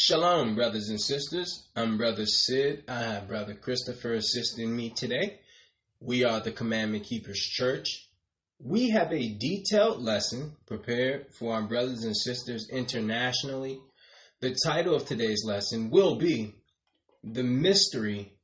[0.00, 1.66] Shalom, brothers and sisters.
[1.74, 2.84] I'm Brother Sid.
[2.86, 5.40] I have Brother Christopher assisting me today.
[5.98, 8.06] We are the Commandment Keepers Church.
[8.60, 13.80] We have a detailed lesson prepared for our brothers and sisters internationally.
[14.38, 16.54] The title of today's lesson will be
[17.24, 18.34] The Mystery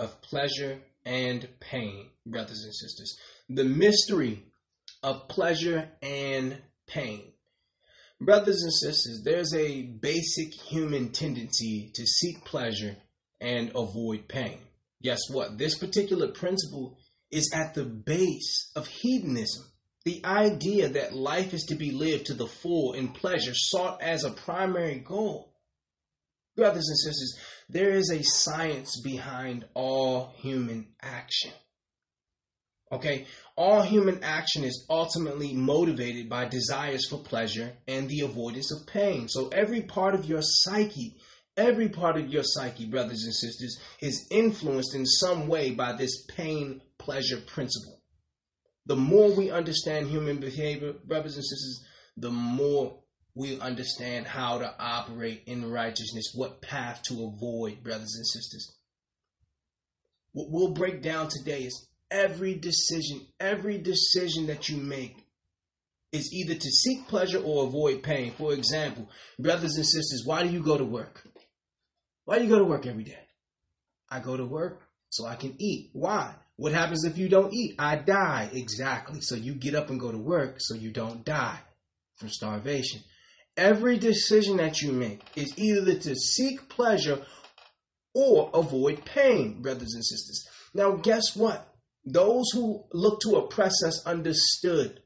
[0.00, 3.16] of Pleasure and Pain, brothers and sisters.
[3.48, 4.42] The mystery
[5.04, 7.33] of pleasure and pain.
[8.20, 12.96] Brothers and sisters, there's a basic human tendency to seek pleasure
[13.40, 14.60] and avoid pain.
[15.02, 15.58] Guess what?
[15.58, 16.96] This particular principle
[17.30, 19.64] is at the base of hedonism.
[20.04, 24.24] The idea that life is to be lived to the full in pleasure sought as
[24.24, 25.52] a primary goal.
[26.56, 31.52] Brothers and sisters, there is a science behind all human action.
[32.92, 38.86] Okay, all human action is ultimately motivated by desires for pleasure and the avoidance of
[38.86, 39.28] pain.
[39.28, 41.16] So every part of your psyche,
[41.56, 46.24] every part of your psyche, brothers and sisters, is influenced in some way by this
[46.26, 48.00] pain pleasure principle.
[48.86, 51.84] The more we understand human behavior, brothers and sisters,
[52.16, 53.00] the more
[53.34, 58.76] we understand how to operate in righteousness, what path to avoid, brothers and sisters.
[60.32, 65.16] What we'll break down today is every decision, every decision that you make
[66.12, 68.32] is either to seek pleasure or avoid pain.
[68.38, 71.26] For example, brothers and sisters, why do you go to work?
[72.24, 73.18] Why do you go to work every day?
[74.08, 75.90] I go to work so I can eat.
[75.92, 76.36] Why?
[76.56, 77.74] What happens if you don't eat?
[77.80, 78.48] I die.
[78.52, 79.20] Exactly.
[79.20, 81.58] So you get up and go to work so you don't die
[82.14, 83.00] from starvation.
[83.56, 87.22] Every decision that you make is either to seek pleasure
[88.14, 90.46] or avoid pain, brothers and sisters.
[90.74, 91.73] Now, guess what?
[92.04, 95.00] Those who look to oppress us understood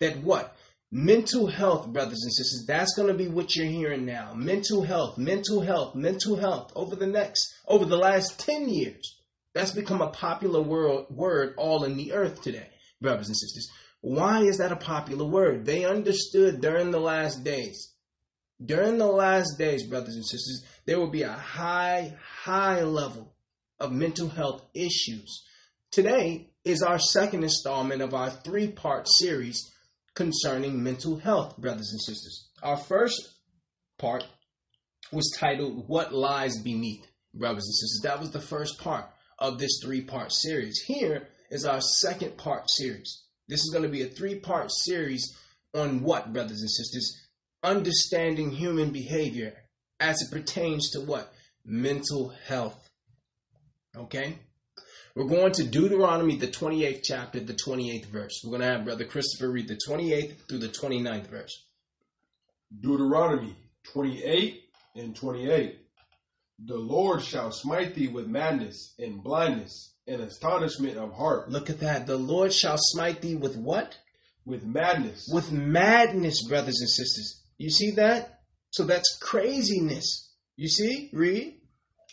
[0.00, 0.56] that what?
[0.90, 4.34] Mental health, brothers and sisters, that's going to be what you're hearing now.
[4.34, 9.20] Mental health, mental health, mental health over the next, over the last 10 years.
[9.54, 12.68] That's become a popular word, word all in the earth today,
[13.00, 13.68] brothers and sisters.
[14.00, 15.64] Why is that a popular word?
[15.64, 17.92] They understood during the last days.
[18.64, 23.34] During the last days, brothers and sisters, there will be a high, high level
[23.78, 25.44] of mental health issues
[25.92, 29.70] Today is our second installment of our three part series
[30.14, 32.48] concerning mental health, brothers and sisters.
[32.62, 33.34] Our first
[33.98, 34.24] part
[35.12, 38.00] was titled What Lies Beneath, brothers and sisters.
[38.04, 39.04] That was the first part
[39.38, 40.78] of this three part series.
[40.86, 43.24] Here is our second part series.
[43.46, 45.30] This is going to be a three part series
[45.74, 47.20] on what, brothers and sisters?
[47.62, 49.52] Understanding human behavior
[50.00, 51.30] as it pertains to what?
[51.66, 52.88] Mental health.
[53.94, 54.38] Okay?
[55.14, 58.40] We're going to Deuteronomy, the 28th chapter, the 28th verse.
[58.42, 61.66] We're going to have Brother Christopher read the 28th through the 29th verse.
[62.80, 63.54] Deuteronomy
[63.92, 64.62] 28
[64.96, 65.78] and 28.
[66.64, 71.50] The Lord shall smite thee with madness and blindness and astonishment of heart.
[71.50, 72.06] Look at that.
[72.06, 73.98] The Lord shall smite thee with what?
[74.46, 75.28] With madness.
[75.30, 77.42] With madness, brothers and sisters.
[77.58, 78.40] You see that?
[78.70, 80.30] So that's craziness.
[80.56, 81.10] You see?
[81.12, 81.58] Read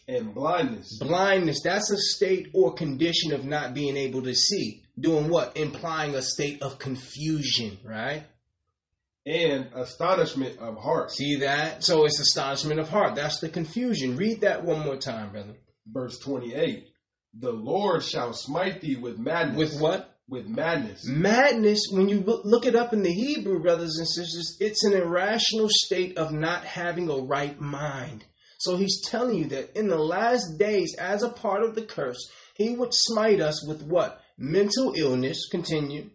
[0.10, 0.98] and blindness.
[1.00, 4.84] Blindness, that's a state or condition of not being able to see.
[5.00, 5.56] Doing what?
[5.56, 8.24] Implying a state of confusion, right?
[9.26, 11.12] And astonishment of heart.
[11.12, 11.84] See that?
[11.84, 13.16] So it's astonishment of heart.
[13.16, 14.18] That's the confusion.
[14.18, 15.54] Read that one more time, brother.
[15.88, 16.88] Verse 28
[17.36, 19.58] The Lord shall smite thee with madness.
[19.74, 20.16] With what?
[20.28, 21.06] With madness.
[21.08, 25.68] Madness, when you look it up in the Hebrew, brothers and sisters, it's an irrational
[25.70, 28.26] state of not having a right mind.
[28.60, 32.30] So he's telling you that in the last days, as a part of the curse,
[32.56, 34.22] he would smite us with what?
[34.38, 36.10] Mental illness, continue.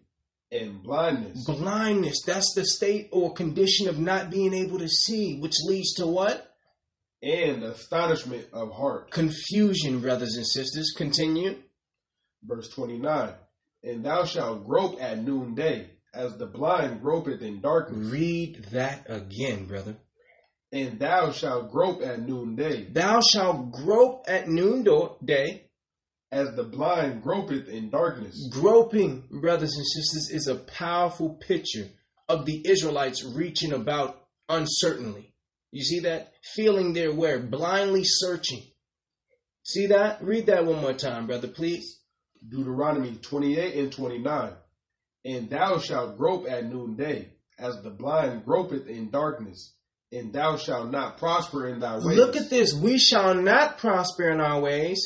[0.51, 1.43] And blindness.
[1.47, 2.21] Blindness.
[2.23, 6.55] That's the state or condition of not being able to see, which leads to what?
[7.23, 9.09] And astonishment of heart.
[9.09, 10.93] Confusion, brothers and sisters.
[10.95, 11.57] Continue.
[12.43, 13.33] Verse 29.
[13.83, 18.11] And thou shalt grope at noonday, as the blind gropeth in darkness.
[18.11, 19.95] Read that again, brother.
[20.75, 22.89] And thou shalt grope at noonday.
[22.91, 25.69] Thou shalt grope at noonday.
[26.33, 28.49] As the blind gropeth in darkness.
[28.51, 31.87] Groping, brothers and sisters, is a powerful picture
[32.27, 35.33] of the Israelites reaching about uncertainly.
[35.71, 36.33] You see that?
[36.55, 38.61] Feeling their way, blindly searching.
[39.63, 40.21] See that?
[40.21, 42.01] Read that one more time, brother, please.
[42.45, 44.53] Deuteronomy 28 and 29.
[45.23, 49.74] And thou shalt grope at noonday, as the blind gropeth in darkness
[50.11, 52.17] and thou shalt not prosper in thy ways.
[52.17, 52.73] Look at this.
[52.73, 54.99] We shall not prosper in our ways.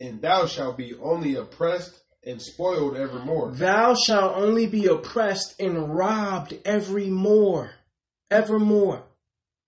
[0.00, 3.52] And thou shalt be only oppressed and spoiled evermore.
[3.52, 7.70] Thou shalt only be oppressed and robbed evermore.
[8.30, 9.04] Evermore.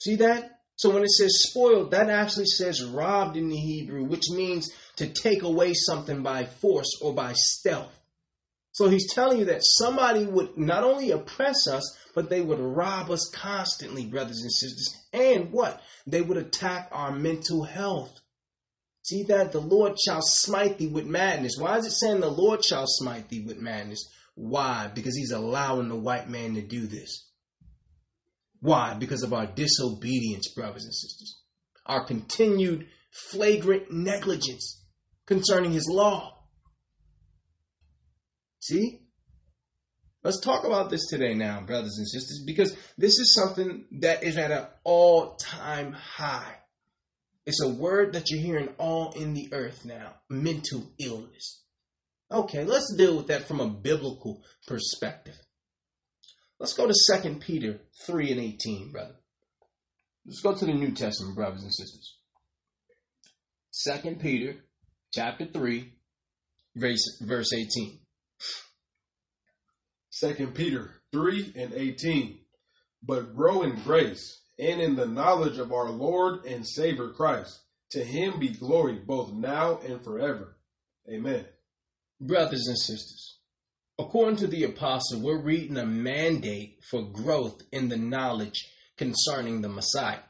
[0.00, 0.60] See that?
[0.76, 5.08] So when it says spoiled, that actually says robbed in the Hebrew, which means to
[5.08, 7.94] take away something by force or by stealth.
[8.72, 11.82] So he's telling you that somebody would not only oppress us,
[12.14, 14.96] but they would rob us constantly, brothers and sisters.
[15.12, 15.80] And what?
[16.06, 18.18] They would attack our mental health.
[19.02, 19.52] See that?
[19.52, 21.56] The Lord shall smite thee with madness.
[21.58, 24.04] Why is it saying the Lord shall smite thee with madness?
[24.34, 24.90] Why?
[24.94, 27.28] Because he's allowing the white man to do this.
[28.60, 28.94] Why?
[28.94, 31.40] Because of our disobedience, brothers and sisters.
[31.86, 34.84] Our continued flagrant negligence
[35.26, 36.36] concerning his law.
[38.60, 38.99] See?
[40.22, 44.36] Let's talk about this today now, brothers and sisters, because this is something that is
[44.36, 46.56] at an all time high.
[47.46, 51.64] It's a word that you're hearing all in the earth now mental illness.
[52.30, 55.36] Okay, let's deal with that from a biblical perspective.
[56.58, 59.16] Let's go to 2 Peter 3 and 18, brother.
[60.26, 62.18] Let's go to the New Testament, brothers and sisters.
[64.02, 64.56] 2 Peter
[65.12, 65.92] chapter 3,
[66.76, 67.98] verse, verse 18.
[70.20, 72.38] 2 Peter 3 and 18.
[73.02, 77.58] But grow in grace and in the knowledge of our Lord and Savior Christ.
[77.92, 80.56] To him be glory both now and forever.
[81.10, 81.46] Amen.
[82.20, 83.38] Brothers and sisters,
[83.98, 88.68] according to the apostle, we're reading a mandate for growth in the knowledge
[88.98, 90.20] concerning the Messiah.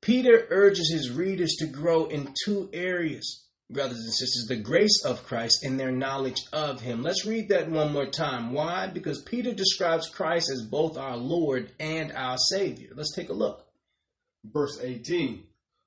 [0.00, 5.24] Peter urges his readers to grow in two areas brothers and sisters, the grace of
[5.24, 7.02] Christ and their knowledge of Him.
[7.02, 8.52] Let's read that one more time.
[8.52, 8.86] Why?
[8.86, 12.90] Because Peter describes Christ as both our Lord and our Savior.
[12.94, 13.66] Let's take a look.
[14.44, 15.44] Verse 18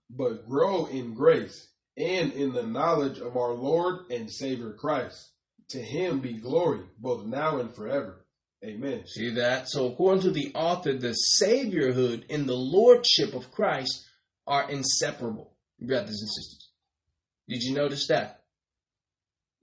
[0.10, 5.32] But grow in grace and in the knowledge of our Lord and Savior Christ.
[5.70, 8.26] To Him be glory, both now and forever.
[8.66, 9.06] Amen.
[9.08, 9.70] See that?
[9.70, 14.06] So, according to the author, the Saviorhood and the Lordship of Christ
[14.48, 16.59] are inseparable, brothers and sisters.
[17.50, 18.44] Did you notice that?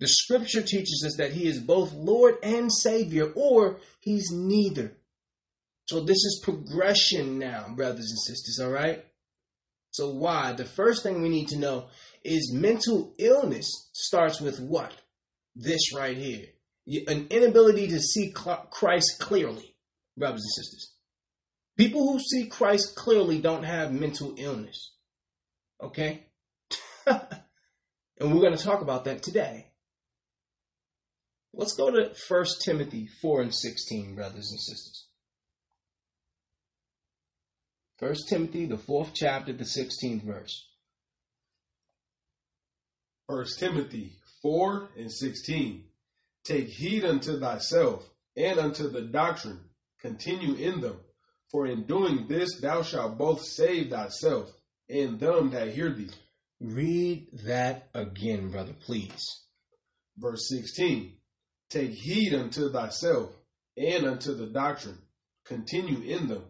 [0.00, 4.96] The scripture teaches us that he is both Lord and Savior, or he's neither.
[5.86, 9.04] So this is progression now, brothers and sisters, all right?
[9.92, 10.52] So why?
[10.52, 11.86] The first thing we need to know
[12.24, 14.92] is mental illness starts with what?
[15.54, 16.46] This right here.
[17.06, 19.76] An inability to see Christ clearly,
[20.16, 20.92] brothers and sisters.
[21.78, 24.92] People who see Christ clearly don't have mental illness.
[25.82, 26.26] Okay?
[28.18, 29.66] And we're going to talk about that today.
[31.52, 35.06] Let's go to 1 Timothy 4 and 16, brothers and sisters.
[37.98, 40.68] 1 Timothy, the fourth chapter, the 16th verse.
[43.26, 45.84] 1 Timothy 4 and 16.
[46.44, 49.60] Take heed unto thyself and unto the doctrine,
[50.00, 51.00] continue in them,
[51.50, 54.50] for in doing this thou shalt both save thyself
[54.88, 56.10] and them that hear thee.
[56.60, 59.22] Read that again, brother, please.
[60.16, 61.16] Verse 16
[61.68, 63.32] Take heed unto thyself
[63.76, 64.98] and unto the doctrine,
[65.44, 66.44] continue in them.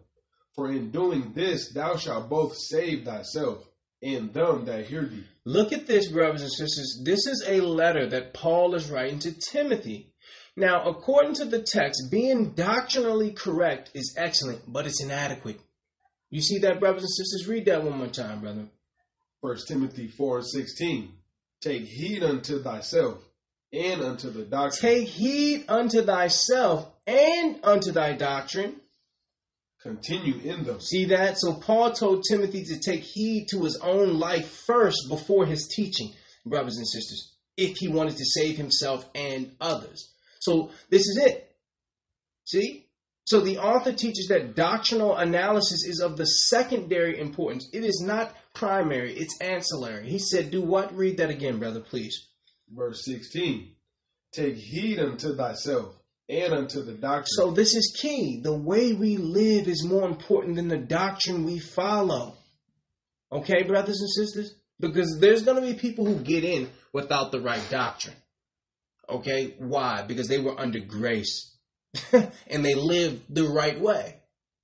[0.55, 3.67] For in doing this thou shalt both save thyself
[4.01, 5.25] and them that hear thee.
[5.43, 7.01] Look at this, brothers and sisters.
[7.03, 10.13] This is a letter that Paul is writing to Timothy.
[10.55, 15.59] Now, according to the text, being doctrinally correct is excellent, but it's inadequate.
[16.29, 17.47] You see that, brothers and sisters?
[17.47, 18.67] Read that one more time, brother.
[19.41, 21.13] First Timothy 4 and 16.
[21.61, 23.23] Take heed unto thyself
[23.73, 24.93] and unto the doctrine.
[24.93, 28.75] Take heed unto thyself and unto thy doctrine.
[29.81, 30.81] Continue in them.
[30.81, 31.37] See that?
[31.37, 36.13] So Paul told Timothy to take heed to his own life first before his teaching,
[36.45, 40.13] brothers and sisters, if he wanted to save himself and others.
[40.39, 41.55] So this is it.
[42.45, 42.86] See?
[43.27, 47.69] So the author teaches that doctrinal analysis is of the secondary importance.
[47.73, 50.09] It is not primary, it's ancillary.
[50.09, 50.95] He said, Do what?
[50.95, 52.29] Read that again, brother, please.
[52.73, 53.75] Verse 16
[54.31, 55.93] Take heed unto thyself
[56.29, 57.25] and unto the doctrine.
[57.27, 58.39] So this is key.
[58.41, 62.37] The way we live is more important than the doctrine we follow.
[63.29, 64.55] Okay, brothers and sisters?
[64.79, 68.15] Because there's going to be people who get in without the right doctrine.
[69.09, 69.55] Okay?
[69.59, 70.03] Why?
[70.03, 71.56] Because they were under grace
[72.47, 74.15] and they live the right way,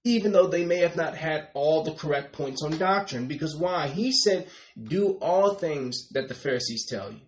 [0.03, 3.27] even though they may have not had all the correct points on doctrine.
[3.27, 3.87] Because why?
[3.87, 4.47] He said,
[4.81, 7.21] Do all things that the Pharisees tell you.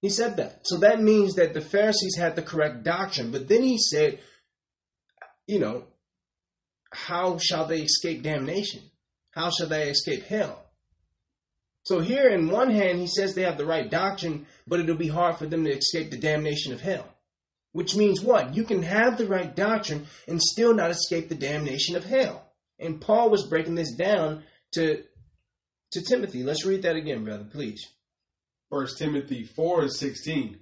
[0.00, 0.66] He said that.
[0.66, 3.30] So that means that the Pharisees had the correct doctrine.
[3.30, 4.18] But then he said,
[5.46, 5.84] You know,
[6.92, 8.82] how shall they escape damnation?
[9.30, 10.62] How shall they escape hell?
[11.84, 15.08] So here, in one hand, he says they have the right doctrine, but it'll be
[15.08, 17.11] hard for them to escape the damnation of hell.
[17.72, 18.54] Which means what?
[18.54, 22.46] You can have the right doctrine and still not escape the damnation of hell.
[22.78, 25.04] And Paul was breaking this down to
[25.92, 26.42] to Timothy.
[26.42, 27.86] Let's read that again, brother, please.
[28.70, 30.58] First Timothy 4 and 16.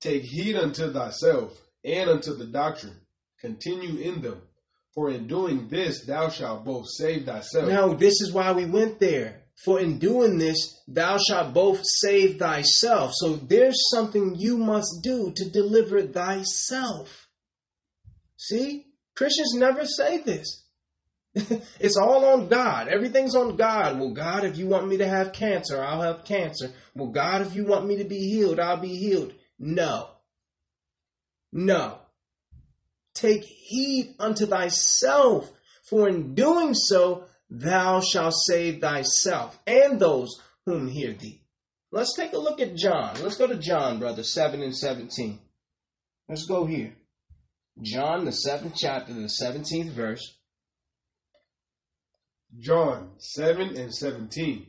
[0.00, 2.96] Take heed unto thyself and unto the doctrine.
[3.40, 4.42] Continue in them.
[4.94, 7.68] For in doing this thou shalt both save thyself.
[7.68, 9.42] Now, this is why we went there.
[9.64, 13.12] For in doing this, thou shalt both save thyself.
[13.14, 17.28] So there's something you must do to deliver thyself.
[18.38, 18.86] See?
[19.14, 20.64] Christians never say this.
[21.34, 22.88] it's all on God.
[22.88, 24.00] Everything's on God.
[24.00, 26.72] Well, God, if you want me to have cancer, I'll have cancer.
[26.94, 29.34] Well, God, if you want me to be healed, I'll be healed.
[29.58, 30.08] No.
[31.52, 31.98] No.
[33.12, 35.52] Take heed unto thyself,
[35.82, 41.42] for in doing so, thou shalt save thyself and those whom hear thee.
[41.92, 43.16] Let's take a look at John.
[43.22, 45.40] Let's go to John, brother, 7 and 17.
[46.28, 46.94] Let's go here.
[47.82, 50.36] John, the seventh chapter, the 17th verse.
[52.58, 54.66] John 7 and 17.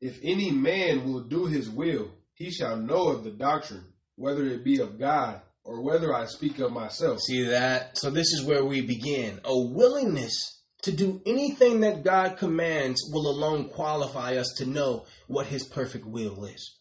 [0.00, 3.84] If any man will do his will, he shall know of the doctrine,
[4.16, 7.20] whether it be of God or whether I speak of myself.
[7.20, 7.96] See that?
[7.96, 9.40] So this is where we begin.
[9.44, 15.46] A willingness to do anything that God commands will alone qualify us to know what
[15.46, 16.78] his perfect will is.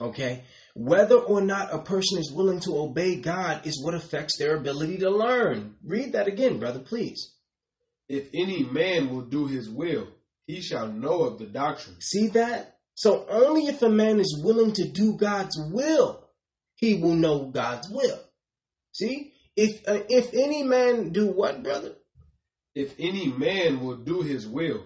[0.00, 0.44] Okay?
[0.74, 4.98] Whether or not a person is willing to obey God is what affects their ability
[4.98, 5.76] to learn.
[5.84, 7.34] Read that again, brother, please.
[8.08, 10.08] If any man will do his will,
[10.46, 12.00] he shall know of the doctrine.
[12.00, 12.78] See that?
[12.94, 16.28] So only if a man is willing to do God's will,
[16.76, 18.20] he will know God's will.
[18.92, 19.32] See?
[19.56, 21.94] If uh, if any man do what, brother?
[22.74, 24.84] If any man will do his will,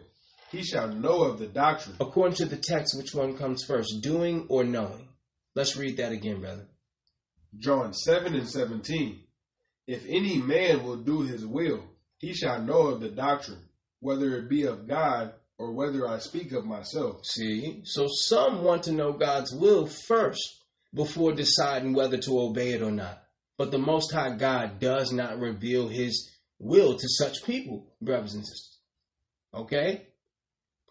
[0.50, 1.96] he shall know of the doctrine.
[2.00, 5.08] According to the text, which one comes first, doing or knowing?
[5.54, 6.68] Let's read that again, brother.
[7.58, 9.20] John 7 and 17.
[9.86, 11.82] If any man will do his will,
[12.18, 13.68] he shall know of the doctrine,
[14.00, 17.24] whether it be of God or whether I speak of myself.
[17.24, 17.80] See?
[17.84, 20.62] So some want to know God's will first
[20.94, 23.22] before deciding whether to obey it or not.
[23.56, 28.46] But the Most High God does not reveal his will to such people, brothers and
[28.46, 28.78] sisters.
[29.54, 30.06] Okay?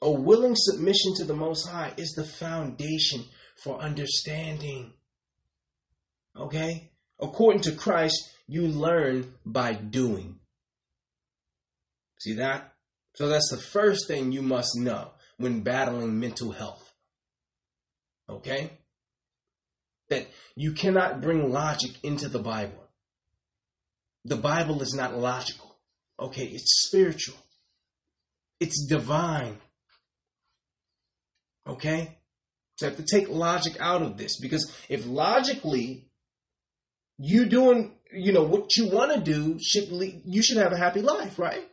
[0.01, 3.25] A willing submission to the Most High is the foundation
[3.63, 4.93] for understanding.
[6.35, 6.91] Okay?
[7.19, 10.39] According to Christ, you learn by doing.
[12.19, 12.73] See that?
[13.15, 16.93] So that's the first thing you must know when battling mental health.
[18.29, 18.71] Okay?
[20.09, 22.86] That you cannot bring logic into the Bible.
[24.27, 25.77] The Bible is not logical.
[26.19, 27.37] Okay, it's spiritual.
[28.59, 29.57] It's divine.
[31.65, 32.17] Okay?
[32.75, 36.09] So you have to take logic out of this because if logically
[37.17, 40.77] you doing, you know, what you want to do should lead, you should have a
[40.77, 41.69] happy life, right?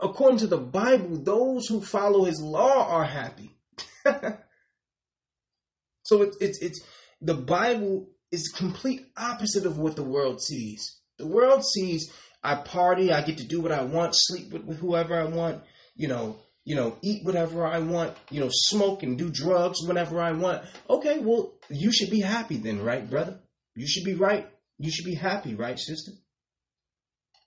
[0.00, 3.56] According to the Bible, those who follow his law are happy.
[6.02, 6.80] so it's it's it's
[7.20, 10.98] the Bible is complete opposite of what the world sees.
[11.18, 12.12] The world sees
[12.42, 15.62] I party, I get to do what I want, sleep with, whoever I want,
[15.96, 20.20] you know, you know, eat whatever I want, you know, smoke and do drugs whenever
[20.20, 20.62] I want.
[20.90, 23.38] Okay, well, you should be happy then, right, brother?
[23.74, 24.48] You should be right.
[24.78, 26.12] You should be happy, right, sister?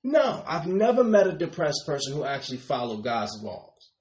[0.03, 3.91] No, I've never met a depressed person who actually followed God's laws.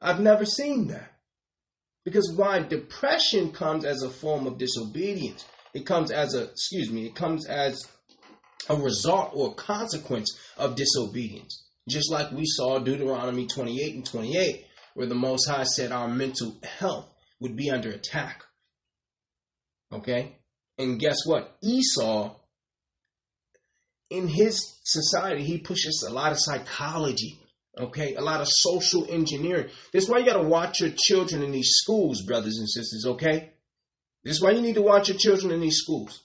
[0.00, 1.10] I've never seen that.
[2.04, 2.60] Because why?
[2.60, 5.44] Depression comes as a form of disobedience.
[5.74, 7.86] It comes as a, excuse me, it comes as
[8.68, 11.64] a result or consequence of disobedience.
[11.88, 16.56] Just like we saw Deuteronomy 28 and 28, where the Most High said our mental
[16.78, 17.08] health
[17.40, 18.44] would be under attack.
[19.92, 20.36] Okay?
[20.78, 21.56] And guess what?
[21.62, 22.36] Esau,
[24.10, 27.38] in his society, he pushes a lot of psychology.
[27.78, 29.70] Okay, a lot of social engineering.
[29.92, 33.06] That's why you got to watch your children in these schools, brothers and sisters.
[33.06, 33.52] Okay,
[34.24, 36.22] this is why you need to watch your children in these schools.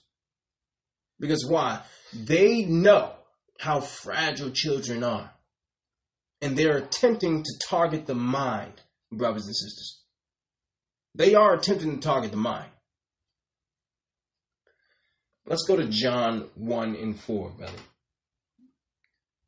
[1.18, 1.82] Because why?
[2.12, 3.12] They know
[3.58, 5.32] how fragile children are.
[6.40, 10.02] And they're attempting to target the mind, brothers and sisters.
[11.14, 12.70] They are attempting to target the mind.
[15.46, 17.72] Let's go to John 1 and 4, brother.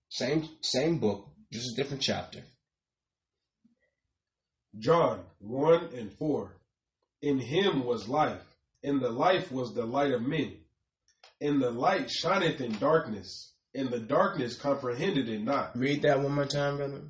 [0.09, 2.42] Same same book, just a different chapter.
[4.76, 6.59] John 1 and 4.
[7.22, 8.42] In him was life,
[8.82, 10.56] and the life was the light of men.
[11.40, 15.76] And the light shineth in darkness, and the darkness comprehended it not.
[15.76, 17.02] Read that one more time, brother.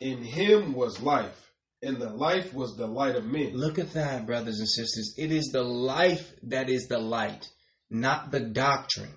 [0.00, 3.54] In him was life, and the life was the light of men.
[3.54, 5.14] Look at that, brothers and sisters.
[5.18, 7.48] It is the life that is the light,
[7.90, 9.14] not the doctrine.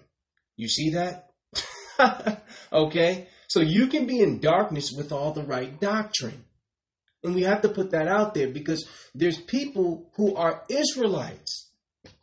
[0.56, 1.30] You see that?
[2.74, 3.28] okay?
[3.48, 6.44] So you can be in darkness with all the right doctrine.
[7.24, 11.72] And we have to put that out there because there's people who are Israelites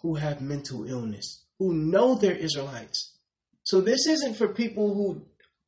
[0.05, 3.17] who have mental illness, who know they're Israelites.
[3.63, 5.23] So this isn't for people who,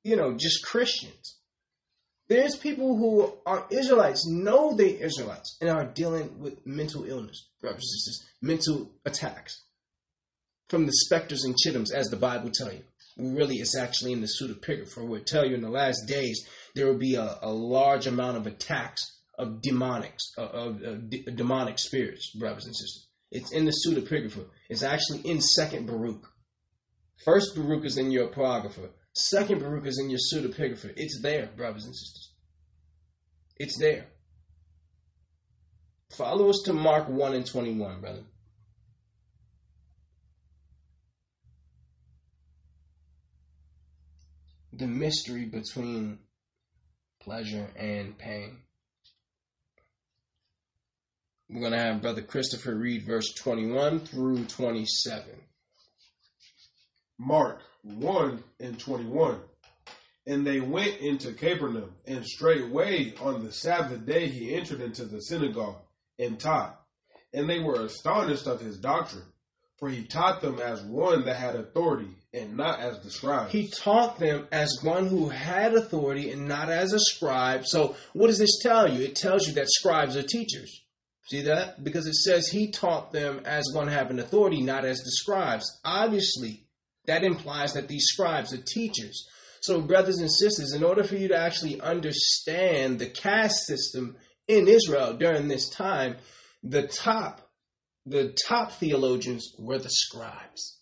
[0.05, 1.37] you know, just Christians.
[2.29, 7.49] There's people who are Israelites, know they're Israelites, and are dealing with mental illness,
[8.43, 9.63] mental attacks
[10.69, 12.83] from the specters and chittims, as the Bible tell you.
[13.17, 16.99] Really, it's actually in the pseudepigrapha it tell you in the last days there will
[16.99, 22.65] be a, a large amount of attacks of demonics, of, of, de- demonic spirits, brothers
[22.67, 23.09] and sisters.
[23.31, 24.47] It's in the pseudepigrapha.
[24.71, 26.27] It's actually in Second Baruch.
[27.25, 28.91] First Baruch is in your apocrypha.
[29.15, 30.93] Second Baruch is in your pseudepigrapha.
[30.97, 32.33] It's there, brothers and sisters.
[33.57, 34.07] It's there.
[36.13, 38.25] Follow us to Mark 1 and 21, brother.
[44.73, 46.19] The mystery between
[47.21, 48.59] pleasure and pain.
[51.49, 55.25] We're going to have Brother Christopher read verse 21 through 27.
[57.19, 59.39] Mark 1 and 21.
[60.27, 65.21] And they went into Capernaum, and straightway on the Sabbath day he entered into the
[65.21, 65.77] synagogue
[66.19, 66.81] and taught.
[67.33, 69.27] And they were astonished of his doctrine,
[69.79, 73.53] for he taught them as one that had authority, and not as the scribes.
[73.53, 77.67] He taught them as one who had authority and not as a scribe.
[77.67, 79.05] So, what does this tell you?
[79.05, 80.83] It tells you that scribes are teachers.
[81.29, 81.83] See that?
[81.83, 85.81] Because it says he taught them as one having authority, not as the scribes.
[85.85, 86.67] Obviously,
[87.07, 89.27] that implies that these scribes are teachers.
[89.61, 94.17] So, brothers and sisters, in order for you to actually understand the caste system
[94.47, 96.17] in Israel during this time,
[96.63, 97.47] the top
[98.07, 100.79] the top theologians were the scribes.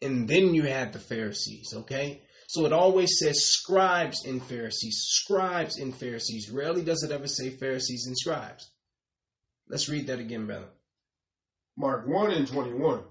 [0.00, 2.22] And then you had the Pharisees, okay?
[2.48, 6.50] So it always says scribes and Pharisees, scribes and Pharisees.
[6.50, 8.70] Rarely does it ever say Pharisees and scribes.
[9.68, 10.68] Let's read that again, brother.
[11.76, 13.02] Mark 1 and 21.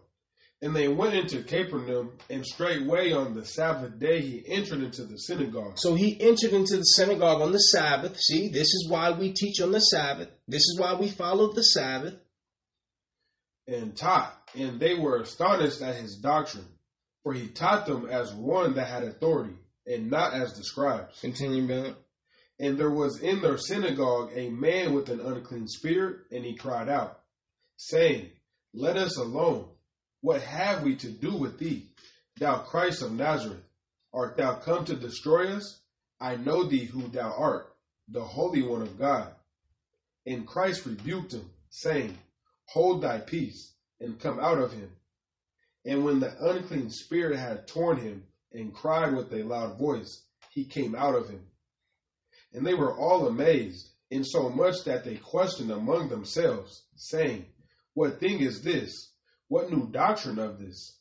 [0.62, 5.18] And they went into Capernaum, and straightway on the Sabbath day he entered into the
[5.18, 5.78] synagogue.
[5.78, 8.18] So he entered into the synagogue on the Sabbath.
[8.20, 10.30] See, this is why we teach on the Sabbath.
[10.48, 12.16] This is why we follow the Sabbath.
[13.68, 16.68] And taught, and they were astonished at his doctrine,
[17.24, 19.56] for he taught them as one that had authority,
[19.88, 21.20] and not as the scribes.
[21.20, 21.96] Continue, brother.
[22.60, 26.88] And there was in their synagogue a man with an unclean spirit, and he cried
[26.88, 27.20] out,
[27.78, 28.30] saying,
[28.74, 29.70] Let us alone.
[30.22, 31.88] What have we to do with thee,
[32.40, 33.64] thou Christ of Nazareth?
[34.14, 35.82] Art thou come to destroy us?
[36.20, 37.76] I know thee who thou art,
[38.08, 39.34] the Holy One of God.
[40.26, 42.18] And Christ rebuked him, saying,
[42.70, 44.90] Hold thy peace, and come out of him.
[45.86, 50.64] And when the unclean spirit had torn him, and cried with a loud voice, he
[50.64, 51.46] came out of him.
[52.56, 57.46] And they were all amazed, insomuch that they questioned among themselves, saying,
[57.94, 59.12] What thing is this?
[59.50, 60.98] What new doctrine of this?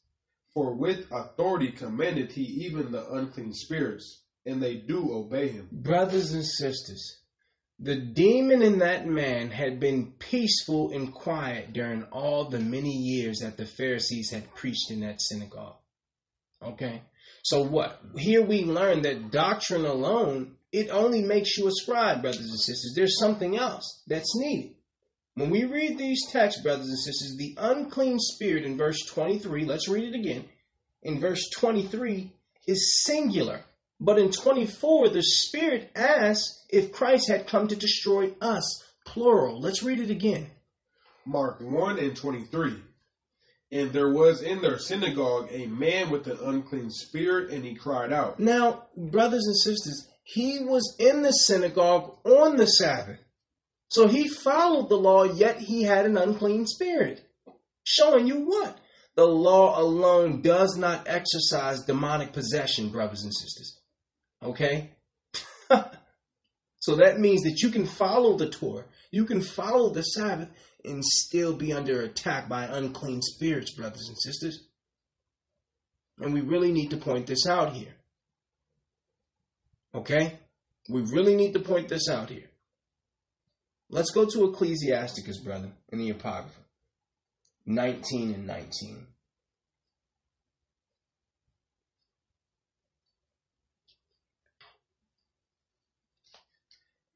[0.53, 5.69] For with authority commanded he even the unclean spirits, and they do obey him.
[5.73, 7.19] Brothers and sisters,
[7.79, 13.39] the demon in that man had been peaceful and quiet during all the many years
[13.41, 15.77] that the Pharisees had preached in that synagogue.
[16.63, 17.03] Okay?
[17.43, 18.01] So what?
[18.17, 22.95] Here we learn that doctrine alone, it only makes you a scribe, brothers and sisters.
[22.97, 24.75] There's something else that's needed.
[25.35, 29.89] When we read these texts, brothers and sisters, the unclean spirit in verse 23, let's
[29.89, 30.45] read it again.
[31.05, 32.33] In verse 23
[32.67, 33.61] is singular.
[34.01, 39.61] But in 24, the Spirit asks if Christ had come to destroy us, plural.
[39.61, 40.51] Let's read it again.
[41.25, 42.83] Mark 1 and 23.
[43.71, 48.13] And there was in their synagogue a man with an unclean spirit, and he cried
[48.13, 48.41] out.
[48.41, 53.21] Now, brothers and sisters, he was in the synagogue on the Sabbath.
[53.91, 57.23] So he followed the law, yet he had an unclean spirit.
[57.85, 58.79] Showing you what?
[59.17, 63.79] The law alone does not exercise demonic possession, brothers and sisters.
[64.43, 64.91] Okay?
[66.81, 70.49] so that means that you can follow the Torah, you can follow the Sabbath,
[70.85, 74.67] and still be under attack by unclean spirits, brothers and sisters.
[76.19, 77.95] And we really need to point this out here.
[79.95, 80.39] Okay?
[80.89, 82.51] We really need to point this out here.
[83.91, 86.61] Let's go to Ecclesiasticus, brother, in the Apocrypha.
[87.67, 89.07] 19 and 19.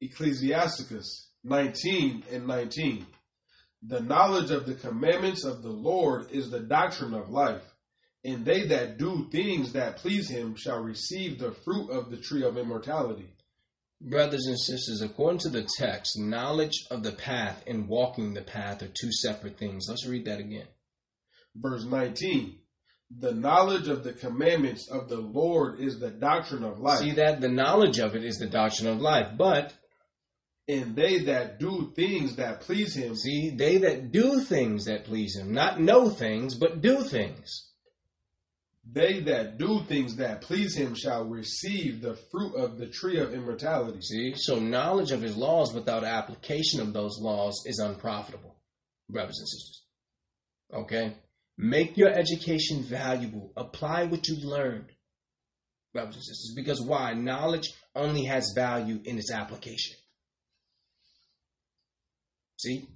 [0.01, 3.05] Ecclesiasticus 19 and 19.
[3.83, 7.68] The knowledge of the commandments of the Lord is the doctrine of life,
[8.23, 12.43] And they that do things that please him shall receive the fruit of the tree
[12.43, 13.33] of immortality.
[14.01, 18.81] Brothers and sisters, according to the text, knowledge of the path and walking the path
[18.81, 19.87] are two separate things.
[19.89, 20.67] Let's read that again.
[21.55, 22.57] Verse 19
[23.17, 26.99] The knowledge of the commandments of the Lord is the doctrine of life.
[26.99, 27.41] See that?
[27.41, 29.37] The knowledge of it is the doctrine of life.
[29.37, 29.73] But,
[30.67, 35.35] and they that do things that please him see, they that do things that please
[35.35, 37.68] him, not know things, but do things.
[38.85, 43.33] They that do things that please him shall receive the fruit of the tree of
[43.33, 44.01] immortality.
[44.01, 48.55] See, so knowledge of his laws without application of those laws is unprofitable,
[49.09, 49.83] brothers and sisters.
[50.73, 51.13] Okay?
[51.57, 53.51] Make your education valuable.
[53.57, 54.89] Apply what you've learned,
[55.93, 56.53] brothers and sisters.
[56.55, 57.13] Because why?
[57.13, 59.97] Knowledge only has value in its application.
[62.57, 62.87] See?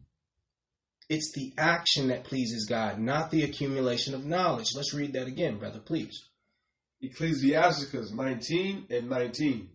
[1.09, 4.67] It's the action that pleases God, not the accumulation of knowledge.
[4.75, 6.17] Let's read that again, brother, please.
[7.01, 9.69] Ecclesiasticus 19 and 19.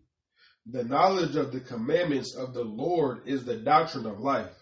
[0.70, 4.54] The knowledge of the commandments of the Lord is the doctrine of life,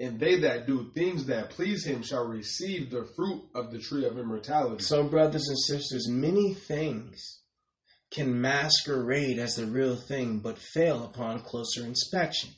[0.00, 4.04] and they that do things that please him shall receive the fruit of the tree
[4.04, 4.82] of immortality.
[4.82, 7.40] So, brothers and sisters, many things
[8.10, 12.50] can masquerade as the real thing but fail upon closer inspection.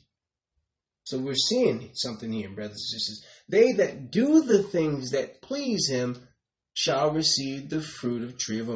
[1.11, 3.25] So we're seeing something here, brothers and sisters.
[3.49, 6.25] They that do the things that please him
[6.73, 8.69] shall receive the fruit of tree of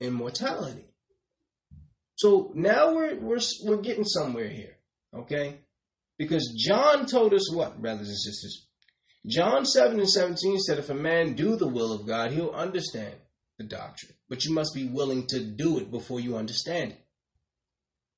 [0.00, 0.86] immortality.
[2.16, 4.76] So now we're we're we're getting somewhere here,
[5.14, 5.60] okay?
[6.18, 8.66] Because John told us what, brothers and sisters?
[9.24, 13.14] John 7 and 17 said if a man do the will of God, he'll understand
[13.56, 14.14] the doctrine.
[14.28, 17.04] But you must be willing to do it before you understand it.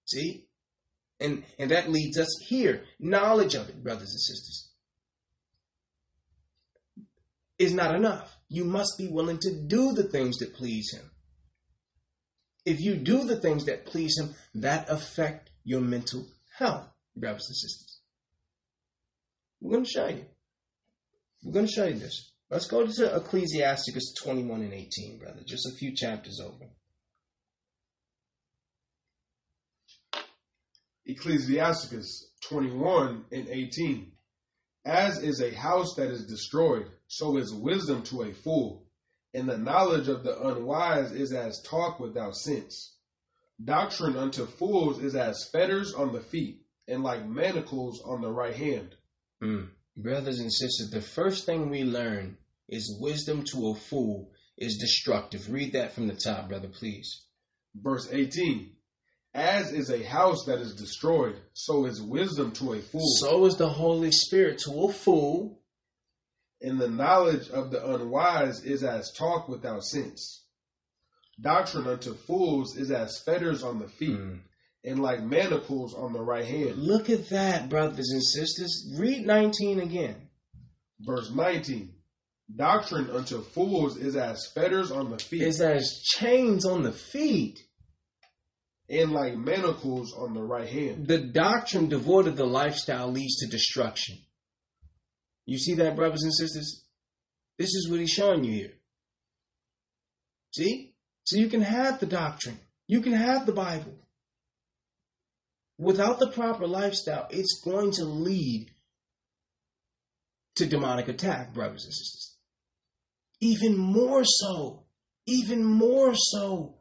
[0.07, 0.47] See?
[1.21, 2.85] And, and that leads us here.
[2.99, 4.71] Knowledge of it, brothers and sisters,
[7.59, 8.37] is not enough.
[8.49, 11.11] You must be willing to do the things that please Him.
[12.65, 16.27] If you do the things that please Him, that affect your mental
[16.59, 18.01] health, brothers and sisters.
[19.61, 20.25] We're going to show you.
[21.45, 22.33] We're going to show you this.
[22.51, 25.41] Let's go to Ecclesiasticus 21 and 18, brother.
[25.47, 26.71] Just a few chapters over.
[31.11, 34.13] Ecclesiasticus 21 and 18.
[34.85, 38.87] As is a house that is destroyed, so is wisdom to a fool,
[39.35, 42.97] and the knowledge of the unwise is as talk without sense.
[43.63, 48.55] Doctrine unto fools is as fetters on the feet, and like manacles on the right
[48.55, 48.95] hand.
[49.43, 49.71] Mm.
[49.97, 55.51] Brothers and sisters, the first thing we learn is wisdom to a fool is destructive.
[55.51, 57.27] Read that from the top, brother, please.
[57.75, 58.77] Verse 18
[59.35, 63.07] as is a house that is destroyed, so is wisdom to a fool.
[63.19, 65.61] So is the Holy Spirit to a fool.
[66.63, 70.45] And the knowledge of the unwise is as talk without sense.
[71.41, 74.41] Doctrine unto fools is as fetters on the feet, mm.
[74.85, 76.77] and like manacles on the right hand.
[76.77, 78.95] Look at that, brothers and sisters.
[78.99, 80.29] Read 19 again.
[81.01, 81.95] Verse 19.
[82.55, 85.43] Doctrine unto fools is as fetters on the feet.
[85.43, 87.59] Is as chains on the feet
[88.91, 91.07] and like manacles on the right hand.
[91.07, 94.19] The doctrine devoid of the lifestyle leads to destruction.
[95.47, 96.85] You see that, brothers and sisters?
[97.57, 98.73] This is what he's showing you here.
[100.55, 100.95] See?
[101.25, 103.97] So you can have the doctrine, you can have the Bible.
[105.79, 108.71] Without the proper lifestyle, it's going to lead
[110.57, 112.37] to demonic attack, brothers and sisters.
[113.41, 114.85] Even more so.
[115.27, 116.80] Even more so.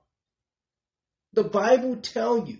[1.33, 2.59] The Bible tell you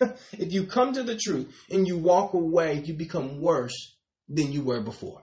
[0.32, 3.96] if you come to the truth and you walk away, you become worse
[4.28, 5.22] than you were before.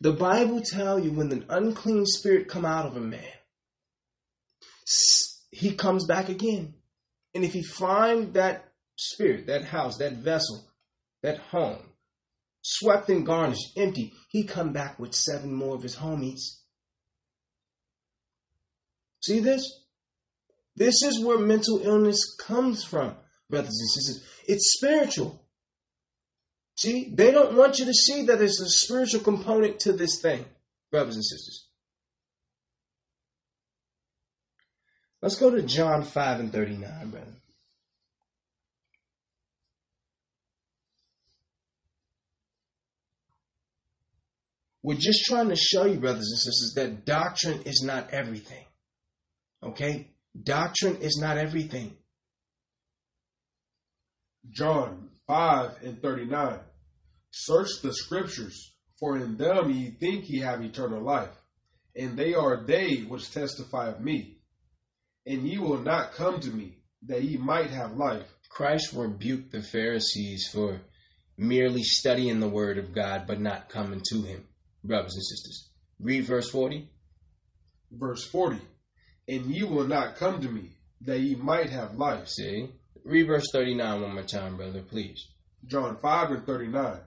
[0.00, 3.22] The Bible tell you when the unclean spirit come out of a man,
[5.50, 6.74] he comes back again.
[7.34, 10.64] And if he find that spirit, that house, that vessel,
[11.22, 11.92] that home,
[12.62, 16.40] swept and garnished, empty, he come back with seven more of his homies.
[19.22, 19.81] See this?
[20.76, 23.14] This is where mental illness comes from,
[23.50, 24.24] brothers and sisters.
[24.48, 25.44] It's spiritual.
[26.76, 30.44] See, they don't want you to see that there's a spiritual component to this thing,
[30.90, 31.68] brothers and sisters.
[35.20, 37.26] Let's go to John 5 and 39, brother.
[44.82, 48.64] We're just trying to show you, brothers and sisters, that doctrine is not everything.
[49.62, 50.11] Okay?
[50.40, 51.96] Doctrine is not everything.
[54.50, 56.58] John 5 and 39.
[57.30, 61.36] Search the scriptures, for in them ye think ye have eternal life,
[61.94, 64.38] and they are they which testify of me.
[65.26, 68.26] And ye will not come to me, that ye might have life.
[68.48, 70.80] Christ rebuked the Pharisees for
[71.38, 74.46] merely studying the word of God but not coming to him,
[74.82, 75.70] brothers and sisters.
[76.00, 76.88] Read verse 40.
[77.92, 78.60] Verse 40
[79.28, 80.70] And ye will not come to me,
[81.02, 82.28] that ye might have life.
[82.28, 82.68] See?
[83.04, 85.26] Read verse 39 one more time, brother, please.
[85.66, 86.98] John 5 and 39.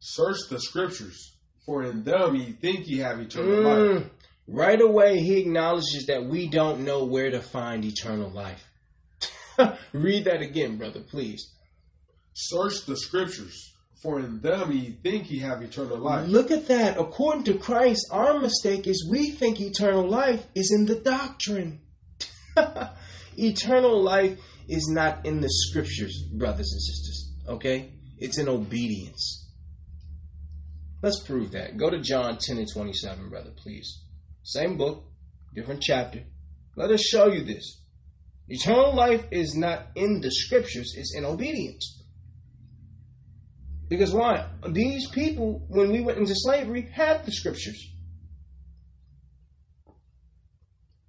[0.00, 4.10] Search the scriptures, for in them ye think ye have eternal Mm, life.
[4.48, 8.68] Right away, he acknowledges that we don't know where to find eternal life.
[9.92, 11.52] Read that again, brother, please.
[12.34, 13.71] Search the scriptures,
[14.02, 16.26] for in them ye think ye have eternal life.
[16.28, 16.98] Look at that.
[16.98, 21.80] According to Christ, our mistake is we think eternal life is in the doctrine.
[23.36, 24.38] eternal life
[24.68, 27.32] is not in the scriptures, brothers and sisters.
[27.48, 27.92] Okay?
[28.18, 29.48] It's in obedience.
[31.00, 31.76] Let's prove that.
[31.76, 34.02] Go to John 10 and 27, brother, please.
[34.42, 35.04] Same book,
[35.54, 36.24] different chapter.
[36.76, 37.80] Let us show you this.
[38.48, 42.01] Eternal life is not in the scriptures, it's in obedience.
[43.88, 44.48] Because why?
[44.70, 47.78] These people, when we went into slavery, had the scriptures.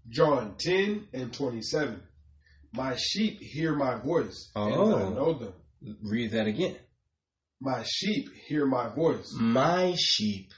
[0.09, 2.01] John 10 and 27.
[2.73, 4.95] My sheep hear my voice, and Oh.
[4.95, 5.53] I know them.
[6.01, 6.77] Read that again.
[7.61, 9.31] My sheep hear my voice.
[9.33, 10.51] My sheep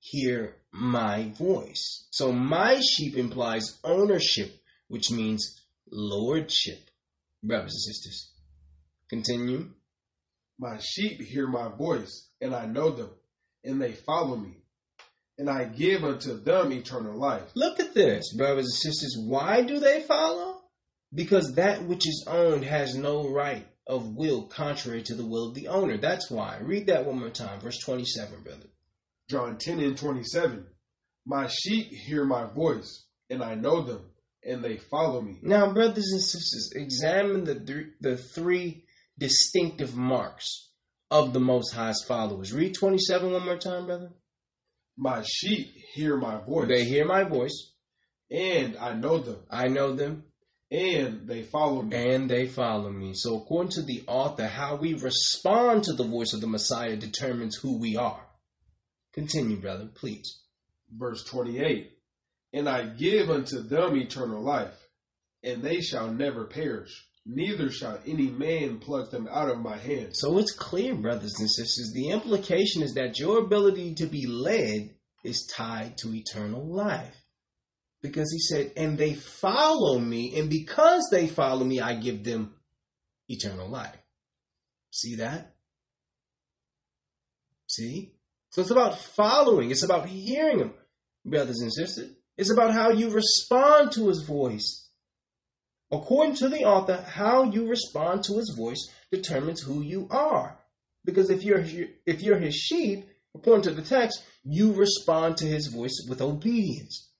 [0.00, 2.06] hear my voice.
[2.10, 4.54] So my sheep implies ownership,
[4.88, 6.78] which means lordship.
[7.42, 8.32] Brothers and sisters.
[9.10, 9.70] Continue.
[10.58, 13.10] My sheep hear my voice, and I know them,
[13.64, 14.62] and they follow me.
[15.38, 17.50] And I give unto them eternal life.
[17.54, 19.16] Look at this, brothers and sisters.
[19.20, 20.62] Why do they follow?
[21.12, 25.54] Because that which is owned has no right of will contrary to the will of
[25.54, 25.98] the owner.
[25.98, 26.58] That's why.
[26.62, 27.60] Read that one more time.
[27.60, 28.66] Verse 27, brother.
[29.28, 30.66] John 10 and 27.
[31.26, 34.06] My sheep hear my voice, and I know them,
[34.42, 35.38] and they follow me.
[35.42, 38.85] Now, brothers and sisters, examine the th- the three
[39.18, 40.70] distinctive marks
[41.10, 42.52] of the Most High's followers.
[42.52, 44.10] Read 27 one more time, brother.
[44.96, 47.72] My sheep hear my voice, They hear my voice.
[48.30, 50.24] and I know them, I know them,
[50.70, 51.96] and they follow me.
[51.96, 53.12] and they follow me.
[53.14, 57.56] So, according to the author, how we respond to the voice of the Messiah determines
[57.56, 58.26] who we are.
[59.12, 60.40] Continue, brother, please.
[60.90, 61.92] Verse 28.
[62.52, 64.76] And I give unto them eternal life,
[65.42, 70.16] and they shall never perish, neither shall any man pluck them out of my hand.
[70.16, 74.94] So it's clear, brothers and sisters, the implication is that your ability to be led
[75.24, 77.16] is tied to eternal life.
[78.00, 82.54] Because he said, and they follow me, and because they follow me, I give them
[83.28, 83.96] eternal life.
[84.92, 85.54] See that?
[87.66, 88.12] See?
[88.50, 90.74] So it's about following, it's about hearing him,
[91.24, 92.12] brothers and sisters.
[92.36, 94.85] It's about how you respond to his voice.
[95.90, 100.58] According to the author, how you respond to his voice determines who you are.
[101.04, 101.64] Because if you're
[102.04, 107.10] if you're his sheep, according to the text, you respond to his voice with obedience.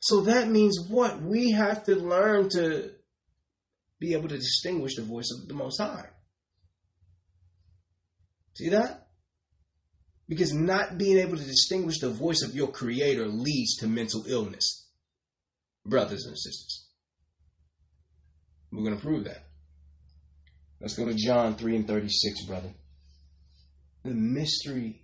[0.00, 1.22] So that means what?
[1.22, 2.90] We have to learn to
[4.00, 6.08] be able to distinguish the voice of the Most High.
[8.54, 9.06] See that?
[10.28, 14.81] Because not being able to distinguish the voice of your Creator leads to mental illness,
[15.84, 16.88] brothers and sisters.
[18.70, 19.44] We're going to prove that.
[20.80, 22.70] Let's go to John 3 and 36, brother.
[24.04, 25.02] The mystery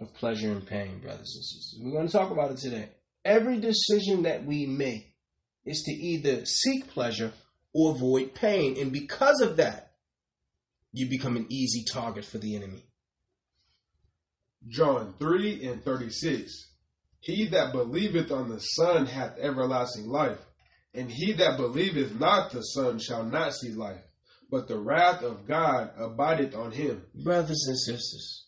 [0.00, 1.78] of pleasure and pain, brothers and sisters.
[1.80, 2.90] We're going to talk about it today.
[3.24, 5.14] Every decision that we make
[5.64, 7.32] is to either seek pleasure
[7.74, 8.78] or avoid pain.
[8.78, 9.92] And because of that,
[10.92, 12.84] you become an easy target for the enemy.
[14.68, 16.69] John 3 and 36.
[17.20, 20.40] He that believeth on the Son hath everlasting life,
[20.94, 24.02] and he that believeth not the Son shall not see life,
[24.50, 27.04] but the wrath of God abideth on him.
[27.14, 28.46] Brothers and sisters,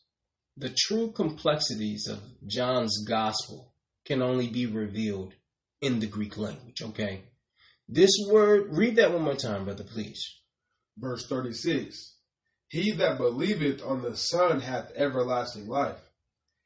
[0.57, 3.73] the true complexities of John's gospel
[4.05, 5.35] can only be revealed
[5.81, 7.25] in the Greek language, okay?
[7.89, 10.23] This word, read that one more time, brother, please.
[10.97, 12.17] Verse 36
[12.69, 16.01] He that believeth on the Son hath everlasting life,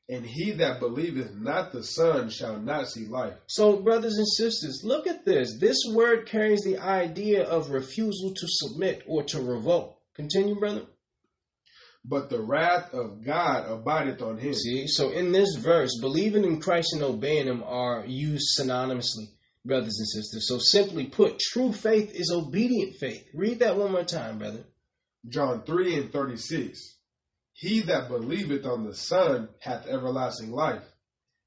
[0.08, 3.34] and he that believeth not the Son shall not see life.
[3.48, 5.58] So, brothers and sisters, look at this.
[5.58, 9.98] This word carries the idea of refusal to submit or to revolt.
[10.14, 10.82] Continue, brother.
[12.04, 14.54] But the wrath of God abideth on him.
[14.54, 19.26] See, so in this verse, believing in Christ and obeying Him are used synonymously,
[19.64, 20.46] brothers and sisters.
[20.48, 23.26] So simply put, true faith is obedient faith.
[23.34, 24.64] Read that one more time, brother.
[25.28, 26.95] John 3 and 36.
[27.58, 30.84] He that believeth on the Son hath everlasting life,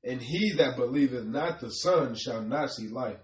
[0.04, 3.20] and he that believeth not the Son shall not see life,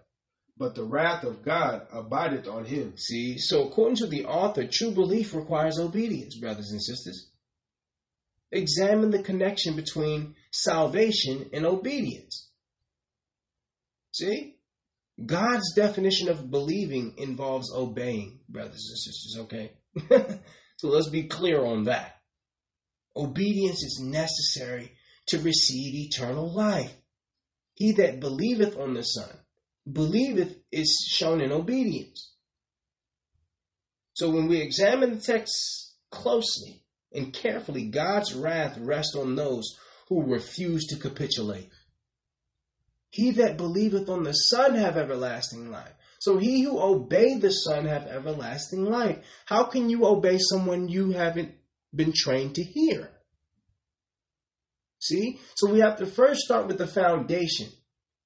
[0.55, 2.95] but the wrath of God abideth on him.
[2.95, 7.31] See, so according to the author, true belief requires obedience, brothers and sisters.
[8.51, 12.51] Examine the connection between salvation and obedience.
[14.11, 14.57] See?
[15.25, 19.71] God's definition of believing involves obeying, brothers and sisters, okay?
[20.77, 22.14] so let's be clear on that.
[23.15, 24.91] Obedience is necessary
[25.27, 26.93] to receive eternal life.
[27.73, 29.29] He that believeth on the Son,
[29.91, 32.33] believeth is shown in obedience.
[34.13, 40.23] So when we examine the text closely and carefully, God's wrath rests on those who
[40.23, 41.69] refuse to capitulate.
[43.09, 45.93] He that believeth on the Son have everlasting life.
[46.19, 49.19] So he who obey the Son have everlasting life.
[49.45, 51.55] How can you obey someone you haven't
[51.95, 53.11] been trained to hear?
[54.99, 55.39] See?
[55.55, 57.69] So we have to first start with the foundation,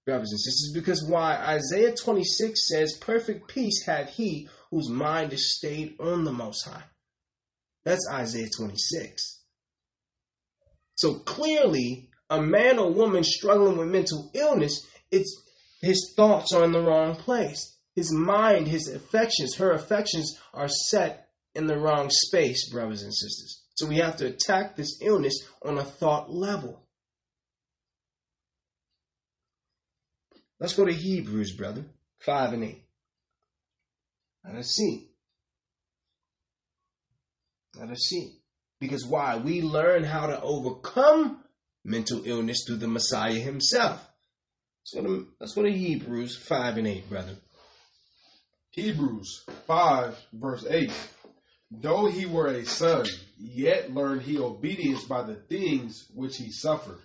[0.06, 5.58] brothers and sisters, because why Isaiah 26 says, Perfect peace had he whose mind is
[5.58, 6.84] stayed on the Most High.
[7.84, 9.42] That's Isaiah 26.
[10.96, 15.44] So clearly, a man or woman struggling with mental illness, it's
[15.82, 17.78] his thoughts are in the wrong place.
[17.96, 23.64] His mind, his affections, her affections are set in the wrong space, brothers and sisters.
[23.76, 26.84] So we have to attack this illness on a thought level.
[30.60, 31.86] Let's go to Hebrews, brother,
[32.20, 32.84] 5 and 8.
[34.46, 35.10] Let us see.
[37.80, 38.40] Let us see.
[38.80, 39.38] Because why?
[39.38, 41.44] We learn how to overcome
[41.84, 44.06] mental illness through the Messiah himself.
[44.82, 47.36] Let's go to, let's go to Hebrews 5 and 8, brother.
[48.72, 50.92] Hebrews 5, verse 8.
[51.72, 53.06] Though he were a son,
[53.38, 57.00] yet learned he obedience by the things which he suffered.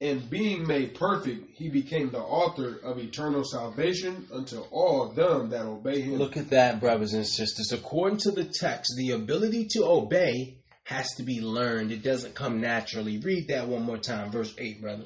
[0.00, 5.66] And being made perfect, he became the author of eternal salvation unto all them that
[5.66, 6.14] obey him.
[6.14, 7.72] Look at that, brothers and sisters.
[7.72, 11.90] According to the text, the ability to obey has to be learned.
[11.90, 13.18] It doesn't come naturally.
[13.18, 15.04] Read that one more time, verse 8, brother.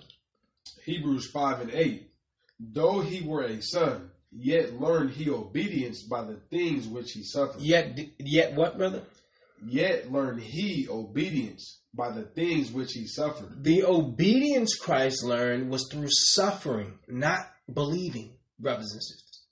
[0.85, 2.11] Hebrews 5 and 8.
[2.61, 7.61] Though he were a son, yet learned he obedience by the things which he suffered.
[7.61, 9.03] Yet, yet what, brother?
[9.65, 13.63] Yet learned he obedience by the things which he suffered.
[13.63, 19.43] The obedience Christ learned was through suffering, not believing, brothers and sisters.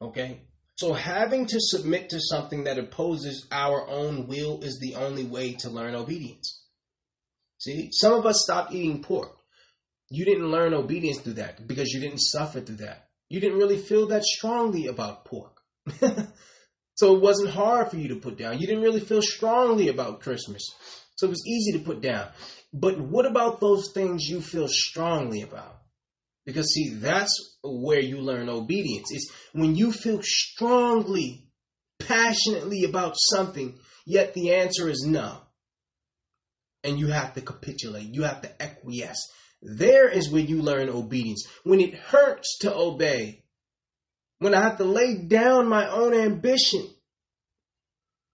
[0.00, 0.42] Okay?
[0.76, 5.54] So having to submit to something that opposes our own will is the only way
[5.60, 6.62] to learn obedience.
[7.58, 9.36] See, some of us stopped eating pork.
[10.10, 13.08] You didn't learn obedience through that because you didn't suffer through that.
[13.32, 15.62] You didn't really feel that strongly about pork.
[16.96, 18.60] so it wasn't hard for you to put down.
[18.60, 20.68] You didn't really feel strongly about Christmas.
[21.16, 22.28] So it was easy to put down.
[22.74, 25.78] But what about those things you feel strongly about?
[26.44, 29.08] Because see, that's where you learn obedience.
[29.10, 31.48] It's when you feel strongly,
[31.98, 35.38] passionately about something, yet the answer is no.
[36.84, 38.14] And you have to capitulate.
[38.14, 39.26] You have to acquiesce.
[39.62, 41.46] There is where you learn obedience.
[41.62, 43.44] When it hurts to obey.
[44.38, 46.88] When I have to lay down my own ambition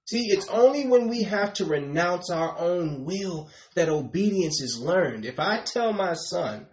[0.09, 5.27] See, it's only when we have to renounce our own will that obedience is learned.
[5.27, 6.67] If I tell my son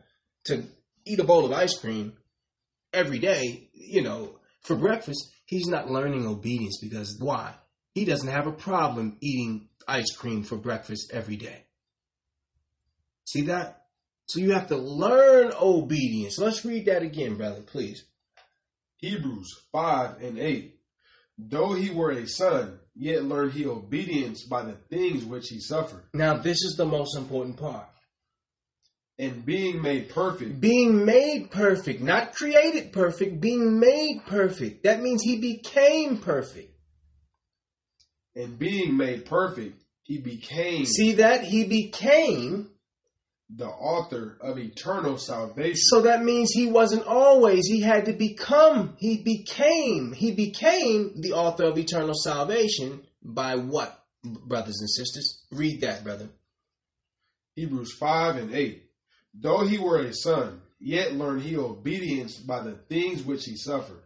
[0.45, 0.63] to
[1.03, 2.13] eat a bowl of ice cream
[2.93, 7.55] every day, you know, for breakfast, he's not learning obedience because why?
[7.93, 11.65] He doesn't have a problem eating ice cream for breakfast every day.
[13.25, 13.81] See that?
[14.27, 16.37] So you have to learn obedience.
[16.37, 18.05] Let's read that again, brother, please.
[18.97, 20.79] Hebrews 5 and 8.
[21.37, 26.03] Though he were a son, yet learned he obedience by the things which he suffered.
[26.13, 27.87] Now, this is the most important part.
[29.17, 30.59] And being made perfect.
[30.59, 34.83] Being made perfect, not created perfect, being made perfect.
[34.83, 36.71] That means he became perfect.
[38.35, 40.85] And being made perfect, he became.
[40.85, 41.43] See that?
[41.43, 42.69] He became
[43.49, 45.75] the author of eternal salvation.
[45.77, 51.33] So that means he wasn't always, he had to become, he became, he became the
[51.33, 55.43] author of eternal salvation by what, brothers and sisters?
[55.51, 56.29] Read that, brother.
[57.55, 58.83] Hebrews 5 and 8.
[59.35, 64.01] Though he were a son, yet learned he obedience by the things which he suffered.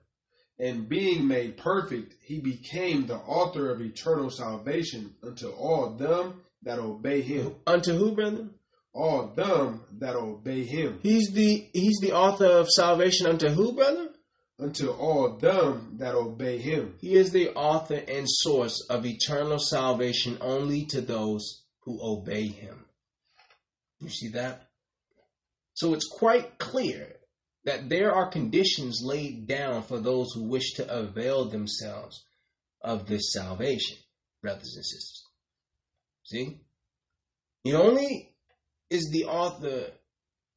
[0.60, 6.80] And being made perfect, he became the author of eternal salvation unto all them that
[6.80, 7.56] obey him.
[7.66, 8.50] Unto who, brother?
[8.94, 11.00] All them that obey him.
[11.02, 14.10] He's the he's the author of salvation unto who, brother?
[14.60, 16.96] unto all them that obey him.
[17.00, 22.86] He is the author and source of eternal salvation only to those who obey him.
[24.00, 24.68] You see that?
[25.74, 27.16] So it's quite clear
[27.64, 32.24] that there are conditions laid down for those who wish to avail themselves
[32.82, 33.98] of this salvation,
[34.42, 35.24] brothers and sisters.
[36.24, 36.62] See?
[37.64, 38.29] He only
[38.90, 39.92] is the author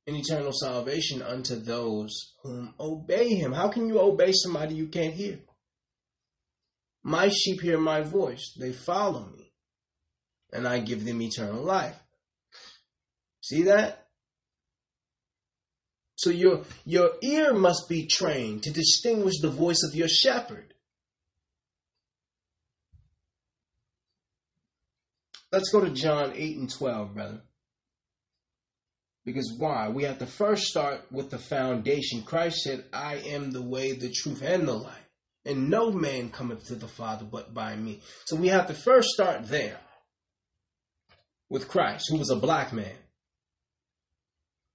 [0.07, 3.53] in eternal salvation unto those whom obey him.
[3.53, 5.39] How can you obey somebody you can't hear?
[7.05, 9.53] My sheep hear my voice, they follow me,
[10.53, 11.99] and I give them eternal life.
[13.41, 14.07] See that?
[16.17, 20.73] So your your ear must be trained to distinguish the voice of your shepherd.
[25.51, 27.43] Let's go to John 8 and 12, brother.
[29.25, 29.89] Because why?
[29.89, 32.23] We have to first start with the foundation.
[32.23, 34.99] Christ said, I am the way, the truth, and the life.
[35.45, 38.01] And no man cometh to the Father but by me.
[38.25, 39.79] So we have to first start there
[41.49, 42.95] with Christ, who was a black man.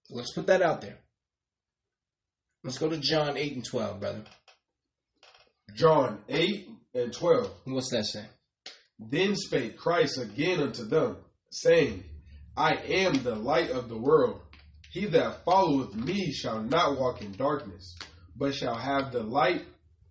[0.10, 0.98] Let's put that out there.
[2.64, 4.24] Let's go to John 8 and 12, brother.
[5.74, 7.52] John 8 and 12.
[7.66, 8.28] What's that saying?
[9.00, 11.18] Then spake Christ again unto them,
[11.52, 12.04] saying,
[12.58, 14.42] I am the light of the world.
[14.92, 17.96] He that followeth me shall not walk in darkness,
[18.36, 19.64] but shall have the light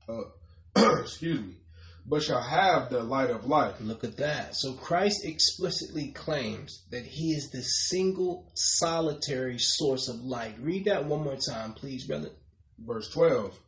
[0.09, 0.33] of,
[1.01, 1.57] excuse me,
[2.07, 3.81] but shall have the light of life.
[3.81, 4.55] Look at that.
[4.55, 10.55] So Christ explicitly claims that he is the single solitary source of light.
[10.61, 12.31] Read that one more time, please, brother.
[12.79, 13.59] Verse 12.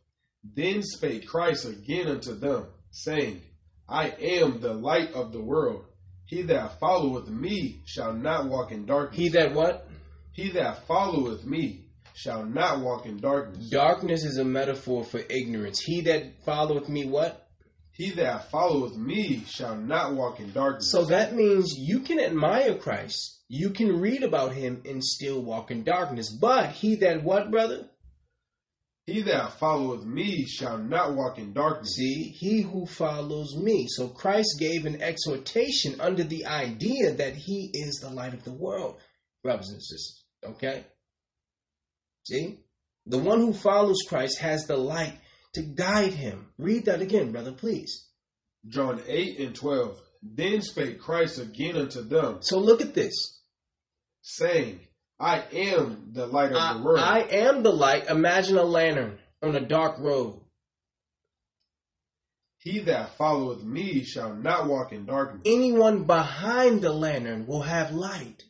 [0.55, 3.41] Then spake Christ again unto them, saying,
[3.89, 5.83] I am the light of the world.
[6.29, 9.19] He that followeth me shall not walk in darkness.
[9.19, 9.87] He that what?
[10.31, 13.67] He that followeth me shall not walk in darkness.
[13.69, 15.79] Darkness is a metaphor for ignorance.
[15.79, 17.47] He that followeth me what?
[17.93, 20.91] He that followeth me shall not walk in darkness.
[20.91, 23.39] So that means you can admire Christ.
[23.47, 26.29] You can read about him and still walk in darkness.
[26.29, 27.88] But he that what, brother?
[29.09, 31.95] He that followeth me shall not walk in darkness.
[31.95, 33.87] See, he who follows me.
[33.89, 38.53] So Christ gave an exhortation under the idea that he is the light of the
[38.53, 39.01] world,
[39.43, 40.23] brothers and sisters.
[40.45, 40.85] Okay?
[42.27, 42.59] See?
[43.07, 45.17] The one who follows Christ has the light
[45.55, 46.51] to guide him.
[46.59, 48.09] Read that again, brother, please.
[48.67, 49.99] John 8 and 12.
[50.21, 52.37] Then spake Christ again unto them.
[52.41, 53.41] So look at this.
[54.21, 54.81] Saying,
[55.19, 56.99] I am the light of I, the world.
[56.99, 58.09] I am the light.
[58.09, 60.41] Imagine a lantern on a dark road.
[62.59, 67.91] He that followeth me shall not walk in darkness, Anyone behind the lantern will have
[67.93, 68.43] light.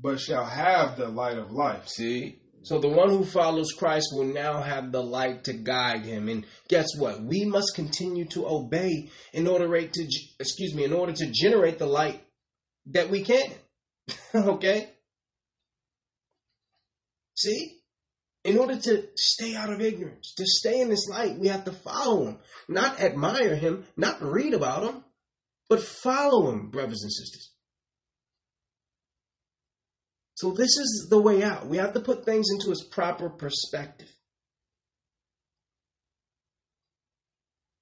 [0.00, 1.88] but shall have the light of life.
[1.88, 2.38] See?
[2.62, 6.28] So the one who follows Christ will now have the light to guide him.
[6.28, 7.20] And guess what?
[7.22, 11.86] We must continue to obey in order to excuse me, in order to generate the
[11.86, 12.22] light
[12.86, 13.50] that we can.
[14.34, 14.90] okay?
[17.34, 17.74] See?
[18.44, 21.72] In order to stay out of ignorance, to stay in this light, we have to
[21.72, 22.38] follow him.
[22.68, 25.04] Not admire him, not read about him,
[25.68, 27.52] but follow him, brothers and sisters.
[30.34, 31.66] So this is the way out.
[31.66, 34.08] We have to put things into its proper perspective.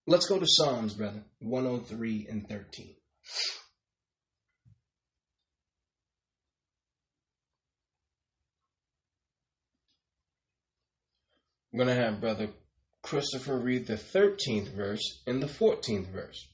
[0.07, 1.22] Let's go to Psalms, brother.
[1.41, 2.95] 103 and 13.
[11.77, 12.49] I'm going to have brother
[13.03, 16.49] Christopher read the 13th verse and the 14th verse.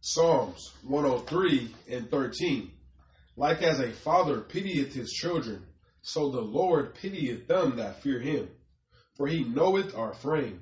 [0.00, 2.70] Psalms 103 and 13.
[3.36, 5.64] Like as a father pitieth his children,
[6.00, 8.50] so the Lord pitieth them that fear him.
[9.16, 10.60] For he knoweth our frame,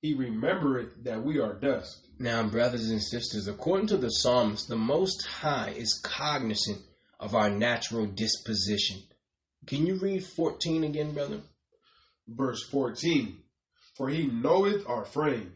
[0.00, 2.08] he remembereth that we are dust.
[2.18, 6.80] Now, brothers and sisters, according to the Psalms, the Most High is cognizant
[7.20, 9.02] of our natural disposition.
[9.66, 11.42] Can you read 14 again, brother?
[12.36, 13.38] Verse 14.
[13.96, 15.52] For he knoweth our frame,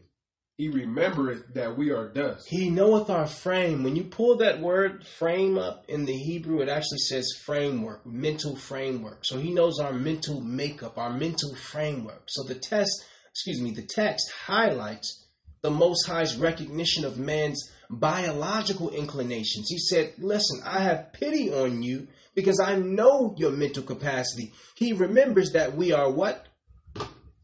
[0.57, 2.47] he remembereth that we are dust.
[2.49, 3.83] He knoweth our frame.
[3.83, 8.55] When you pull that word frame up in the Hebrew, it actually says framework, mental
[8.55, 9.23] framework.
[9.23, 12.23] So he knows our mental makeup, our mental framework.
[12.27, 15.27] So the test, excuse me, the text highlights
[15.61, 19.67] the Most High's recognition of man's biological inclinations.
[19.69, 24.53] He said, Listen, I have pity on you because I know your mental capacity.
[24.75, 26.46] He remembers that we are what?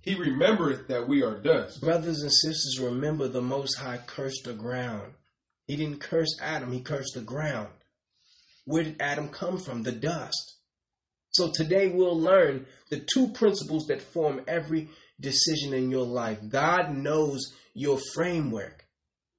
[0.03, 1.79] He remembereth that we are dust.
[1.79, 5.13] Brothers and sisters, remember the Most High cursed the ground.
[5.65, 7.69] He didn't curse Adam, he cursed the ground.
[8.65, 9.83] Where did Adam come from?
[9.83, 10.57] The dust.
[11.29, 14.89] So today we'll learn the two principles that form every
[15.21, 16.37] decision in your life.
[16.49, 18.85] God knows your framework.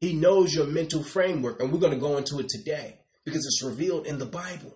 [0.01, 3.63] He knows your mental framework, and we're going to go into it today because it's
[3.63, 4.75] revealed in the Bible.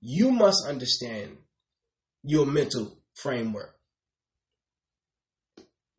[0.00, 1.36] You must understand
[2.22, 3.77] your mental framework.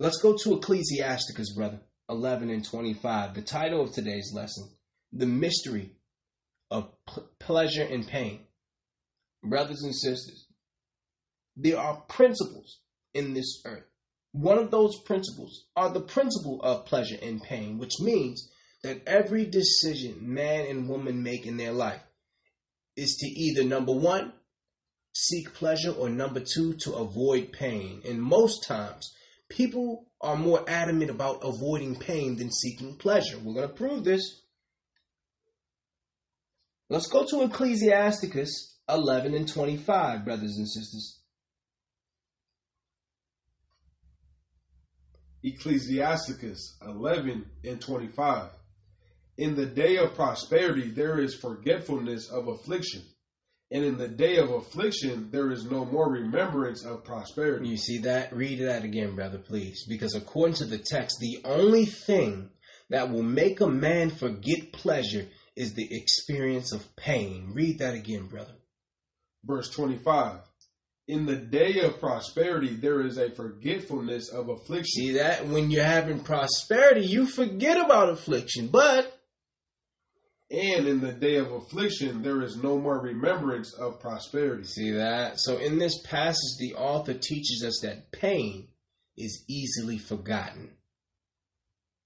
[0.02, 3.34] Let's go to Ecclesiasticus, brother, 11 and 25.
[3.34, 4.70] The title of today's lesson
[5.12, 5.92] The Mystery
[6.72, 8.46] of P- Pleasure and Pain.
[9.44, 10.46] Brothers and sisters,
[11.58, 12.80] there are principles
[13.14, 13.84] in this earth.
[14.32, 18.50] One of those principles are the principle of pleasure and pain, which means
[18.84, 22.04] that every decision man and woman make in their life
[22.96, 24.32] is to either number one,
[25.14, 28.02] seek pleasure, or number two, to avoid pain.
[28.08, 29.14] And most times,
[29.50, 33.38] people are more adamant about avoiding pain than seeking pleasure.
[33.38, 34.44] We're going to prove this.
[36.90, 41.20] Let's go to Ecclesiasticus 11 and 25, brothers and sisters.
[45.44, 48.50] Ecclesiasticus 11 and 25.
[49.38, 53.04] In the day of prosperity, there is forgetfulness of affliction.
[53.72, 57.70] And in the day of affliction, there is no more remembrance of prosperity.
[57.70, 58.36] You see that?
[58.36, 59.86] Read that again, brother, please.
[59.88, 62.50] Because according to the text, the only thing
[62.90, 67.52] that will make a man forget pleasure is the experience of pain.
[67.54, 68.56] Read that again, brother.
[69.44, 70.40] Verse 25.
[71.08, 74.86] In the day of prosperity, there is a forgetfulness of affliction.
[74.86, 75.48] See that?
[75.48, 78.68] When you're having prosperity, you forget about affliction.
[78.68, 79.19] But
[80.52, 84.64] and in the day of affliction, there is no more remembrance of prosperity.
[84.64, 85.40] See that?
[85.40, 88.70] So in this passage, the author teaches us that pain
[89.16, 90.72] is easily forgotten.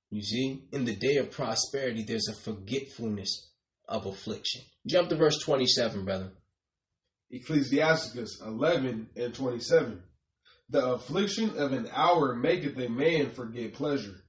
[0.09, 3.49] You see, in the day of prosperity, there's a forgetfulness
[3.87, 4.61] of affliction.
[4.87, 6.31] Jump to verse 27, brother.
[7.31, 10.03] Ecclesiasticus 11 and 27.
[10.69, 14.22] The affliction of an hour maketh a man forget pleasure,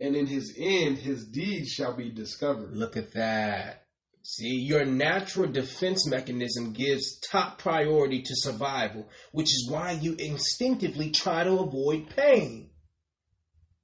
[0.00, 2.74] and in his end his deeds shall be discovered.
[2.74, 3.84] Look at that.
[4.22, 11.10] See, your natural defense mechanism gives top priority to survival, which is why you instinctively
[11.10, 12.70] try to avoid pain.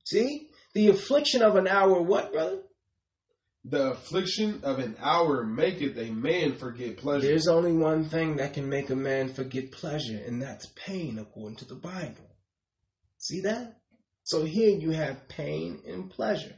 [0.04, 2.62] See, the affliction of an hour, what, brother?
[3.64, 7.26] The affliction of an hour maketh a man forget pleasure.
[7.26, 11.56] There's only one thing that can make a man forget pleasure, and that's pain, according
[11.56, 12.36] to the Bible.
[13.18, 13.80] See that?
[14.26, 16.56] So here you have pain and pleasure.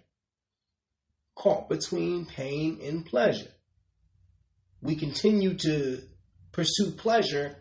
[1.36, 3.50] Caught between pain and pleasure.
[4.80, 6.02] We continue to
[6.50, 7.56] pursue pleasure,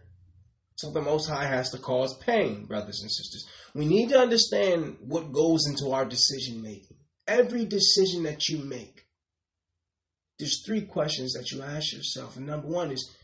[0.75, 3.45] so the Most High has to cause pain, brothers and sisters.
[3.75, 6.97] We need to understand what goes into our decision making.
[7.27, 9.07] Every decision that you make
[10.39, 12.37] there's three questions that you ask yourself.
[12.37, 13.15] And number one is,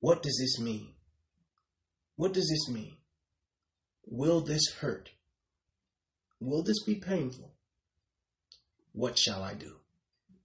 [0.00, 0.92] what does this mean?
[2.16, 2.96] What does this mean?
[4.06, 5.10] Will this hurt?
[6.40, 7.52] Will this be painful?
[8.92, 9.76] What shall I do?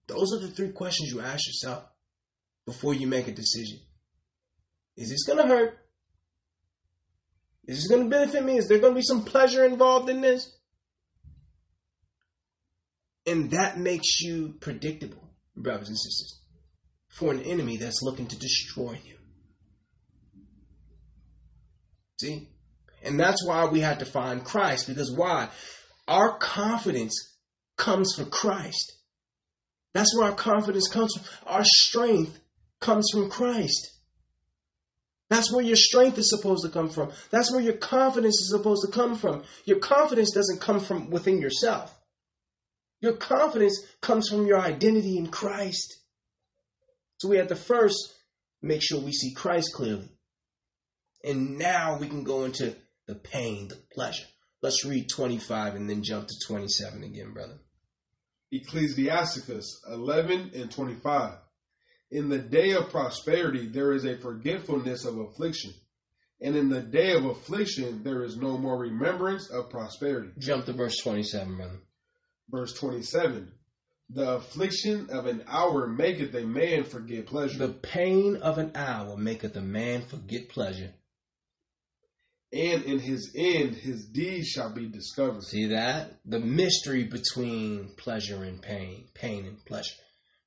[0.07, 1.83] Those are the three questions you ask yourself
[2.65, 3.79] before you make a decision.
[4.97, 5.77] Is this going to hurt?
[7.67, 8.57] Is this going to benefit me?
[8.57, 10.51] Is there going to be some pleasure involved in this?
[13.27, 16.41] And that makes you predictable, brothers and sisters,
[17.07, 19.17] for an enemy that's looking to destroy you.
[22.19, 22.49] See?
[23.03, 25.49] And that's why we had to find Christ, because why?
[26.07, 27.37] Our confidence
[27.77, 28.93] comes from Christ.
[29.93, 31.25] That's where our confidence comes from.
[31.47, 32.39] Our strength
[32.79, 33.91] comes from Christ.
[35.29, 37.11] That's where your strength is supposed to come from.
[37.29, 39.43] That's where your confidence is supposed to come from.
[39.65, 41.95] Your confidence doesn't come from within yourself.
[42.99, 45.97] Your confidence comes from your identity in Christ.
[47.17, 48.15] So we have to first
[48.61, 50.09] make sure we see Christ clearly.
[51.23, 52.75] And now we can go into
[53.09, 54.25] the pain, the pleasure.
[54.61, 57.59] Let's read 25 and then jump to 27 again, brother.
[58.51, 61.33] Ecclesiasticus 11 and 25.
[62.11, 65.73] In the day of prosperity, there is a forgetfulness of affliction.
[66.41, 70.31] And in the day of affliction, there is no more remembrance of prosperity.
[70.39, 71.79] Jump to verse 27, brother
[72.49, 73.51] verse 27.
[74.11, 77.59] The affliction of an hour maketh a man forget pleasure.
[77.59, 80.93] The pain of an hour maketh a man forget pleasure.
[82.51, 85.43] And in his end, his deeds shall be discovered.
[85.43, 86.19] See that?
[86.25, 89.93] The mystery between pleasure and pain, pain and pleasure.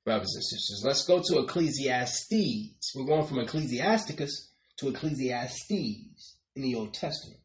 [0.03, 2.91] Brothers and sisters, let's go to Ecclesiastes.
[2.93, 7.39] We're going from Ecclesiasticus to Ecclesiastes in the Old Testament.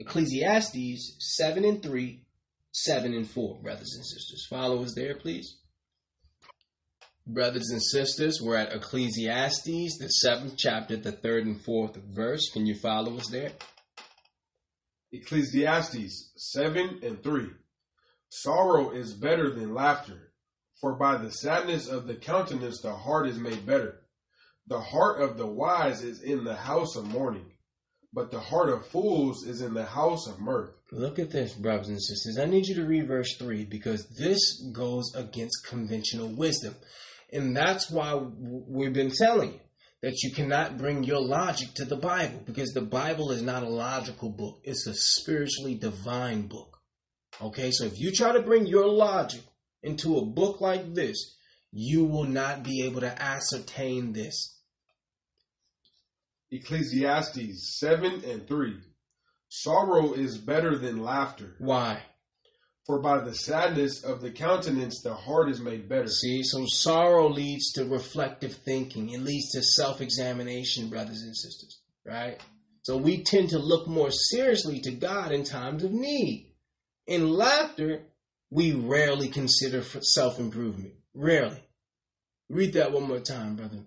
[0.00, 2.24] Ecclesiastes 7 and 3
[2.72, 4.46] 7 and 4, brothers and sisters.
[4.48, 5.59] Follow us there, please.
[7.32, 12.50] Brothers and sisters, we're at Ecclesiastes, the seventh chapter, the third and fourth verse.
[12.52, 13.52] Can you follow us there?
[15.12, 17.50] Ecclesiastes 7 and 3.
[18.30, 20.32] Sorrow is better than laughter,
[20.80, 24.00] for by the sadness of the countenance the heart is made better.
[24.66, 27.52] The heart of the wise is in the house of mourning,
[28.12, 30.70] but the heart of fools is in the house of mirth.
[30.90, 32.38] Look at this, brothers and sisters.
[32.38, 36.74] I need you to read verse 3 because this goes against conventional wisdom.
[37.32, 39.60] And that's why we've been telling you
[40.02, 43.68] that you cannot bring your logic to the Bible because the Bible is not a
[43.68, 46.78] logical book, it's a spiritually divine book.
[47.40, 49.42] Okay, so if you try to bring your logic
[49.82, 51.36] into a book like this,
[51.72, 54.58] you will not be able to ascertain this.
[56.50, 58.74] Ecclesiastes 7 and 3.
[59.48, 61.54] Sorrow is better than laughter.
[61.58, 62.02] Why?
[62.86, 66.08] For by the sadness of the countenance the heart is made better.
[66.08, 69.10] See, so sorrow leads to reflective thinking.
[69.10, 72.40] It leads to self examination, brothers and sisters, right?
[72.82, 76.52] So we tend to look more seriously to God in times of need.
[77.06, 78.02] In laughter,
[78.50, 80.94] we rarely consider self improvement.
[81.14, 81.62] Rarely.
[82.48, 83.84] Read that one more time, brother.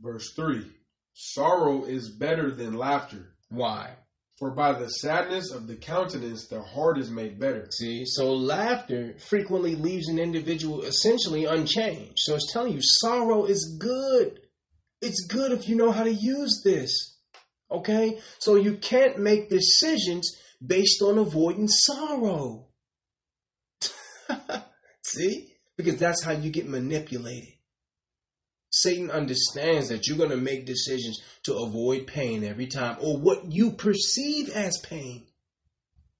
[0.00, 0.64] Verse 3
[1.12, 3.34] Sorrow is better than laughter.
[3.50, 3.90] Why?
[4.40, 7.68] For by the sadness of the countenance, the heart is made better.
[7.70, 12.16] See, so laughter frequently leaves an individual essentially unchanged.
[12.16, 14.40] So it's telling you sorrow is good.
[15.02, 17.18] It's good if you know how to use this.
[17.70, 18.18] Okay?
[18.38, 20.34] So you can't make decisions
[20.64, 22.68] based on avoiding sorrow.
[25.02, 25.52] See?
[25.76, 27.59] Because that's how you get manipulated.
[28.70, 33.50] Satan understands that you're going to make decisions to avoid pain every time or what
[33.50, 35.26] you perceive as pain.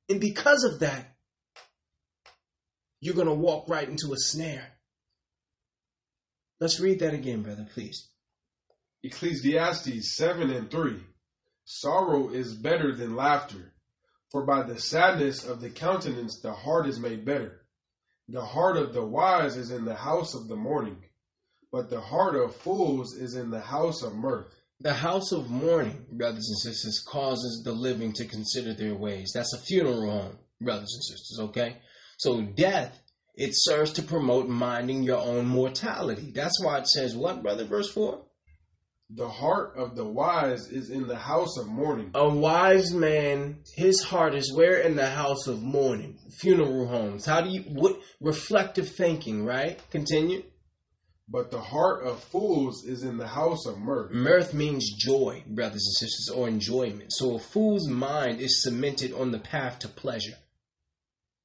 [0.08, 1.06] And because of that,
[3.00, 4.66] you're going to walk right into a snare.
[6.58, 8.08] Let's read that again, brother, please.
[9.02, 10.96] Ecclesiastes 7 and 3.
[11.64, 13.72] Sorrow is better than laughter,
[14.30, 17.62] for by the sadness of the countenance the heart is made better.
[18.28, 21.02] The heart of the wise is in the house of the mourning
[21.72, 24.46] but the heart of fools is in the house of mirth.
[24.80, 29.32] The house of mourning, brothers and sisters, causes the living to consider their ways.
[29.34, 31.76] That's a funeral home, brothers and sisters, okay?
[32.16, 32.98] So death,
[33.34, 36.32] it serves to promote minding your own mortality.
[36.34, 38.22] That's why it says what, brother, verse 4?
[39.12, 42.12] The heart of the wise is in the house of mourning.
[42.14, 47.26] A wise man, his heart is where in the house of mourning, funeral homes.
[47.26, 49.80] How do you what reflective thinking, right?
[49.90, 50.44] Continue.
[51.32, 54.10] But the heart of fools is in the house of mirth.
[54.10, 57.12] Mirth means joy, brothers and sisters, or enjoyment.
[57.12, 60.36] So a fool's mind is cemented on the path to pleasure.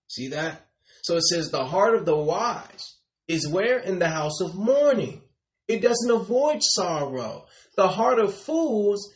[0.08, 0.66] See that?
[1.04, 2.96] So it says the heart of the wise
[3.28, 3.78] is where?
[3.78, 5.22] In the house of mourning.
[5.68, 7.46] It doesn't avoid sorrow.
[7.76, 9.14] The heart of fools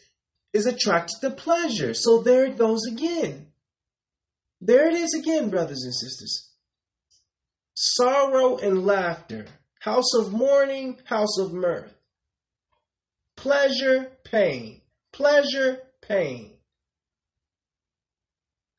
[0.54, 1.96] is attracted to pleasure.
[1.96, 3.48] So there it goes again.
[4.62, 6.52] There it is again, brothers and sisters.
[7.74, 9.48] Sorrow and laughter
[9.80, 11.94] House of mourning, house of mirth.
[13.36, 14.82] Pleasure, pain.
[15.14, 16.52] Pleasure, pain.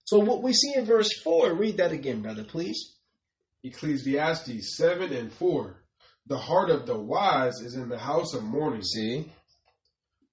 [0.04, 2.96] So what we see in verse 4, read that again, brother, please.
[3.62, 5.76] Ecclesiastes 7 and 4.
[6.26, 8.82] The heart of the wise is in the house of mourning.
[8.82, 9.32] See?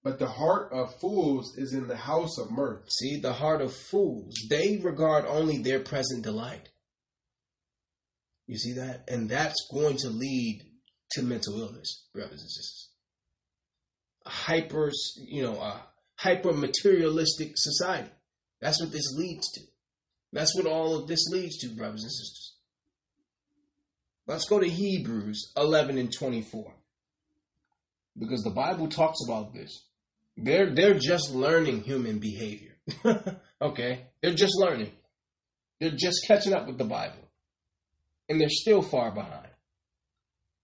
[0.04, 2.90] But the heart of fools is in the house of mirth.
[2.90, 6.70] See, the heart of fools, they regard only their present delight.
[8.48, 9.04] You see that?
[9.10, 10.64] And that's going to lead
[11.12, 12.90] to mental illness, brothers and sisters.
[14.26, 14.92] A hyper,
[15.28, 15.86] you know, a
[16.16, 18.10] hyper materialistic society.
[18.62, 19.62] That's what this leads to.
[20.34, 22.56] That's what all of this leads to, brothers and sisters.
[24.26, 26.74] Let's go to Hebrews 11 and 24.
[28.18, 29.86] Because the Bible talks about this.
[30.36, 32.76] They're, they're just learning human behavior.
[33.62, 34.08] okay?
[34.22, 34.92] They're just learning.
[35.80, 37.27] They're just catching up with the Bible
[38.30, 39.48] and they're still far behind.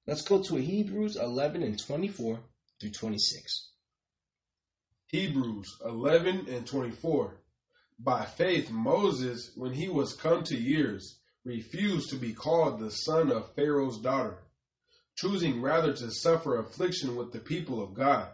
[0.06, 2.40] Let's go to Hebrews 11 and 24
[2.80, 3.70] through 26.
[5.08, 7.36] Hebrews 11 and 24.
[8.00, 13.32] By faith, Moses, when he was come to years, refused to be called the son
[13.32, 14.40] of Pharaoh's daughter,
[15.16, 18.28] choosing rather to suffer affliction with the people of God,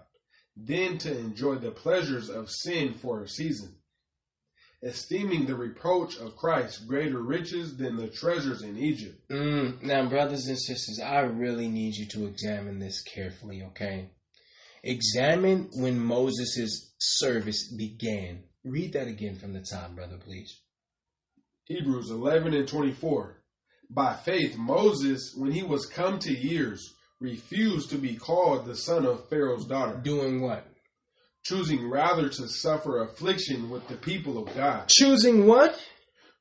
[0.55, 3.75] than to enjoy the pleasures of sin for a season
[4.81, 9.29] esteeming the reproach of Christ greater riches than the treasures in Egypt.
[9.29, 14.09] Mm, now, brothers and sisters, I really need you to examine this carefully, okay?
[14.83, 18.43] Examine when Moses' service began.
[18.63, 20.61] Read that again from the top, brother, please.
[21.65, 23.41] Hebrews 11 and 24.
[23.89, 29.05] By faith, Moses, when he was come to years, refused to be called the son
[29.05, 29.99] of Pharaoh's daughter.
[30.01, 30.65] Doing what?
[31.43, 34.87] Choosing rather to suffer affliction with the people of God.
[34.87, 35.79] Choosing what?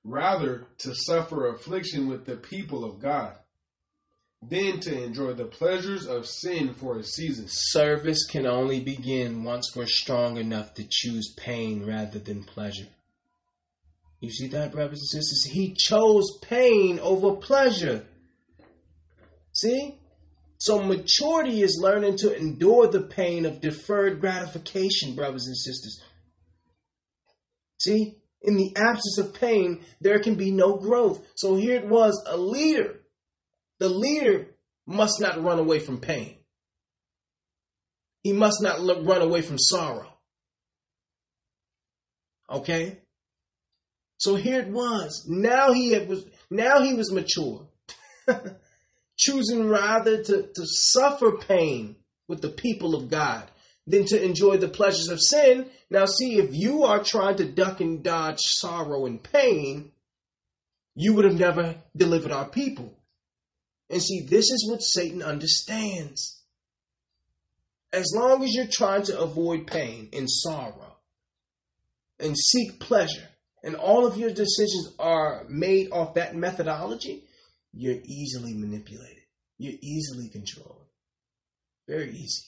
[0.04, 3.34] Rather to suffer affliction with the people of God
[4.42, 7.46] than to enjoy the pleasures of sin for a season.
[7.48, 12.86] Service can only begin once we're strong enough to choose pain rather than pleasure.
[14.20, 15.44] You see that, brothers and sisters?
[15.52, 18.04] He chose pain over pleasure.
[19.52, 19.98] See?
[20.58, 26.02] So maturity is learning to endure the pain of deferred gratification, brothers and sisters.
[27.78, 28.16] See?
[28.42, 31.24] In the absence of pain, there can be no growth.
[31.34, 33.00] So here it was a leader.
[33.78, 34.48] The leader
[34.86, 36.36] must not run away from pain.
[38.22, 40.12] He must not run away from sorrow.
[42.50, 42.98] Okay?
[44.18, 45.24] So here it was.
[45.28, 47.68] Now he was now he was mature.
[49.18, 51.96] Choosing rather to, to suffer pain
[52.28, 53.50] with the people of God
[53.86, 55.68] than to enjoy the pleasures of sin.
[55.90, 59.92] Now see, if you are trying to duck and dodge sorrow and pain,
[60.94, 62.94] you would have never delivered our people.
[63.90, 66.42] And see, this is what Satan understands.
[67.92, 70.96] As long as you're trying to avoid pain and sorrow
[72.20, 73.28] and seek pleasure,
[73.62, 77.24] and all of your decisions are made off that methodology,
[77.78, 79.22] you're easily manipulated.
[79.56, 80.86] You're easily controlled.
[81.86, 82.42] Very easy.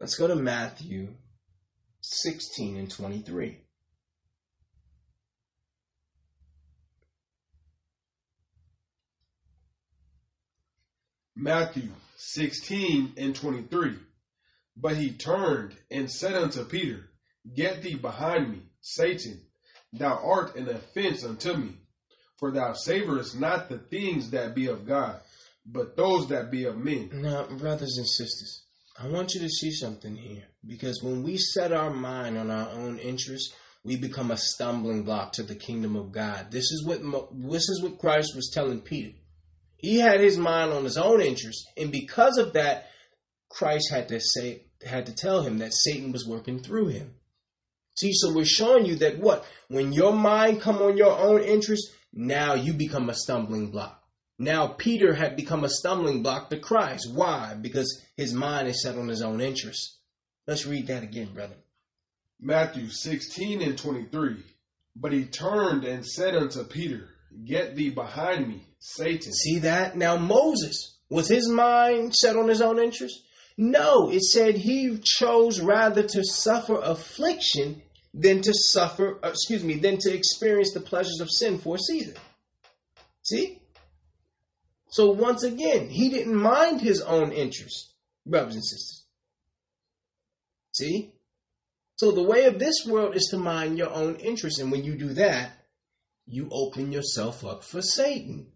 [0.00, 1.14] Let's go to Matthew
[2.00, 3.60] 16 and 23.
[11.36, 13.98] Matthew 16 and 23.
[14.76, 17.08] But he turned and said unto Peter,
[17.54, 19.42] Get thee behind me, Satan,
[19.92, 21.76] thou art an offense unto me,
[22.38, 25.20] for thou savorest not the things that be of God,
[25.66, 27.10] but those that be of men.
[27.12, 28.64] Now, brothers and sisters,
[28.98, 32.68] I want you to see something here, because when we set our mind on our
[32.70, 36.50] own interests, we become a stumbling block to the kingdom of God.
[36.50, 37.00] This is what
[37.32, 39.16] this is what Christ was telling Peter.
[39.76, 42.86] He had his mind on his own interests, and because of that,
[43.48, 47.14] Christ had to say had to tell him that Satan was working through him.
[47.94, 49.44] See, so we're showing you that what?
[49.68, 54.02] When your mind come on your own interest, now you become a stumbling block.
[54.38, 57.12] Now Peter had become a stumbling block to Christ.
[57.12, 57.54] Why?
[57.54, 59.98] Because his mind is set on his own interest.
[60.46, 61.56] Let's read that again, brother.
[62.40, 64.36] Matthew 16 and 23.
[64.96, 67.08] But he turned and said unto Peter,
[67.44, 69.32] Get thee behind me, Satan.
[69.32, 69.96] See that?
[69.96, 73.22] Now Moses, was his mind set on his own interest?
[73.56, 77.82] No, it said he chose rather to suffer affliction
[78.14, 81.78] than to suffer, uh, excuse me, than to experience the pleasures of sin for a
[81.78, 82.14] season.
[83.22, 83.60] See?
[84.88, 87.92] So once again, he didn't mind his own interest,
[88.26, 89.04] brothers and sisters.
[90.72, 91.12] See?
[91.96, 94.58] So the way of this world is to mind your own interest.
[94.60, 95.52] And when you do that,
[96.26, 98.48] you open yourself up for Satan.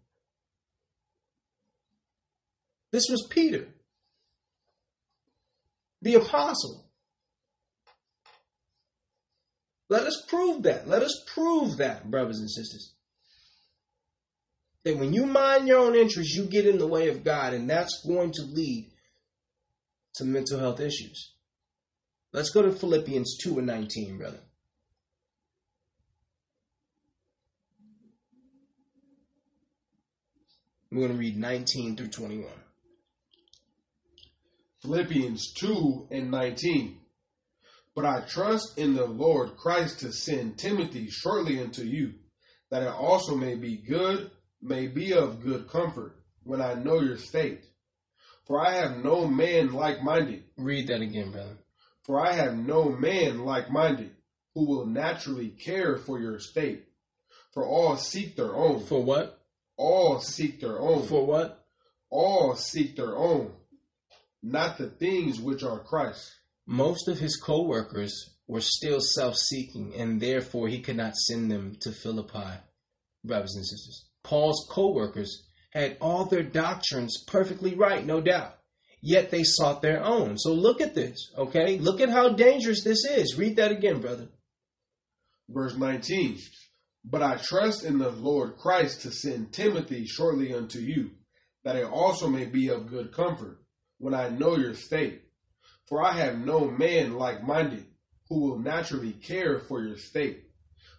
[2.90, 3.68] This was Peter
[6.02, 6.84] the apostle.
[9.88, 10.88] Let us prove that.
[10.88, 12.92] Let us prove that, brothers and sisters.
[14.84, 17.68] That when you mind your own interests, you get in the way of God, and
[17.68, 18.90] that's going to lead
[20.14, 21.32] to mental health issues.
[22.32, 24.40] Let's go to Philippians 2 and 19, brother.
[30.90, 32.50] We're going to read 19 through 21.
[34.82, 36.98] Philippians 2 and 19.
[37.94, 42.12] But I trust in the Lord Christ to send Timothy shortly unto you,
[42.70, 47.16] that it also may be good, may be of good comfort, when I know your
[47.16, 47.64] state.
[48.46, 50.44] For I have no man like minded.
[50.58, 51.56] Read that again, brother.
[52.04, 54.10] For I have no man like minded
[54.54, 56.84] who will naturally care for your state.
[57.52, 58.84] For all seek their own.
[58.84, 59.40] For what?
[59.76, 61.02] All seek their own.
[61.06, 61.66] For what?
[62.10, 63.52] All seek their own
[64.42, 66.34] not the things which are Christ.
[66.66, 71.50] Most of his co workers were still self seeking, and therefore he could not send
[71.50, 72.60] them to Philippi,
[73.24, 74.06] brothers and sisters.
[74.22, 78.58] Paul's co workers had all their doctrines perfectly right, no doubt.
[79.02, 80.38] Yet they sought their own.
[80.38, 81.78] So look at this, okay?
[81.78, 83.36] Look at how dangerous this is.
[83.36, 84.28] Read that again, brother.
[85.48, 86.38] Verse 19
[87.04, 91.10] But I trust in the Lord Christ to send Timothy shortly unto you,
[91.62, 93.58] that it also may be of good comfort
[93.98, 95.22] when I know your state.
[95.88, 97.86] For I have no man like minded
[98.28, 100.42] who will naturally care for your state.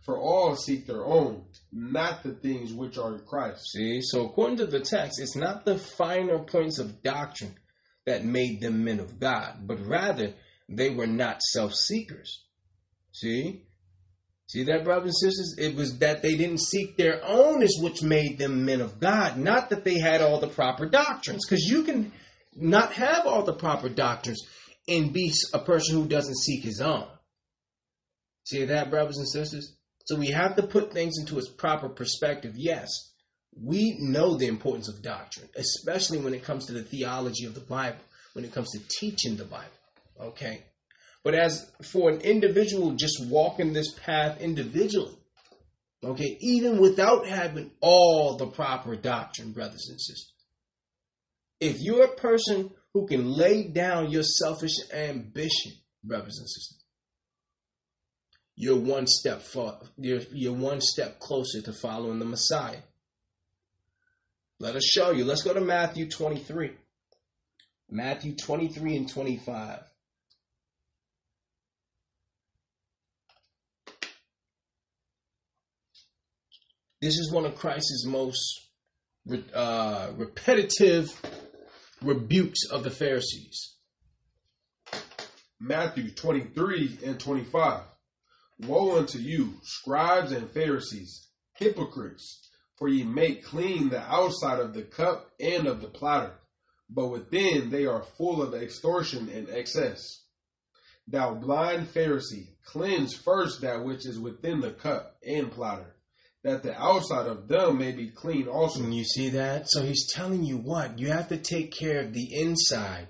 [0.06, 1.44] For all seek their own,
[1.74, 3.62] not the things which are in Christ.
[3.74, 7.56] See, so according to the text, it's not the finer points of doctrine
[8.06, 10.34] that made them men of God, but rather
[10.70, 12.46] they were not self seekers.
[13.12, 13.64] See?
[14.48, 15.56] See that, brothers and sisters?
[15.58, 19.38] It was that they didn't seek their own is which made them men of God,
[19.38, 21.46] not that they had all the proper doctrines.
[21.46, 22.14] Because you can
[22.58, 24.42] not have all the proper doctrines
[24.88, 27.08] and be a person who doesn't seek his own.
[28.46, 29.76] See that, brothers and sisters?
[30.06, 32.54] So we have to put things into its proper perspective.
[32.56, 32.90] Yes,
[33.62, 37.62] we know the importance of doctrine, especially when it comes to the theology of the
[37.62, 38.00] Bible,
[38.34, 39.66] when it comes to teaching the Bible.
[40.20, 40.64] Okay?
[41.24, 45.18] But as for an individual just walking this path individually,
[46.04, 50.32] okay, even without having all the proper doctrine, brothers and sisters,
[51.60, 56.84] if you're a person who can lay down your selfish ambition, brothers and sisters,
[58.56, 62.82] you're one step far, you're, you're one step closer to following the Messiah.
[64.60, 65.24] Let us show you.
[65.24, 66.72] Let's go to Matthew 23.
[67.90, 69.80] Matthew 23 and 25.
[77.00, 78.68] This is one of Christ's most
[79.54, 81.08] uh, repetitive
[82.02, 83.76] rebukes of the Pharisees.
[85.60, 87.82] Matthew 23 and 25.
[88.60, 94.84] Woe unto you, scribes and Pharisees, hypocrites, for ye make clean the outside of the
[94.84, 96.34] cup and of the platter,
[96.90, 100.24] but within they are full of extortion and excess.
[101.08, 105.97] Thou blind Pharisee, cleanse first that which is within the cup and platter,
[106.48, 108.82] that the outside of them may be clean also.
[108.82, 109.70] And you see that?
[109.70, 110.98] So he's telling you what?
[110.98, 113.08] You have to take care of the inside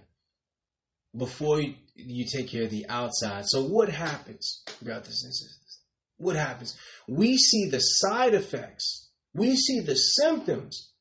[1.15, 1.61] before
[1.95, 3.45] you take care of the outside.
[3.47, 4.63] So what happens?
[6.17, 6.75] What happens?
[7.07, 9.09] We see the side effects.
[9.35, 10.91] We see the symptoms.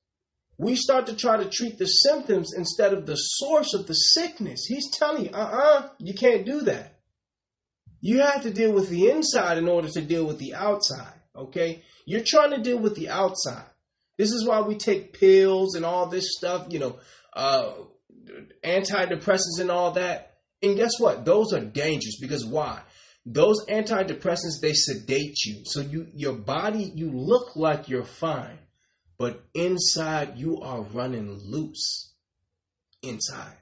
[0.59, 4.67] We start to try to treat the symptoms instead of the source of the sickness.
[4.67, 6.99] He's telling you, uh-uh, you can't do that.
[8.01, 11.83] You have to deal with the inside in order to deal with the outside, okay?
[12.05, 13.67] You're trying to deal with the outside.
[14.19, 16.99] This is why we take pills and all this stuff, you know,
[17.35, 17.73] uh,
[18.65, 20.39] antidepressants and all that.
[20.63, 21.25] And guess what?
[21.25, 22.81] Those are dangerous because why?
[23.27, 25.63] Those antidepressants they sedate you.
[25.65, 28.59] So you your body you look like you're fine,
[29.19, 32.15] but inside you are running loose.
[33.03, 33.57] Inside.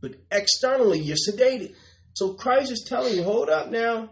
[0.00, 1.74] But externally you're sedated.
[2.14, 4.10] So Christ is telling you, hold up now.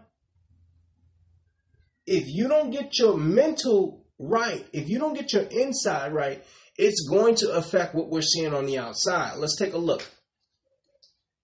[2.07, 6.43] If you don't get your mental right, if you don't get your inside right,
[6.77, 9.37] it's going to affect what we're seeing on the outside.
[9.37, 10.07] Let's take a look.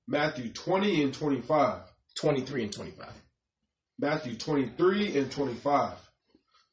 [0.07, 1.81] Matthew 20 and 25.
[2.19, 3.07] 23 and 25.
[3.99, 5.97] Matthew 23 and 25.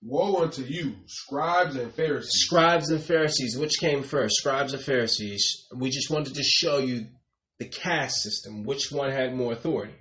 [0.02, 2.30] Woe unto you, scribes and Pharisees.
[2.32, 3.58] Scribes and Pharisees.
[3.58, 4.36] Which came first?
[4.36, 5.66] Scribes or Pharisees?
[5.76, 7.06] We just wanted to show you
[7.58, 8.64] the caste system.
[8.64, 9.94] Which one had more authority?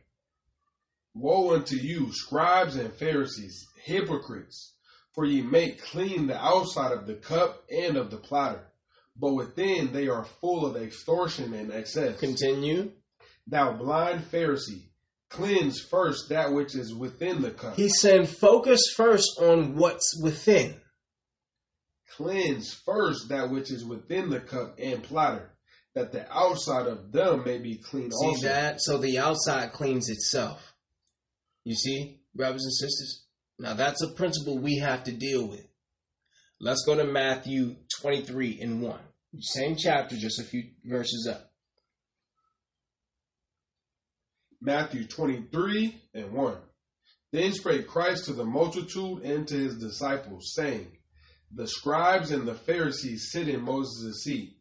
[1.20, 4.74] Woe unto you, scribes and Pharisees, hypocrites!
[5.14, 8.68] For ye make clean the outside of the cup and of the platter,
[9.18, 12.20] but within they are full of extortion and excess.
[12.20, 12.92] Continue.
[13.48, 14.84] Thou blind Pharisee,
[15.30, 17.76] cleanse first that which is within the cup.
[17.76, 20.80] He's saying focus first on what's within.
[22.16, 25.52] Cleanse first that which is within the cup and platter,
[25.96, 28.48] that the outside of them may be clean See also.
[28.48, 28.82] that?
[28.82, 30.69] So the outside cleans itself.
[31.70, 33.28] You see, brothers and sisters?
[33.60, 35.68] Now that's a principle we have to deal with.
[36.60, 39.00] Let's go to Matthew 23 and 1.
[39.40, 41.52] Same chapter, just a few verses up.
[44.60, 46.58] Matthew 23 and 1.
[47.34, 50.88] Then spake Christ to the multitude and to his disciples, saying,
[51.54, 54.58] The scribes and the Pharisees sit in Moses' seat.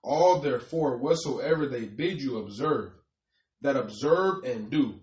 [0.00, 2.92] All therefore whatsoever they bid you observe,
[3.62, 5.00] that observe and do,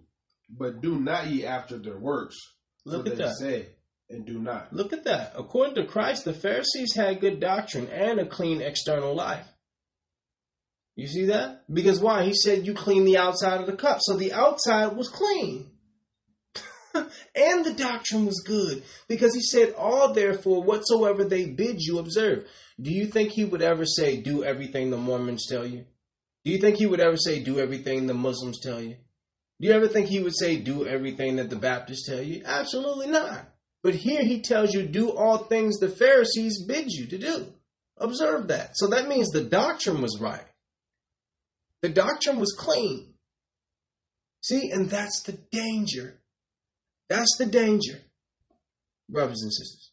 [0.58, 2.38] but do not ye after their works.
[2.86, 3.38] Look for at they that.
[3.38, 3.68] say
[4.10, 4.74] and do not.
[4.74, 5.34] Look at that.
[5.36, 9.48] According to Christ, the Pharisees had good doctrine and a clean external life.
[10.96, 11.64] You see that?
[11.72, 12.26] Because why?
[12.26, 14.00] He said you clean the outside of the cup.
[14.02, 15.72] So the outside was clean.
[16.94, 18.84] and the doctrine was good.
[19.08, 22.46] Because he said, All therefore whatsoever they bid you observe.
[22.80, 25.86] Do you think he would ever say, Do everything the Mormons tell you?
[26.44, 28.98] Do you think he would ever say, Do everything the Muslims tell you?
[29.62, 32.42] Do you ever think he would say, Do everything that the Baptists tell you?
[32.44, 33.48] Absolutely not.
[33.84, 37.54] But here he tells you, Do all things the Pharisees bid you to do.
[37.98, 38.72] Observe that.
[38.74, 40.48] So that means the doctrine was right.
[41.82, 43.14] The doctrine was clean.
[44.42, 46.20] See, and that's the danger.
[47.08, 48.02] That's the danger.
[49.08, 49.92] brothers and sisters.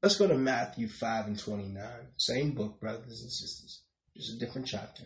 [0.00, 1.82] Let's go to Matthew 5 and 29.
[2.18, 3.82] Same book, brothers and sisters.
[4.18, 5.04] Just a different chapter.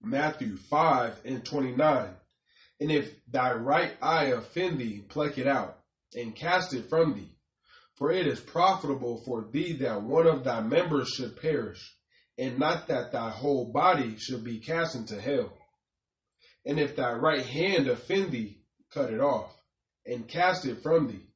[0.00, 2.08] Matthew 5 and 29.
[2.80, 5.78] And if thy right eye offend thee, pluck it out,
[6.14, 7.36] and cast it from thee.
[7.96, 11.94] For it is profitable for thee that one of thy members should perish,
[12.38, 15.52] and not that thy whole body should be cast into hell.
[16.64, 19.54] And if thy right hand offend thee, cut it off,
[20.06, 21.27] and cast it from thee.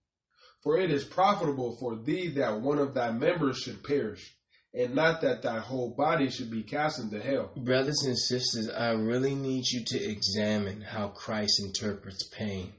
[0.62, 4.36] For it is profitable for thee that one of thy members should perish,
[4.72, 7.52] and not that thy whole body should be cast into hell.
[7.56, 12.72] Brothers and sisters, I really need you to examine how Christ interprets pain.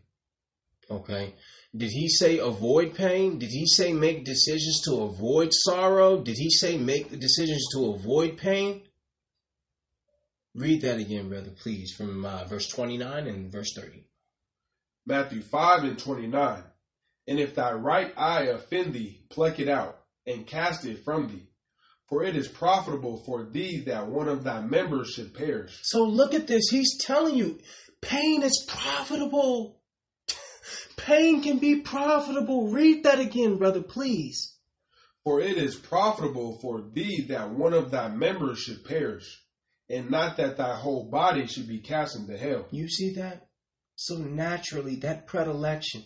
[0.89, 1.35] Okay?
[1.75, 3.39] Did he say avoid pain?
[3.39, 6.21] Did he say make decisions to avoid sorrow?
[6.21, 8.83] Did he say make the decisions to avoid pain?
[10.55, 14.03] Read that again, brother, please, from uh, verse 29 and verse 30.
[15.05, 16.63] Matthew 5 and 29.
[17.27, 21.49] And if thy right eye offend thee, pluck it out, and cast it from thee.
[22.09, 25.79] For it is profitable for thee that one of thy members should perish.
[25.83, 26.69] So look at this.
[26.69, 27.59] He's telling you
[28.01, 29.81] pain is profitable.
[30.97, 32.67] pain can be profitable.
[32.71, 34.53] Read that again, brother, please.
[35.23, 39.41] For it is profitable for thee that one of thy members should perish,
[39.89, 42.67] and not that thy whole body should be cast into hell.
[42.71, 43.47] You see that?
[43.95, 46.03] So naturally, that predilection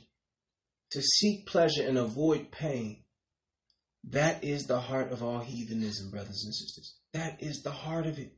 [0.91, 3.03] to seek pleasure and avoid pain,
[4.09, 6.95] that is the heart of all heathenism, brothers and sisters.
[7.13, 8.33] That is the heart of it.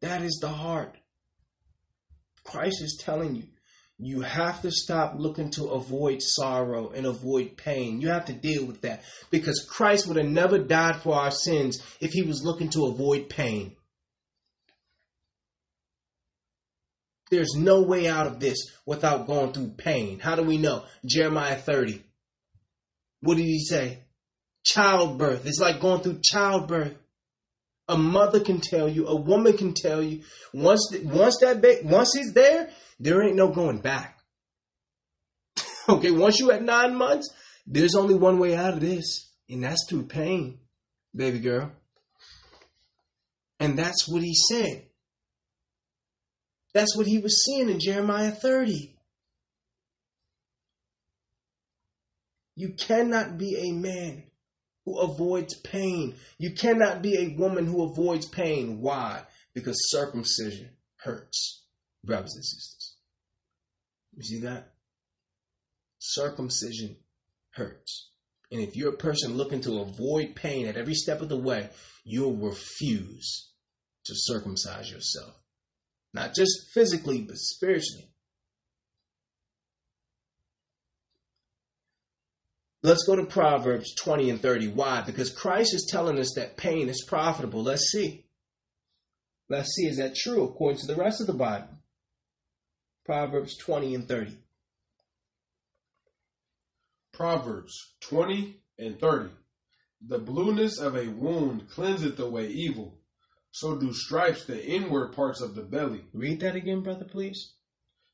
[0.00, 0.96] That is the heart.
[2.44, 3.44] Christ is telling you,
[3.98, 8.00] you have to stop looking to avoid sorrow and avoid pain.
[8.00, 11.82] You have to deal with that because Christ would have never died for our sins
[12.00, 13.74] if he was looking to avoid pain.
[17.30, 18.56] There's no way out of this
[18.86, 20.18] without going through pain.
[20.18, 20.84] How do we know?
[21.04, 22.02] Jeremiah 30.
[23.20, 24.04] What did he say?
[24.64, 25.46] Childbirth.
[25.46, 26.94] It's like going through childbirth.
[27.88, 30.22] A mother can tell you, a woman can tell you,
[30.52, 32.68] once once that ba- once he's there,
[33.00, 34.18] there ain't no going back.
[35.88, 37.30] okay, once you at nine months,
[37.66, 40.58] there's only one way out of this, and that's through pain,
[41.16, 41.72] baby girl.
[43.58, 44.87] And that's what he said.
[46.74, 48.94] That's what he was seeing in Jeremiah 30.
[52.56, 54.24] You cannot be a man
[54.84, 56.16] who avoids pain.
[56.38, 58.80] You cannot be a woman who avoids pain.
[58.80, 59.22] Why?
[59.54, 61.64] Because circumcision hurts,
[62.04, 62.96] brothers and sisters.
[64.16, 64.72] You see that?
[65.98, 66.96] Circumcision
[67.50, 68.10] hurts.
[68.50, 71.68] And if you're a person looking to avoid pain at every step of the way,
[72.04, 73.50] you'll refuse
[74.06, 75.37] to circumcise yourself.
[76.14, 78.10] Not just physically, but spiritually.
[82.82, 84.68] Let's go to Proverbs 20 and 30.
[84.68, 85.02] Why?
[85.02, 87.62] Because Christ is telling us that pain is profitable.
[87.62, 88.24] Let's see.
[89.48, 91.78] Let's see, is that true according to the rest of the Bible?
[93.04, 94.36] Proverbs 20 and 30.
[97.12, 99.30] Proverbs 20 and 30.
[100.06, 102.97] The blueness of a wound cleanseth away evil,
[103.50, 106.04] so do stripes the inward parts of the belly.
[106.12, 107.54] Read that again, brother, please.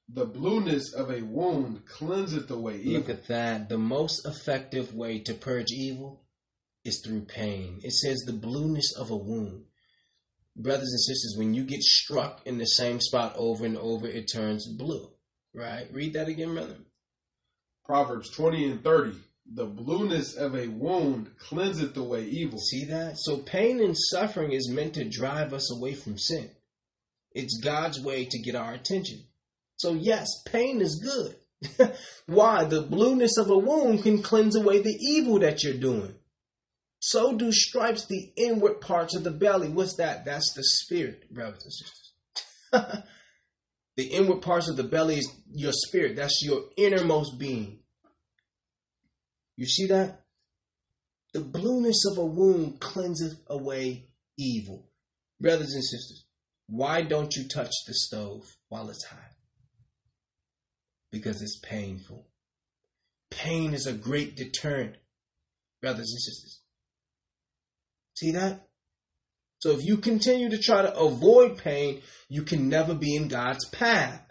[0.08, 2.92] The blueness of a wound cleanseth away evil.
[2.92, 3.68] Look at that.
[3.68, 6.24] The most effective way to purge evil
[6.84, 7.80] is through pain.
[7.82, 9.64] It says the blueness of a wound.
[10.56, 14.30] Brothers and sisters, when you get struck in the same spot over and over, it
[14.32, 15.10] turns blue.
[15.54, 15.88] Right?
[15.92, 16.76] Read that again, brother.
[17.84, 19.18] Proverbs 20 and 30.
[19.52, 22.58] The blueness of a wound cleanseth away evil.
[22.58, 23.16] See that?
[23.18, 26.50] So pain and suffering is meant to drive us away from sin.
[27.32, 29.24] It's God's way to get our attention.
[29.76, 31.36] So yes, pain is good.
[32.26, 32.64] Why?
[32.64, 36.14] The blueness of a wound can cleanse away the evil that you're doing.
[37.00, 39.68] So do stripes the inward parts of the belly.
[39.68, 40.24] What's that?
[40.24, 43.04] That's the spirit, brothers and sisters.
[43.96, 46.16] the inward parts of the belly is your spirit.
[46.16, 47.80] That's your innermost being.
[49.56, 50.20] You see that?
[51.32, 54.06] The blueness of a wound cleanseth away
[54.38, 54.88] evil.
[55.40, 56.24] Brothers and sisters,
[56.68, 59.32] why don't you touch the stove while it's hot?
[61.10, 62.26] Because it's painful.
[63.30, 64.96] Pain is a great deterrent,
[65.80, 66.60] brothers and sisters.
[68.16, 68.68] See that?
[69.58, 73.68] So if you continue to try to avoid pain, you can never be in God's
[73.70, 74.23] path.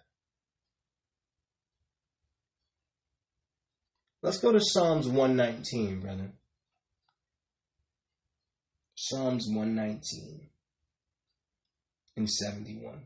[4.23, 6.31] Let's go to Psalms 119, brother.
[8.95, 10.47] Psalms 119
[12.15, 13.01] and 71.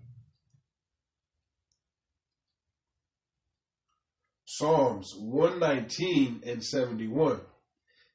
[4.46, 7.42] Psalms 119 and 71.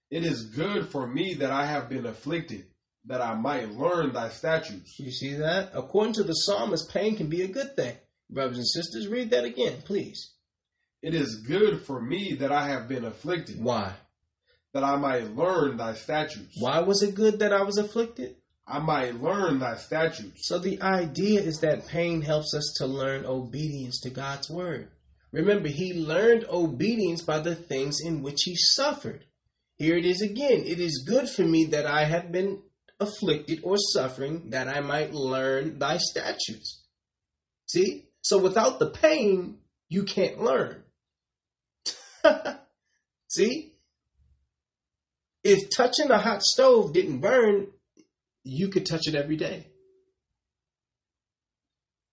[0.09, 2.67] It is good for me that I have been afflicted,
[3.07, 4.97] that I might learn thy statutes.
[5.01, 5.73] You see that?
[5.75, 7.97] According to the psalmist, pain can be a good thing.
[8.31, 10.35] Brothers and sisters, read that again, please.
[11.03, 13.95] It is good for me that I have been afflicted, Why?
[14.73, 16.57] that I might learn thy statutes.
[16.59, 18.37] Why was it good that I was afflicted?
[18.67, 20.47] I might learn thy statutes.
[20.47, 24.89] So the idea is that pain helps us to learn obedience to God's word.
[25.33, 29.25] Remember, he learned obedience by the things in which he suffered.
[29.77, 30.63] Here it is again.
[30.65, 32.63] It is good for me that I have been
[33.01, 36.85] afflicted or suffering, that I might learn thy statutes.
[37.67, 38.07] See?
[38.21, 40.82] So without the pain, you can't learn.
[43.29, 43.73] See?
[45.45, 47.68] If touching a hot stove didn't burn,
[48.45, 49.66] you could touch it every day.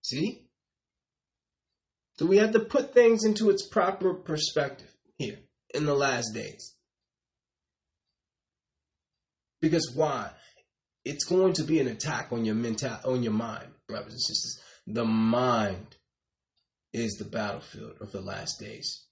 [0.03, 0.45] See?
[2.17, 5.39] So we have to put things into its proper perspective here
[5.73, 6.75] in the last days.
[9.61, 10.31] Because why?
[11.05, 14.59] It's going to be an attack on your mental on your mind, brothers and sisters.
[14.87, 15.95] The mind
[16.93, 19.05] is the battlefield of the last days.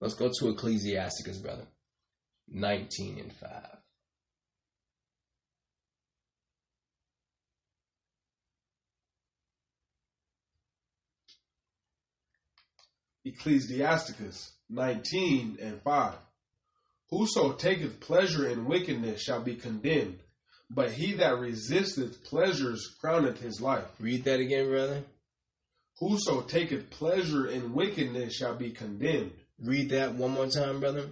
[0.00, 1.66] Let's go to Ecclesiasticus, brother.
[2.48, 3.76] 19 and 5.
[13.24, 16.14] Ecclesiasticus 19 and 5.
[17.10, 20.20] Whoso taketh pleasure in wickedness shall be condemned,
[20.70, 23.88] but he that resisteth pleasures crowneth his life.
[23.98, 25.04] Read that again, brother.
[25.98, 29.32] Whoso taketh pleasure in wickedness shall be condemned.
[29.62, 31.08] Read that one more time, brother.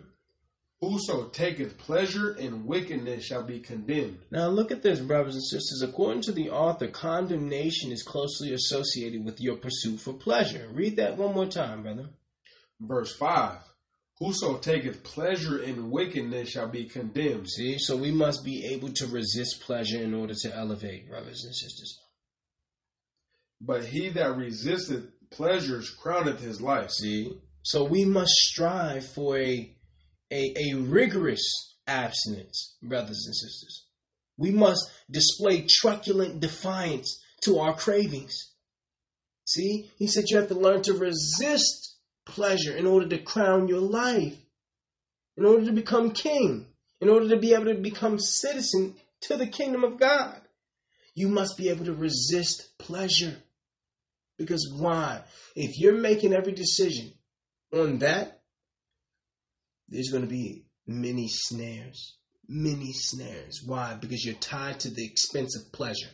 [0.80, 4.18] Whoso taketh pleasure in wickedness shall be condemned.
[4.30, 5.82] Now look at this, brothers and sisters.
[5.82, 10.68] According to the author, condemnation is closely associated with your pursuit for pleasure.
[10.72, 12.10] Read that one more time, brother.
[12.80, 13.58] Verse 5
[14.18, 17.48] Whoso taketh pleasure in wickedness shall be condemned.
[17.48, 21.54] See, so we must be able to resist pleasure in order to elevate, brothers and
[21.54, 21.98] sisters.
[23.60, 26.90] But he that resisteth pleasures crowneth his life.
[26.90, 29.74] See, so we must strive for a
[30.30, 33.86] a, a rigorous abstinence, brothers and sisters.
[34.36, 38.52] We must display truculent defiance to our cravings.
[39.46, 41.96] See, he said you have to learn to resist
[42.26, 44.36] pleasure in order to crown your life,
[45.36, 46.66] in order to become king,
[47.00, 50.40] in order to be able to become citizen to the kingdom of God.
[51.14, 53.36] You must be able to resist pleasure.
[54.36, 55.22] Because why?
[55.54, 57.12] If you're making every decision
[57.74, 58.42] on that,
[59.88, 62.16] there's going to be many snares.
[62.48, 63.62] Many snares.
[63.64, 63.94] Why?
[63.94, 66.10] Because you're tied to the expense of pleasure.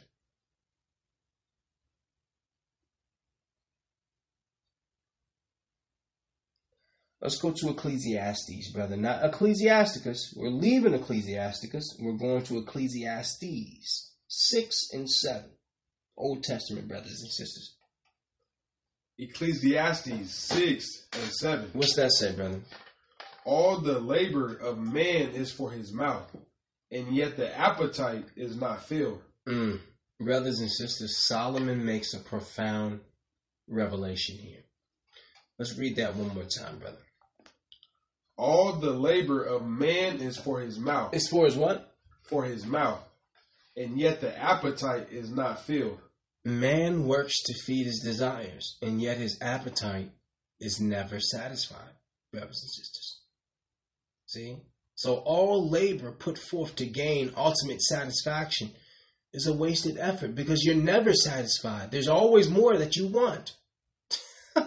[7.21, 8.97] Let's go to Ecclesiastes, brother.
[8.97, 10.33] Not Ecclesiasticus.
[10.37, 11.99] We're leaving Ecclesiasticus.
[12.01, 15.51] We're going to Ecclesiastes 6 and 7.
[16.17, 17.77] Old Testament, brothers and sisters.
[19.21, 21.71] Ecclesiastes 6 and 7.
[21.75, 22.61] What's that say, brother?
[23.45, 26.35] All the labor of man is for his mouth,
[26.91, 29.21] and yet the appetite is not filled.
[29.47, 29.81] Mm.
[30.21, 33.01] Brothers and sisters, Solomon makes a profound
[33.69, 34.65] revelation here.
[35.59, 36.97] Let's read that one more time, brother.
[38.39, 41.95] All the labor of man is for his mouth, As far as what?
[42.23, 43.03] for his mouth,
[43.77, 45.99] and yet the appetite is not filled.
[46.45, 50.11] Man works to feed his desires, and yet his appetite
[50.59, 51.95] is never satisfied,
[52.33, 53.21] brothers and sisters.
[54.27, 54.57] See?
[54.95, 58.71] So all labor put forth to gain ultimate satisfaction
[59.33, 61.91] is a wasted effort because you're never satisfied.
[61.91, 63.57] There's always more that you want.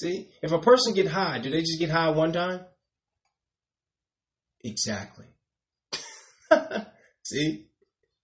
[0.00, 0.28] See?
[0.42, 2.60] If a person get high, do they just get high one time?
[4.64, 5.26] Exactly.
[7.24, 7.66] See?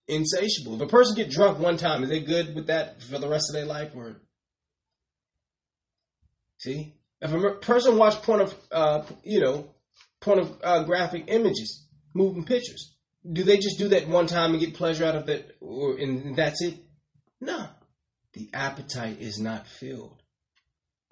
[0.08, 0.76] Insatiable.
[0.76, 3.50] If a person get drunk one time, is they good with that for the rest
[3.50, 4.16] of their life or
[6.58, 6.94] See?
[7.20, 9.74] If a person watch porn of uh, you know,
[10.20, 12.96] pornographic images, moving pictures.
[13.30, 16.36] Do they just do that one time and get pleasure out of it, or and
[16.36, 16.74] that's it?
[17.40, 17.68] No,
[18.32, 20.22] the appetite is not filled.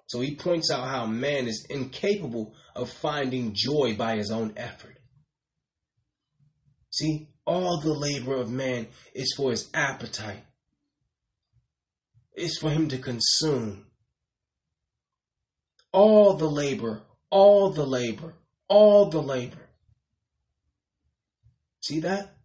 [0.07, 4.97] So he points out how man is incapable of finding joy by his own effort.
[6.89, 10.43] See, all the labor of man is for his appetite.
[12.33, 13.85] It's for him to consume.
[15.93, 17.01] All the labor,
[17.31, 18.33] all the labor,
[18.67, 19.69] all the labor.
[21.83, 22.35] See that?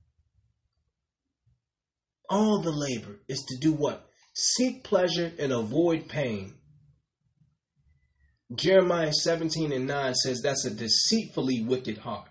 [2.31, 4.09] All the labor is to do what?
[4.35, 6.55] Seek pleasure and avoid pain.
[8.55, 12.29] Jeremiah 17 and 9 says that's a deceitfully wicked heart.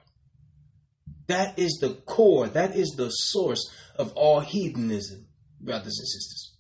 [1.28, 5.28] That is the core, that is the source of all heathenism,
[5.60, 6.52] brothers and sisters.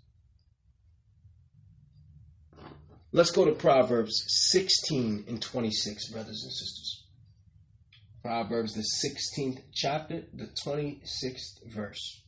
[3.13, 7.03] Let's go to Proverbs 16 and 26, brothers and sisters.
[8.21, 12.21] Proverbs, the 16th chapter, the 26th verse.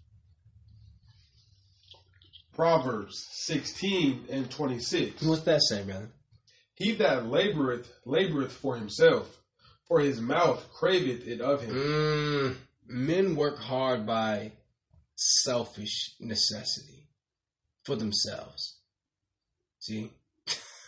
[2.53, 5.21] Proverbs 16 and 26.
[5.23, 6.09] What's that say, brother?
[6.75, 9.39] He that laboreth, laboreth for himself,
[9.87, 11.75] for his mouth craveth it of him.
[11.75, 12.55] Mm,
[12.87, 14.51] men work hard by
[15.15, 17.07] selfish necessity
[17.83, 18.77] for themselves.
[19.79, 20.11] See?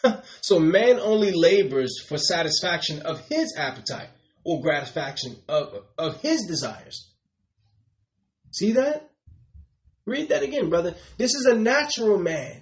[0.42, 4.10] so man only labors for satisfaction of his appetite
[4.44, 7.12] or gratification of, of his desires.
[8.52, 9.10] See that?
[10.06, 10.96] Read that again, brother.
[11.18, 12.62] This is a natural man.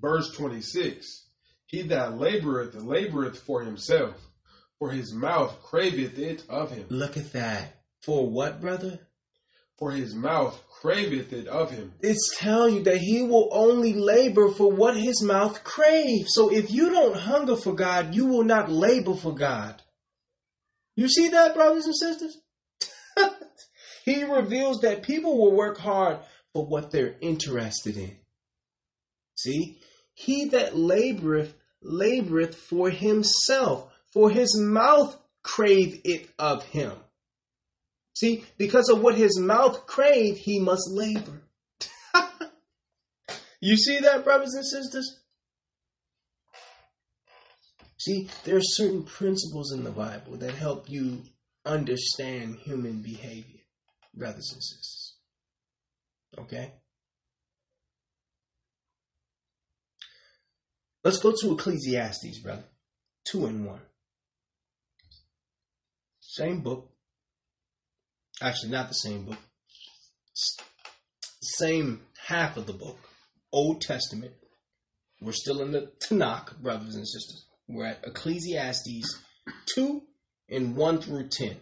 [0.00, 1.29] Verse 26
[1.70, 4.16] He that laboreth, laboreth for himself,
[4.80, 6.86] for his mouth craveth it of him.
[6.88, 7.76] Look at that.
[8.02, 8.98] For what, brother?
[9.78, 11.92] For his mouth craveth it of him.
[12.00, 16.34] It's telling you that he will only labor for what his mouth craves.
[16.34, 19.80] So if you don't hunger for God, you will not labor for God.
[20.96, 22.36] You see that, brothers and sisters?
[24.04, 26.18] he reveals that people will work hard
[26.52, 28.16] for what they're interested in.
[29.36, 29.78] See?
[30.14, 31.52] He that laboreth,
[31.84, 36.92] laboreth for himself, for his mouth crave it of him.
[38.14, 41.42] See, because of what his mouth crave, he must labor.
[43.60, 45.20] you see that, brothers and sisters?
[47.98, 51.22] See, there are certain principles in the Bible that help you
[51.64, 53.60] understand human behavior,
[54.14, 55.16] brothers and sisters.
[56.38, 56.72] Okay?
[61.02, 62.64] Let's go to Ecclesiastes, brother.
[63.24, 63.80] Two and one.
[66.20, 66.90] Same book.
[68.42, 69.38] Actually, not the same book.
[71.42, 72.98] Same half of the book.
[73.52, 74.32] Old Testament.
[75.22, 77.46] We're still in the Tanakh, brothers and sisters.
[77.68, 79.22] We're at Ecclesiastes
[79.74, 80.02] 2
[80.50, 81.56] and 1 through 10.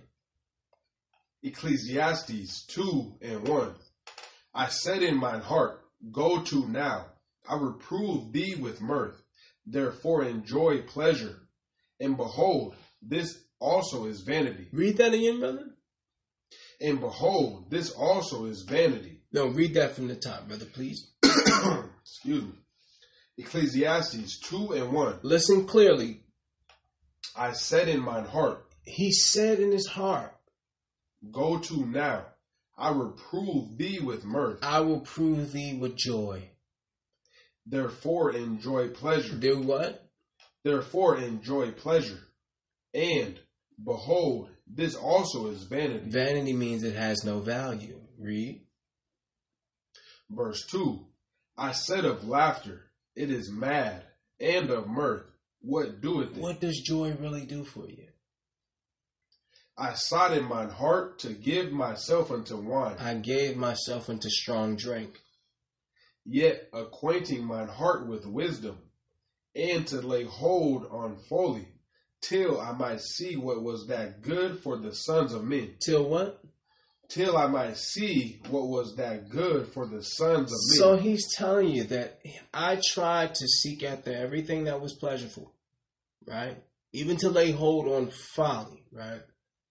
[1.43, 3.75] Ecclesiastes 2 and 1.
[4.55, 5.81] I said in mine heart,
[6.13, 7.07] Go to now.
[7.49, 9.21] I reprove thee with mirth.
[9.71, 11.37] Therefore enjoy pleasure.
[12.01, 14.69] And behold, this also is vanity.
[14.73, 15.67] Read that again, brother.
[16.81, 19.21] And behold, this also is vanity.
[19.33, 21.11] No, read that from the top, brother, please.
[21.23, 22.53] Excuse me.
[23.37, 25.21] Ecclesiastes 2 and 1.
[25.23, 26.23] Listen clearly.
[27.37, 30.35] I said in mine heart, He said in his heart,
[31.31, 32.27] Go to now.
[32.77, 34.61] I reprove thee with mirth.
[34.63, 36.49] I will prove thee with joy.
[37.69, 39.37] Therefore enjoy pleasure.
[39.37, 40.09] Do what?
[40.65, 42.21] Therefore enjoy pleasure.
[42.95, 43.39] And
[43.83, 46.09] behold, this also is vanity.
[46.09, 48.01] Vanity means it has no value.
[48.19, 48.63] Read.
[50.31, 51.05] Verse 2
[51.57, 54.05] I said of laughter, it is mad,
[54.39, 55.27] and of mirth,
[55.61, 56.41] what doeth it?
[56.41, 58.07] What does joy really do for you?
[59.77, 64.77] I sought in mine heart to give myself unto wine, I gave myself unto strong
[64.77, 65.21] drink.
[66.29, 68.79] Yet acquainting mine heart with wisdom,
[69.57, 71.67] and to lay hold on folly,
[72.21, 75.75] till I might see what was that good for the sons of men.
[75.85, 76.41] Till what?
[77.09, 80.79] Till I might see what was that good for the sons of men.
[80.79, 82.21] So he's telling you that
[82.53, 85.55] I tried to seek after everything that was pleasurable,
[86.27, 86.63] right?
[86.93, 89.23] Even to lay hold on folly, right?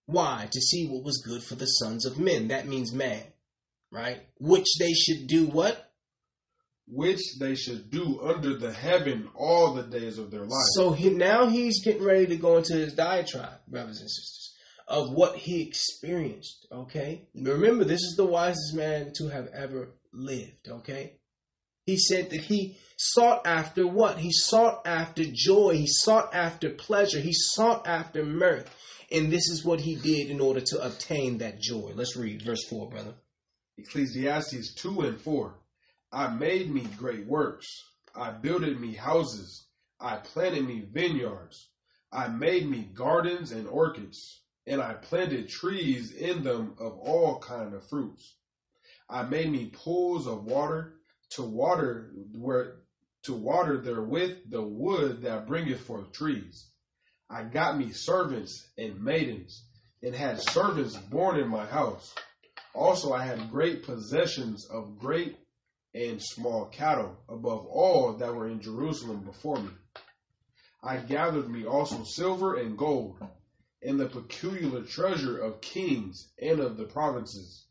[0.07, 0.47] Why?
[0.51, 2.47] To see what was good for the sons of men.
[2.47, 3.23] That means man,
[3.91, 4.21] right?
[4.39, 5.86] Which they should do what?
[6.87, 10.65] Which they should do under the heaven all the days of their life.
[10.75, 14.55] So he, now he's getting ready to go into his diatribe, brothers and sisters,
[14.87, 16.65] of what he experienced.
[16.71, 20.69] Okay, remember this is the wisest man to have ever lived.
[20.69, 21.19] Okay,
[21.85, 24.17] he said that he sought after what?
[24.17, 25.73] He sought after joy.
[25.73, 27.19] He sought after pleasure.
[27.19, 28.73] He sought after mirth,
[29.11, 31.91] and this is what he did in order to obtain that joy.
[31.93, 33.13] Let's read verse four, brother.
[33.77, 35.53] Ecclesiastes 2 and 4.
[36.11, 37.83] I made me great works.
[38.15, 39.67] I builded me houses.
[39.99, 41.69] I planted me vineyards.
[42.11, 47.73] I made me gardens and orchards, and I planted trees in them of all kind
[47.73, 48.37] of fruits.
[49.09, 50.93] I made me pools of water
[51.31, 52.75] to water where
[53.23, 56.69] to water therewith the wood that bringeth forth trees.
[57.29, 59.65] I got me servants and maidens,
[60.01, 62.15] and had servants born in my house.
[62.73, 65.37] Also, I had great possessions of great
[65.93, 69.71] and small cattle, above all that were in Jerusalem before me.
[70.83, 73.17] I gathered me also silver and gold,
[73.81, 77.65] and the peculiar treasure of kings and of the provinces.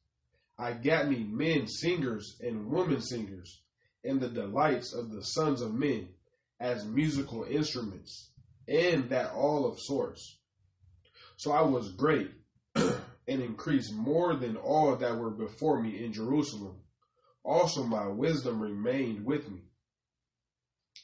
[0.58, 3.62] I got me men singers and women singers,
[4.04, 6.08] and the delights of the sons of men
[6.58, 8.30] as musical instruments,
[8.66, 10.38] and that all of sorts.
[11.36, 12.30] So I was great
[12.74, 16.76] and increased more than all that were before me in Jerusalem.
[17.46, 19.60] Also my wisdom remained with me.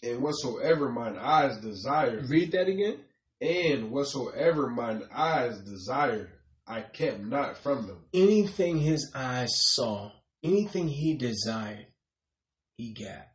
[0.02, 2.98] And whatsoever mine eyes desired, Read that again.
[3.40, 6.30] and whatsoever mine eyes desired,
[6.66, 7.98] I kept not from them.
[8.12, 10.10] Anything his eyes saw,
[10.42, 11.86] anything he desired,
[12.76, 13.28] he got.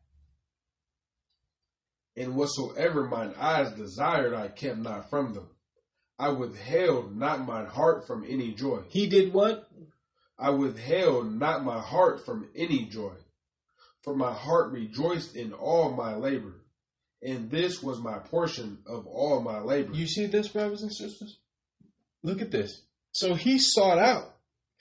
[2.17, 5.47] And whatsoever mine eyes desired, I kept not from them.
[6.19, 8.81] I withheld not mine heart from any joy.
[8.89, 9.66] He did what?
[10.39, 13.13] I withheld not my heart from any joy.
[14.03, 16.53] For my heart rejoiced in all my labor,
[17.21, 19.93] and this was my portion of all my labor.
[19.93, 21.39] You see this, brothers and sisters?
[22.23, 22.81] Look at this.
[23.11, 24.35] So he sought out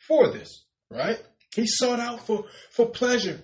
[0.06, 1.18] for this, right?
[1.54, 3.42] He sought out for, for pleasure.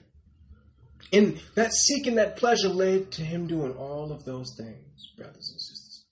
[1.12, 5.60] And that seeking that pleasure led to him doing all of those things, brothers and
[5.60, 6.04] sisters.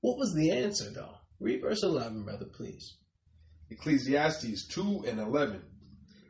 [0.00, 1.16] What was the answer, though?
[1.40, 2.96] Read verse 11, brother, please.
[3.70, 5.62] Ecclesiastes 2 and 11.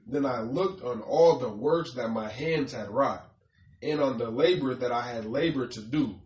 [0.07, 3.25] Then I looked on all the works that my hands had wrought,
[3.83, 6.21] and on the labor that I had labored to do.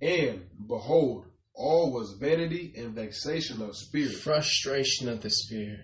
[0.00, 5.80] And behold, all was vanity and vexation of spirit, Frustration of the spirit.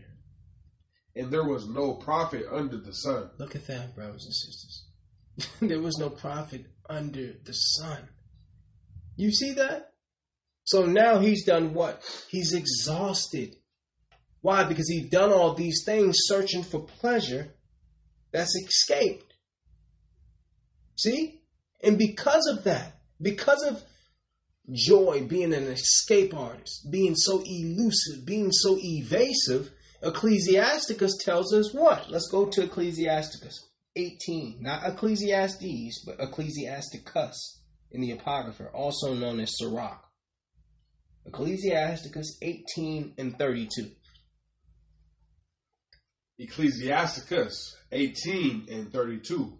[1.16, 3.30] and there was no profit under the sun.
[3.38, 4.84] Look at that, brothers and sisters.
[5.60, 8.08] there was no profit under the sun.
[9.16, 9.92] You see that?
[10.64, 12.02] So now he's done what?
[12.30, 13.56] He's exhausted.
[14.42, 14.64] Why?
[14.64, 17.54] Because he's done all these things searching for pleasure
[18.32, 19.34] that's escaped.
[20.96, 21.42] See?
[21.82, 23.82] And because of that, because of
[24.72, 29.70] joy being an escape artist, being so elusive, being so evasive,
[30.02, 32.10] Ecclesiasticus tells us what?
[32.10, 34.58] Let's go to Ecclesiasticus 18.
[34.60, 37.60] Not Ecclesiastes, but Ecclesiasticus
[37.90, 40.04] in the Apocrypha, also known as Sirach.
[41.26, 43.90] Ecclesiasticus 18 and 32.
[46.40, 49.58] Ecclesiasticus 18 and 32.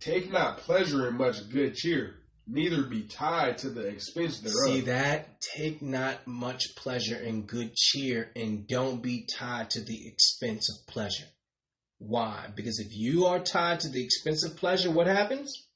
[0.00, 2.16] Take not pleasure in much good cheer,
[2.48, 4.64] neither be tied to the expense thereof.
[4.64, 5.40] See that?
[5.40, 10.92] Take not much pleasure in good cheer and don't be tied to the expense of
[10.92, 11.28] pleasure.
[11.98, 12.48] Why?
[12.56, 15.68] Because if you are tied to the expense of pleasure, what happens?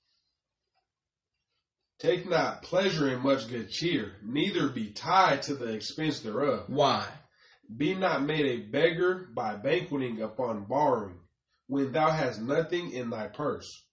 [2.00, 6.64] Take not pleasure in much good cheer, neither be tied to the expense thereof.
[6.66, 7.06] Why?
[7.74, 11.18] Be not made a beggar by banqueting upon borrowing,
[11.66, 13.84] when thou hast nothing in thy purse.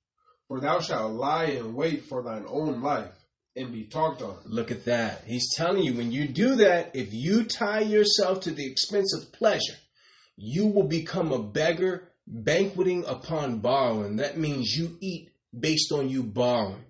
[0.48, 3.16] For thou shalt lie in wait for thine own life,
[3.56, 4.38] and be talked on.
[4.46, 5.24] Look at that.
[5.26, 9.32] He's telling you when you do that, if you tie yourself to the expense of
[9.34, 9.78] pleasure,
[10.36, 14.18] you will become a beggar banqueting upon borrowing.
[14.18, 16.84] That means you eat based on you borrowing.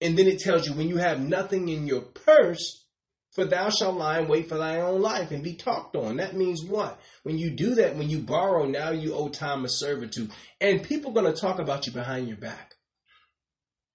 [0.00, 2.86] And then it tells you when you have nothing in your purse,
[3.32, 6.16] for thou shalt lie and wait for thy own life and be talked on.
[6.16, 7.00] That means what?
[7.22, 10.30] When you do that, when you borrow, now you owe time of servitude.
[10.60, 12.74] And people are going to talk about you behind your back.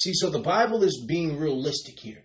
[0.01, 2.23] See, so the Bible is being realistic here.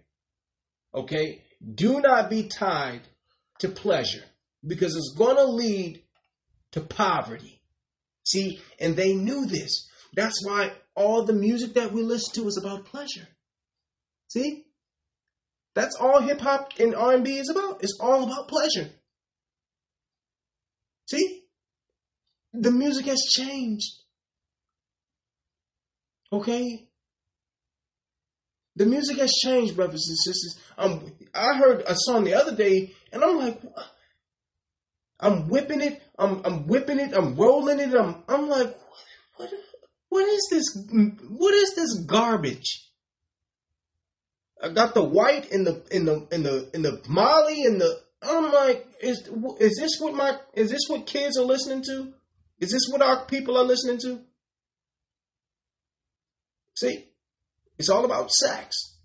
[0.95, 1.43] Okay?
[1.75, 3.03] Do not be tied
[3.59, 4.25] to pleasure
[4.67, 6.03] because it's going to lead
[6.73, 7.61] to poverty.
[8.25, 9.89] See, and they knew this.
[10.15, 13.27] That's why all the music that we listen to is about pleasure.
[14.29, 14.65] See?
[15.81, 17.83] That's all hip hop and R&B is about.
[17.83, 18.91] It's all about pleasure.
[21.09, 21.45] See?
[22.53, 23.91] The music has changed.
[26.31, 26.87] Okay?
[28.77, 30.61] The music has changed, brothers and sisters.
[30.77, 33.63] Um, I heard a song the other day, and I'm like?
[35.19, 37.95] I'm whipping it, I'm, I'm whipping it, I'm rolling it.
[37.95, 38.77] I'm, I'm like,
[39.37, 39.51] what, what,
[40.11, 40.87] what is this?
[41.31, 42.90] What is this garbage?
[44.63, 48.01] I got the white in the in the in the in the Molly and the.
[48.23, 49.29] I'm like, is
[49.59, 52.13] is this what my is this what kids are listening to?
[52.59, 54.21] Is this what our people are listening to?
[56.77, 57.07] See,
[57.79, 58.99] it's all about sex.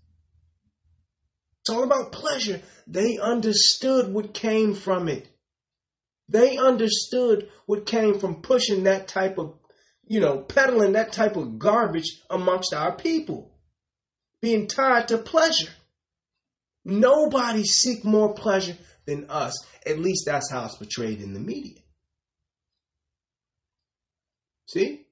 [1.62, 2.60] It's all about pleasure.
[2.86, 5.28] They understood what came from it.
[6.28, 9.54] They understood what came from pushing that type of,
[10.06, 13.55] you know, peddling that type of garbage amongst our people.
[14.46, 15.72] Being tied to pleasure.
[16.84, 19.52] Nobody seek more pleasure than us.
[19.84, 21.80] At least that's how it's portrayed in the media.
[24.68, 25.08] See?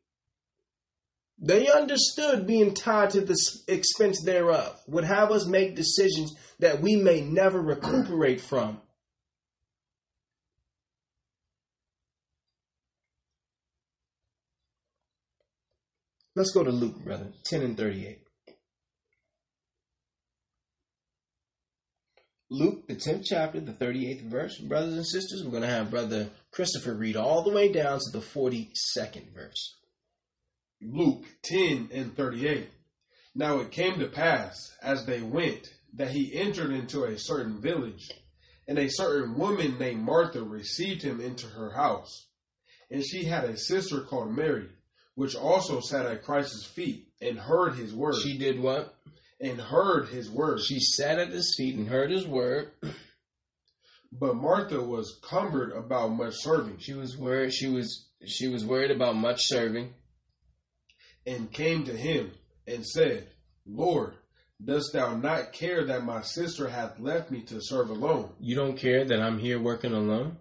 [1.41, 3.37] They understood being tied to the
[3.67, 8.81] expense thereof would have us make decisions that we may never recuperate from.
[16.37, 18.24] Let's go to Luke, brother, 10 and 38.
[22.55, 24.59] Luke, the 10th chapter, the 38th verse.
[24.61, 28.11] Brothers and sisters, we're going to have Brother Christopher read all the way down to
[28.13, 29.75] the 42nd verse.
[30.81, 32.69] Luke 10 and 38.
[33.35, 38.09] Now it came to pass, as they went, that he entered into a certain village,
[38.69, 42.29] and a certain woman named Martha received him into her house.
[42.89, 44.69] And she had a sister called Mary,
[45.17, 48.15] which also sat at Christ's feet and heard his word.
[48.23, 48.95] She did what?
[49.41, 50.61] And heard his word.
[50.61, 52.71] She sat at his feet and heard his word.
[54.13, 56.79] But Martha was cumbered about much serving.
[56.79, 57.53] She was worried.
[57.53, 59.93] She was she was worried about much serving,
[61.27, 62.31] and came to him
[62.67, 63.29] and said,
[63.67, 64.15] Lord,
[64.65, 68.31] dost thou not care that my sister hath left me to serve alone?
[68.41, 70.39] You don't care that I'm here working alone?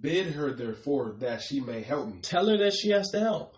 [0.00, 2.20] Bid her therefore that she may help me.
[2.22, 3.56] Tell her that she has to help.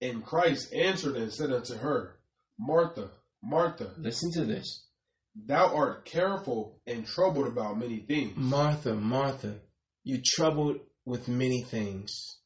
[0.00, 2.16] And Christ answered and said unto her,
[2.58, 3.10] Martha,
[3.42, 4.84] Martha, listen to this.
[5.34, 8.36] Thou art careful and troubled about many things.
[8.36, 9.60] Martha, Martha,
[10.02, 12.38] you troubled with many things.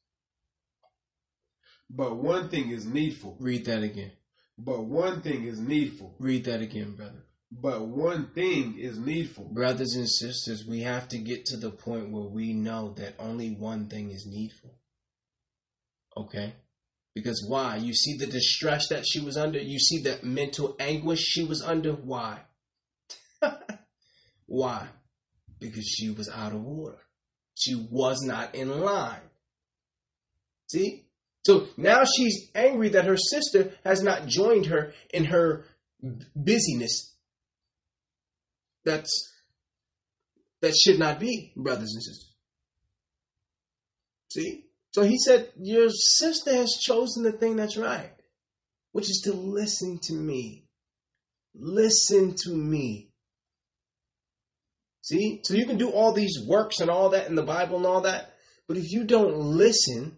[1.91, 3.37] But one thing is needful.
[3.41, 4.13] Read that again.
[4.59, 6.15] But one thing is needful.
[6.19, 7.25] Read that again, brother.
[7.51, 9.45] But one thing is needful.
[9.53, 13.51] Brothers and sisters, we have to get to the point where we know that only
[13.51, 14.79] one thing is needful.
[16.17, 16.55] Okay?
[17.15, 17.77] Because why?
[17.77, 19.59] You see the distress that she was under?
[19.59, 21.93] You see the mental anguish she was under?
[21.93, 22.41] Why?
[24.47, 24.89] why?
[25.61, 26.99] Because she was out of order.
[27.55, 29.21] She was not in line.
[30.71, 31.05] See?
[31.47, 35.67] So now she's angry that her sister has not joined her in her
[36.35, 37.15] busyness
[38.85, 39.33] that's
[40.61, 42.33] that should not be, brothers and sisters.
[44.31, 44.64] See?
[44.95, 48.13] So he said, Your sister has chosen the thing that's right,
[48.93, 50.69] which is to listen to me.
[51.53, 53.11] Listen to me.
[55.03, 55.41] See?
[55.43, 58.03] So you can do all these works and all that in the Bible and all
[58.03, 58.35] that,
[58.69, 60.17] but if you don't listen,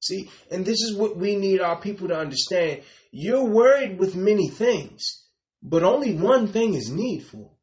[0.00, 2.80] see, and this is what we need our people to understand.
[3.12, 5.26] You're worried with many things.
[5.62, 7.58] But only one thing is needful.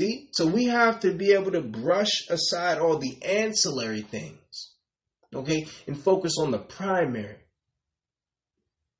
[0.00, 0.28] See?
[0.32, 4.72] So we have to be able to brush aside all the ancillary things,
[5.34, 7.36] okay, and focus on the primary.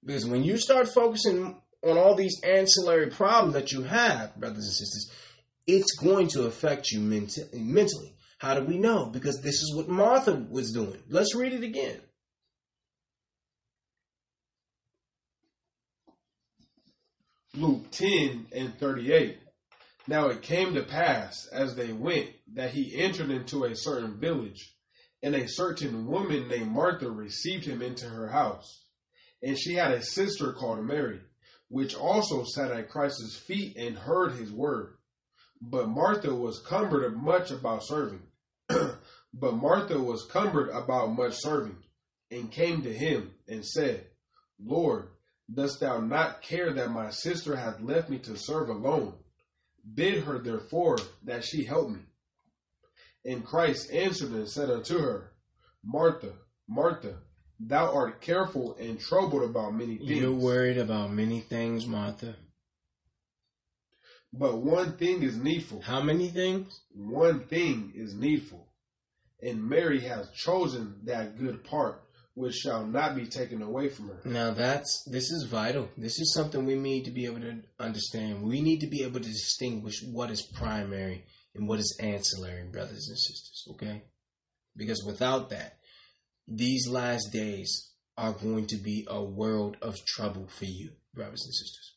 [0.05, 4.75] Because when you start focusing on all these ancillary problems that you have, brothers and
[4.75, 5.11] sisters,
[5.67, 8.15] it's going to affect you mentally.
[8.37, 9.07] How do we know?
[9.07, 10.99] Because this is what Martha was doing.
[11.09, 11.99] Let's read it again.
[17.55, 19.39] Luke 10 and 38.
[20.11, 24.75] Now it came to pass as they went that he entered into a certain village,
[25.23, 28.87] and a certain woman named Martha received him into her house.
[29.41, 31.21] And she had a sister called Mary,
[31.69, 34.97] which also sat at Christ's feet and heard his word.
[35.63, 38.27] But Martha was cumbered much about serving.
[38.69, 41.77] but Martha was cumbered about much serving,
[42.33, 44.09] and came to him and said,
[44.59, 45.07] Lord,
[45.49, 49.15] Dost thou not care that my sister hath left me to serve alone?
[49.95, 52.01] Bid her therefore that she help me.
[53.25, 55.33] And Christ answered and said unto her,
[55.85, 56.33] Martha,
[56.69, 57.17] Martha,
[57.59, 60.11] thou art careful and troubled about many things.
[60.11, 62.35] You're worried about many things, Martha.
[64.33, 65.83] But one thing is needful.
[65.83, 66.81] How many things?
[66.95, 68.69] One thing is needful.
[69.43, 72.03] And Mary has chosen that good part
[72.35, 74.21] which shall not be taken away from her.
[74.25, 75.89] Now that's this is vital.
[75.97, 78.43] This is something we need to be able to understand.
[78.43, 81.25] We need to be able to distinguish what is primary
[81.55, 84.03] and what is ancillary, brothers and sisters, okay?
[84.77, 85.79] Because without that,
[86.47, 91.55] these last days are going to be a world of trouble for you, brothers and
[91.55, 91.95] sisters.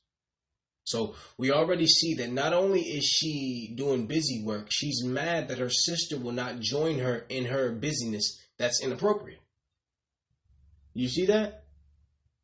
[0.85, 5.59] So we already see that not only is she doing busy work, she's mad that
[5.59, 9.39] her sister will not join her in her busyness that's inappropriate.
[10.93, 11.63] You see that?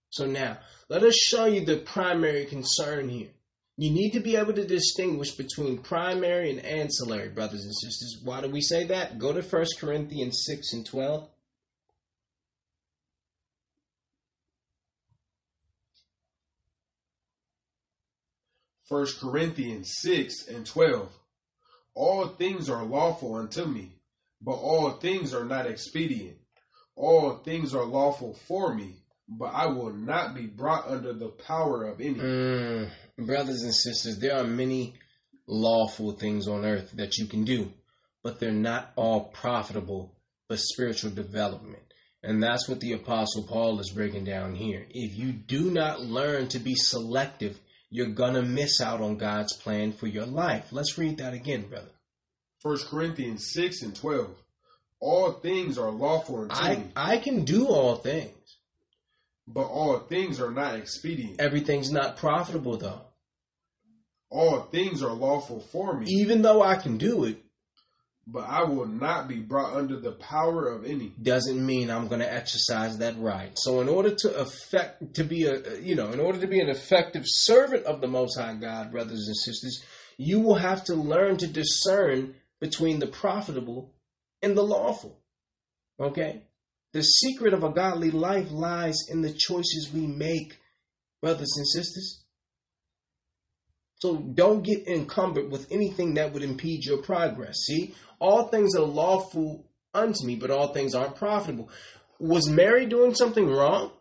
[0.09, 0.57] So now,
[0.89, 3.30] let us show you the primary concern here.
[3.77, 8.19] You need to be able to distinguish between primary and ancillary, brothers and sisters.
[8.23, 9.19] Why do we say that?
[9.19, 11.30] Go to 1 Corinthians 6 and 12.
[18.89, 21.09] First Corinthians 6 and 12.
[21.93, 23.91] All things are lawful unto me,
[24.41, 26.39] but all things are not expedient.
[26.99, 28.97] All things are lawful for me,
[29.30, 32.15] but I will not be brought under the power of any.
[32.15, 34.95] Mm, brothers and sisters, there are many
[35.47, 37.71] lawful things on earth that you can do,
[38.21, 40.13] but they're not all profitable
[40.49, 41.84] for spiritual development.
[42.21, 44.85] And that's what the Apostle Paul is breaking down here.
[44.89, 47.57] If you do not learn to be selective,
[47.89, 50.73] you're going to miss out on God's plan for your life.
[50.73, 51.91] Let's read that again, brother.
[52.61, 54.35] 1 Corinthians 6 and 12.
[55.01, 58.57] All things are lawful unto I, me, I can do all things.
[59.47, 61.39] but all things are not expedient.
[61.39, 63.01] Everything's not profitable, though.
[64.30, 67.38] All things are lawful for me, Even though I can do it,
[68.27, 71.13] but I will not be brought under the power of any.
[71.19, 73.57] doesn't mean I'm going to exercise that right.
[73.57, 76.69] So in order to affect to be a you know, in order to be an
[76.69, 79.84] effective servant of the most high God, brothers and sisters,
[80.17, 83.95] you will have to learn to discern between the profitable
[84.41, 85.20] and the lawful.
[85.99, 86.44] Okay?
[86.94, 90.57] The secret of a godly life lies in the choices we make,
[91.22, 92.24] brothers and sisters.
[93.99, 97.57] So don't get encumbered with anything that would impede your progress.
[97.66, 101.70] See, all things are lawful unto me, but all things aren't profitable.
[102.20, 103.91] Was Mary doing something wrong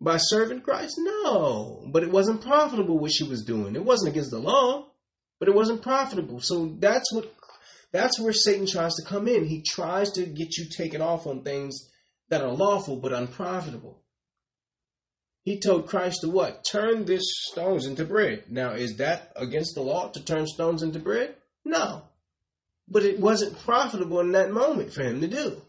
[0.00, 0.94] by serving Christ?
[0.98, 3.74] No, but it wasn't profitable what she was doing.
[3.74, 4.86] It wasn't against the law,
[5.38, 6.40] but it wasn't profitable.
[6.40, 7.34] So that's what
[7.92, 9.44] that's where Satan tries to come in.
[9.44, 11.88] He tries to get you taken off on things
[12.28, 14.02] that are lawful but unprofitable.
[15.42, 16.64] He told Christ to what?
[16.64, 18.44] Turn this stones into bread.
[18.50, 21.36] Now, is that against the law to turn stones into bread?
[21.64, 22.02] No.
[22.88, 25.62] But it wasn't profitable in that moment for him to do.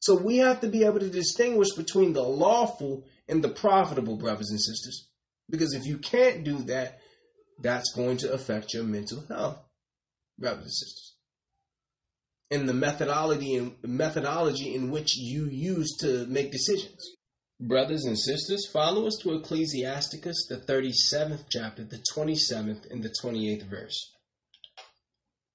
[0.00, 4.50] So we have to be able to distinguish between the lawful and the profitable, brothers
[4.50, 5.08] and sisters.
[5.48, 6.98] Because if you can't do that,
[7.62, 9.58] that's going to affect your mental health,
[10.38, 11.11] brothers and sisters.
[12.52, 17.00] And the methodology in, methodology in which you use to make decisions.
[17.58, 23.70] Brothers and sisters, follow us to Ecclesiasticus, the 37th chapter, the 27th and the 28th
[23.70, 24.12] verse.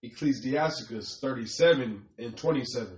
[0.01, 2.97] Ecclesiasticus 37 and 27.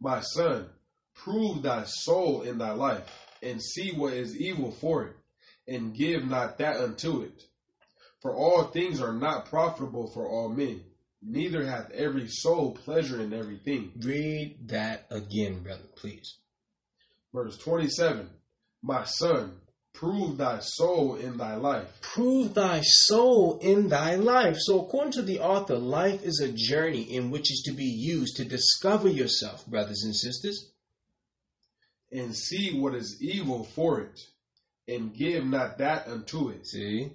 [0.00, 0.68] My son,
[1.14, 3.08] prove thy soul in thy life,
[3.44, 5.16] and see what is evil for it,
[5.68, 7.44] and give not that unto it.
[8.22, 10.82] For all things are not profitable for all men,
[11.22, 13.92] neither hath every soul pleasure in everything.
[14.00, 16.36] Read that again, brother, please.
[17.32, 18.28] Verse 27.
[18.82, 19.60] My son,
[19.92, 24.56] prove thy soul in thy life, Prove thy soul in thy life.
[24.58, 28.36] So, according to the author, life is a journey in which is to be used
[28.36, 30.72] to discover yourself, brothers and sisters.
[32.12, 34.18] and see what is evil for it,
[34.88, 36.66] and give not that unto it.
[36.66, 37.12] See?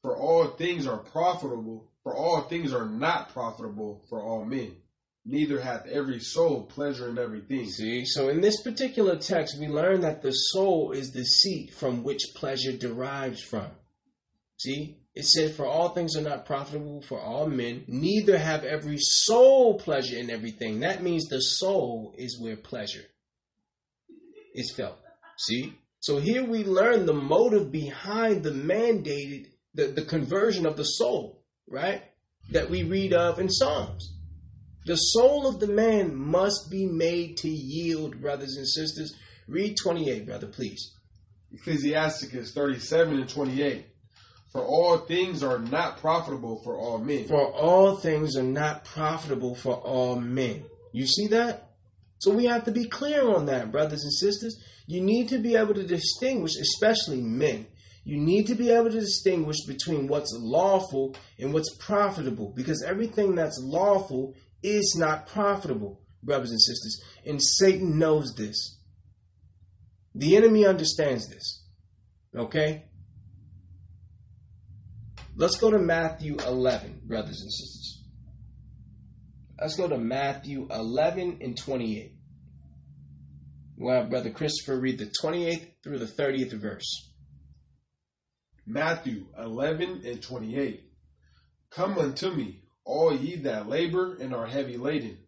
[0.00, 4.76] For all things are profitable, for all things are not profitable for all men.
[5.24, 7.68] Neither hath every soul pleasure in everything.
[7.68, 8.04] See?
[8.04, 12.22] So, in this particular text, we learn that the soul is the seat from which
[12.36, 13.66] pleasure derives from.
[14.56, 14.98] See?
[15.16, 19.76] It said, For all things are not profitable for all men, neither have every soul
[19.76, 20.78] pleasure in everything.
[20.78, 23.06] That means the soul is where pleasure
[24.54, 24.98] is felt.
[25.38, 25.76] See?
[25.98, 31.42] So here we learn the motive behind the mandated, the, the conversion of the soul,
[31.68, 32.02] right?
[32.50, 34.14] That we read of in Psalms.
[34.86, 39.14] The soul of the man must be made to yield, brothers and sisters.
[39.48, 40.94] Read 28, brother, please.
[41.52, 43.86] Ecclesiasticus 37 and 28.
[44.52, 47.26] For all things are not profitable for all men.
[47.26, 50.64] For all things are not profitable for all men.
[50.92, 51.72] You see that?
[52.18, 54.56] So we have to be clear on that, brothers and sisters.
[54.86, 57.66] You need to be able to distinguish, especially men.
[58.06, 63.34] You need to be able to distinguish between what's lawful and what's profitable because everything
[63.34, 67.02] that's lawful is not profitable, brothers and sisters.
[67.26, 68.78] And Satan knows this.
[70.14, 71.64] The enemy understands this.
[72.36, 72.84] Okay?
[75.34, 78.04] Let's go to Matthew 11, brothers and sisters.
[79.60, 82.12] Let's go to Matthew 11 and 28.
[83.76, 87.10] We'll have Brother Christopher read the 28th through the 30th verse.
[88.66, 90.82] Matthew 11 and 28.
[91.70, 95.18] Come unto me, all ye that labor and are heavy laden,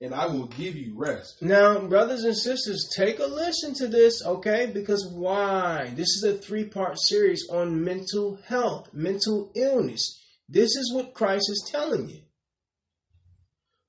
[0.00, 1.42] and I will give you rest.
[1.42, 4.70] Now, brothers and sisters, take a listen to this, okay?
[4.72, 5.92] Because why?
[5.94, 10.20] This is a three part series on mental health, mental illness.
[10.48, 12.20] This is what Christ is telling you.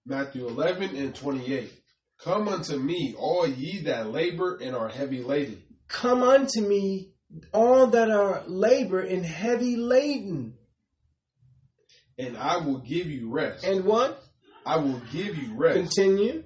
[0.06, 1.72] Matthew 11 and 28.
[2.20, 7.13] Come unto me, all ye that labor and are heavy laden, Come unto me,
[7.54, 10.56] all that are labor and heavy laden.
[12.18, 13.64] and I will give you rest.
[13.64, 14.22] And what?
[14.66, 15.78] I will give you rest.
[15.78, 16.44] Continue.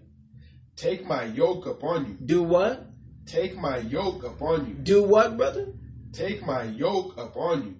[0.76, 2.18] Take my yoke upon you.
[2.26, 2.85] Do what?
[3.26, 4.73] Take my yoke upon you.
[4.76, 5.73] Do what, brother?
[6.14, 7.76] Take my yoke upon you,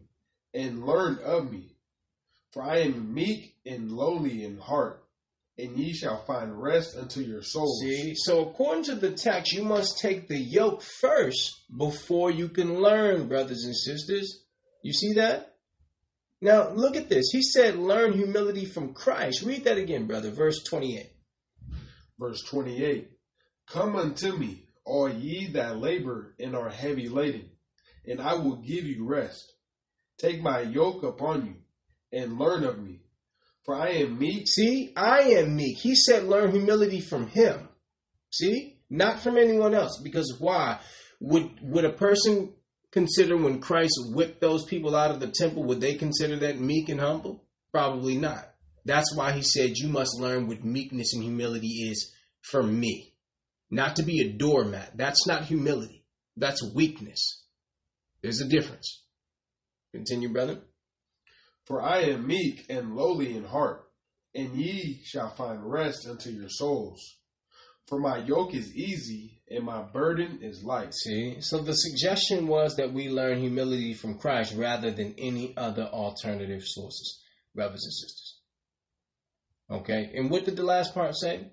[0.54, 1.76] and learn of me.
[2.52, 5.04] For I am meek and lowly in heart,
[5.58, 7.80] and ye shall find rest unto your souls.
[7.82, 12.80] See, so according to the text, you must take the yoke first before you can
[12.80, 14.44] learn, brothers and sisters.
[14.84, 15.56] You see that?
[16.42, 17.32] Now, look at this.
[17.32, 19.42] He said, learn humility from Christ.
[19.42, 20.30] Read that again, brother.
[20.30, 21.12] Verse 28.
[22.20, 23.10] Verse 28
[23.68, 27.50] Come unto me, all ye that labor and are heavy laden,
[28.06, 29.54] and I will give you rest.
[30.18, 31.56] Take my yoke upon you,
[32.18, 33.02] and learn of me.
[33.68, 34.48] For I am meek.
[34.48, 35.78] See, I am meek.
[35.78, 37.68] He said, learn humility from him.
[38.34, 40.00] See, not from anyone else.
[40.02, 40.80] Because why?
[41.20, 42.54] Would would a person
[42.92, 46.88] consider when Christ whipped those people out of the temple, would they consider that meek
[46.88, 47.44] and humble?
[47.74, 48.54] Probably not.
[48.86, 53.14] That's why he said, You must learn what meekness and humility is from me.
[53.70, 54.96] Not to be a doormat.
[54.96, 56.06] That's not humility.
[56.38, 57.44] That's weakness.
[58.22, 59.04] There's a difference.
[59.94, 60.62] Continue, brother.
[61.68, 63.92] For I am meek and lowly in heart,
[64.34, 67.18] and ye shall find rest unto your souls.
[67.88, 70.94] For my yoke is easy and my burden is light.
[70.94, 75.84] See, so the suggestion was that we learn humility from Christ rather than any other
[75.84, 77.22] alternative sources,
[77.54, 78.40] brothers and sisters.
[79.70, 81.52] Okay, and what did the last part say?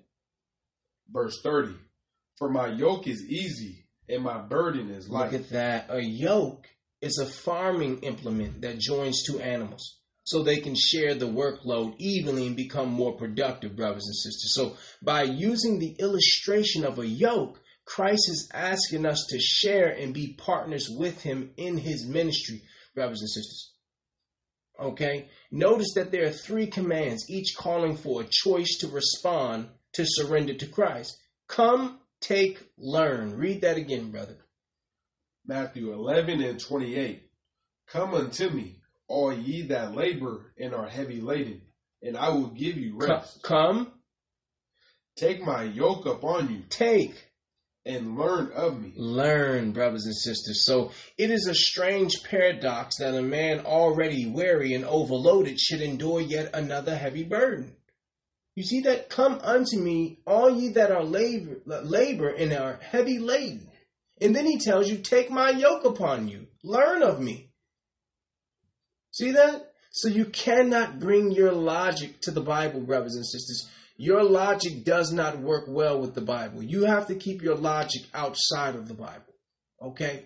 [1.09, 1.75] Verse 30
[2.37, 5.33] For my yoke is easy and my burden is light.
[5.33, 5.87] Look at that.
[5.89, 6.67] A yoke
[7.01, 12.47] is a farming implement that joins two animals so they can share the workload evenly
[12.47, 14.53] and become more productive, brothers and sisters.
[14.53, 20.13] So, by using the illustration of a yoke, Christ is asking us to share and
[20.13, 22.63] be partners with him in his ministry,
[22.95, 23.73] brothers and sisters.
[24.79, 25.29] Okay?
[25.51, 30.55] Notice that there are three commands, each calling for a choice to respond to surrender
[30.55, 31.17] to Christ.
[31.47, 33.37] Come, take, learn.
[33.37, 34.37] Read that again, brother.
[35.45, 37.29] Matthew 11 and 28.
[37.87, 41.61] Come unto me, all ye that labor and are heavy laden,
[42.01, 43.41] and I will give you rest.
[43.43, 43.91] Come,
[45.17, 47.15] Take my yoke upon you take,
[47.85, 48.91] and learn of me.
[48.97, 50.65] learn, brothers and sisters.
[50.65, 56.19] So it is a strange paradox that a man already weary and overloaded should endure
[56.19, 57.75] yet another heavy burden.
[58.55, 59.09] You see that?
[59.09, 63.69] Come unto me, all ye that are labor, labor and are heavy laden.
[64.19, 67.44] And then he tells you, Take my yoke upon you, learn of me.
[69.15, 69.71] See that?
[69.91, 73.69] So you cannot bring your logic to the Bible, brothers and sisters.
[73.95, 76.61] Your logic does not work well with the Bible.
[76.61, 79.33] You have to keep your logic outside of the Bible.
[79.81, 80.25] Okay?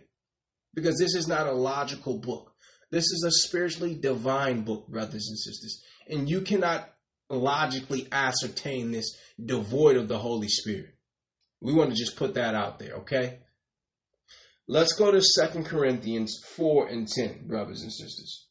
[0.74, 2.52] Because this is not a logical book.
[2.90, 5.84] This is a spiritually divine book, brothers and sisters.
[6.08, 6.90] And you cannot
[7.30, 10.96] logically ascertain this devoid of the Holy Spirit.
[11.62, 13.42] We want to just put that out there, okay?
[14.68, 18.49] Let's go to Second Corinthians 4 and 10, brothers and sisters.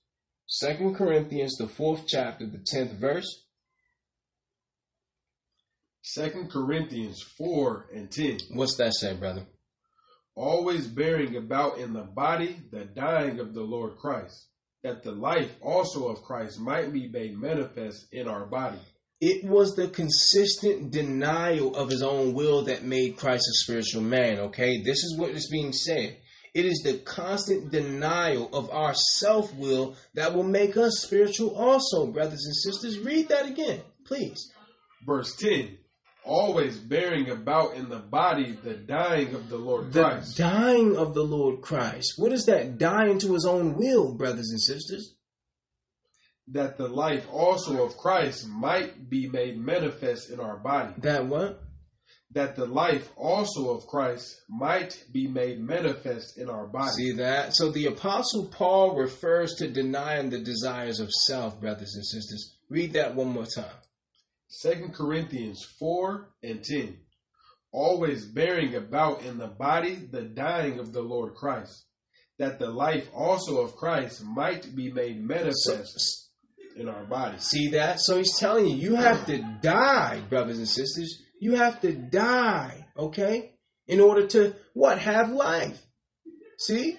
[0.51, 3.45] Second Corinthians, the fourth chapter, the tenth verse.
[6.01, 8.39] Second Corinthians 4 and 10.
[8.55, 9.47] What's that say, brother?
[10.35, 14.47] Always bearing about in the body the dying of the Lord Christ,
[14.83, 18.79] that the life also of Christ might be made manifest in our body.
[19.21, 24.39] It was the consistent denial of his own will that made Christ a spiritual man,
[24.39, 24.81] okay?
[24.81, 26.17] This is what is being said.
[26.55, 32.07] It is the constant denial of our self will that will make us spiritual, also,
[32.07, 32.99] brothers and sisters.
[32.99, 34.51] Read that again, please.
[35.07, 35.79] Verse 10
[36.25, 41.15] Always bearing about in the body the dying of the Lord The Christ, dying of
[41.15, 42.15] the Lord Christ.
[42.17, 42.77] What is that?
[42.77, 45.15] Dying to his own will, brothers and sisters.
[46.49, 50.95] that the life also of Christ might be made manifest in our body.
[50.99, 51.63] That what?
[52.33, 56.93] That the life also of Christ might be made manifest in our body.
[56.93, 57.55] See that?
[57.55, 62.57] So the Apostle Paul refers to denying the desires of self, brothers and sisters.
[62.69, 63.65] Read that one more time.
[64.63, 66.99] 2 Corinthians 4 and 10.
[67.73, 71.85] Always bearing about in the body the dying of the Lord Christ,
[72.39, 76.31] that the life also of Christ might be made So, manifest
[76.77, 77.43] in our bodies.
[77.43, 78.01] see that?
[78.01, 81.23] So he's telling you, you have to die, brothers and sisters.
[81.41, 83.53] You have to die, okay?
[83.87, 84.99] In order to what?
[84.99, 85.81] Have life.
[86.59, 86.99] See?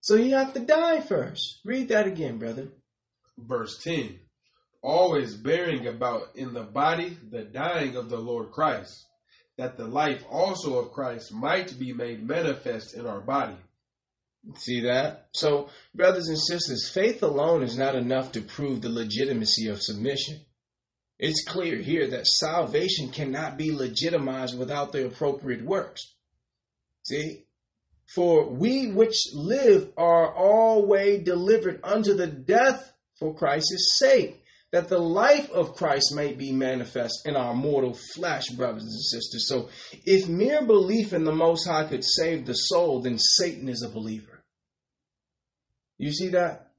[0.00, 1.60] So you have to die first.
[1.64, 2.68] Read that again, brother.
[3.38, 4.18] Verse 10.
[4.82, 9.06] Always bearing about in the body the dying of the Lord Christ,
[9.56, 13.56] that the life also of Christ might be made manifest in our body.
[14.56, 15.28] See that?
[15.32, 20.40] So, brothers and sisters, faith alone is not enough to prove the legitimacy of submission.
[21.18, 26.14] It's clear here that salvation cannot be legitimized without the appropriate works.
[27.04, 27.46] See?
[28.14, 34.42] For we which live are always delivered unto the death for Christ's sake,
[34.72, 39.48] that the life of Christ may be manifest in our mortal flesh, brothers and sisters.
[39.48, 39.68] So
[40.04, 43.88] if mere belief in the Most High could save the soul, then Satan is a
[43.88, 44.42] believer.
[45.96, 46.72] You see that?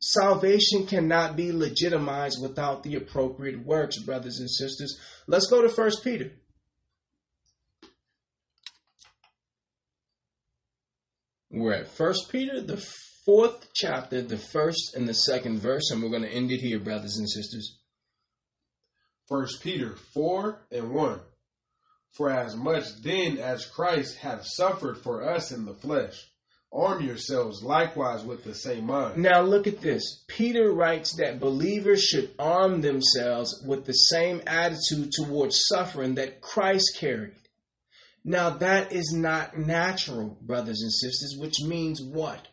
[0.00, 4.98] Salvation cannot be legitimized without the appropriate works, brothers and sisters.
[5.26, 6.32] Let's go to First Peter.
[11.50, 12.82] We're at First Peter, the
[13.26, 16.78] fourth chapter, the first and the second verse, and we're going to end it here,
[16.78, 17.78] brothers and sisters.
[19.28, 21.20] First Peter 4 and 1.
[22.12, 26.29] For as much then as Christ hath suffered for us in the flesh,
[26.72, 29.16] arm yourselves likewise with the same mind.
[29.18, 30.24] Now look at this.
[30.28, 36.96] Peter writes that believers should arm themselves with the same attitude towards suffering that Christ
[36.98, 37.34] carried.
[38.24, 42.46] Now that is not natural, brothers and sisters, which means what?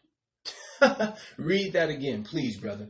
[1.37, 2.89] Read that again, please, brother.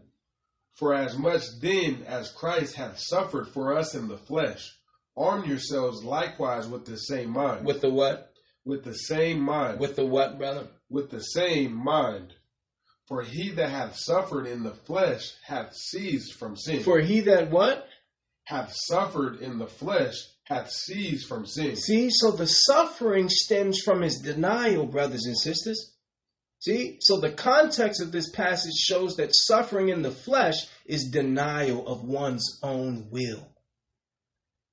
[0.76, 4.78] For as much then as Christ hath suffered for us in the flesh,
[5.18, 7.66] arm yourselves likewise with the same mind.
[7.66, 8.32] With the what?
[8.64, 9.80] With the same mind.
[9.80, 10.68] With the what, brother?
[10.89, 12.34] With the same mind.
[13.07, 16.84] For he that hath suffered in the flesh hath ceased from sin.
[16.84, 17.88] For he that what?
[18.43, 21.76] Hath suffered in the flesh hath ceased from sin.
[21.76, 25.93] See, so the suffering stems from his denial, brothers and sisters.
[26.59, 31.88] See, so the context of this passage shows that suffering in the flesh is denial
[31.88, 33.47] of one's own will.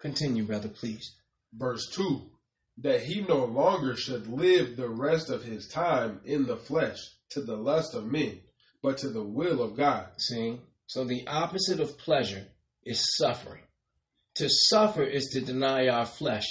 [0.00, 1.14] Continue, brother, please.
[1.52, 2.30] Verse 2
[2.78, 6.98] That he no longer should live the rest of his time in the flesh
[7.30, 8.40] to the lust of men,
[8.82, 10.09] but to the will of God.
[10.18, 12.46] See, so the opposite of pleasure
[12.84, 13.62] is suffering.
[14.36, 16.46] To suffer is to deny our flesh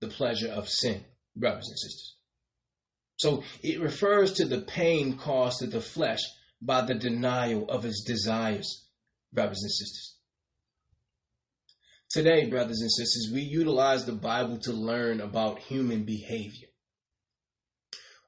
[0.00, 2.16] the pleasure of sin, brothers and sisters.
[3.16, 6.20] So it refers to the pain caused to the flesh
[6.60, 8.86] by the denial of its desires,
[9.32, 10.13] brothers and sisters.
[12.14, 16.68] Today, brothers and sisters, we utilize the Bible to learn about human behavior.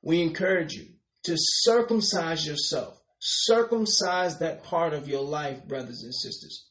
[0.02, 0.86] We encourage you
[1.22, 6.66] to circumcise yourself, circumcise that part of your life, brothers and sisters.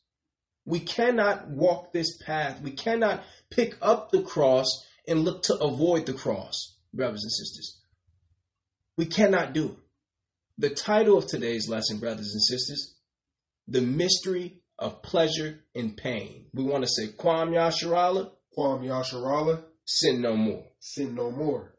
[0.65, 2.59] We cannot walk this path.
[2.61, 4.67] We cannot pick up the cross
[5.07, 7.79] and look to avoid the cross, brothers and sisters.
[8.97, 9.77] We cannot do it.
[10.57, 12.97] The title of today's lesson, brothers and sisters,
[13.69, 16.45] The Mystery of Pleasure and Pain.
[16.53, 20.65] We want to say, Kwam Yasharala, Kwam Yasharala, sin no more.
[20.79, 21.74] sin no more.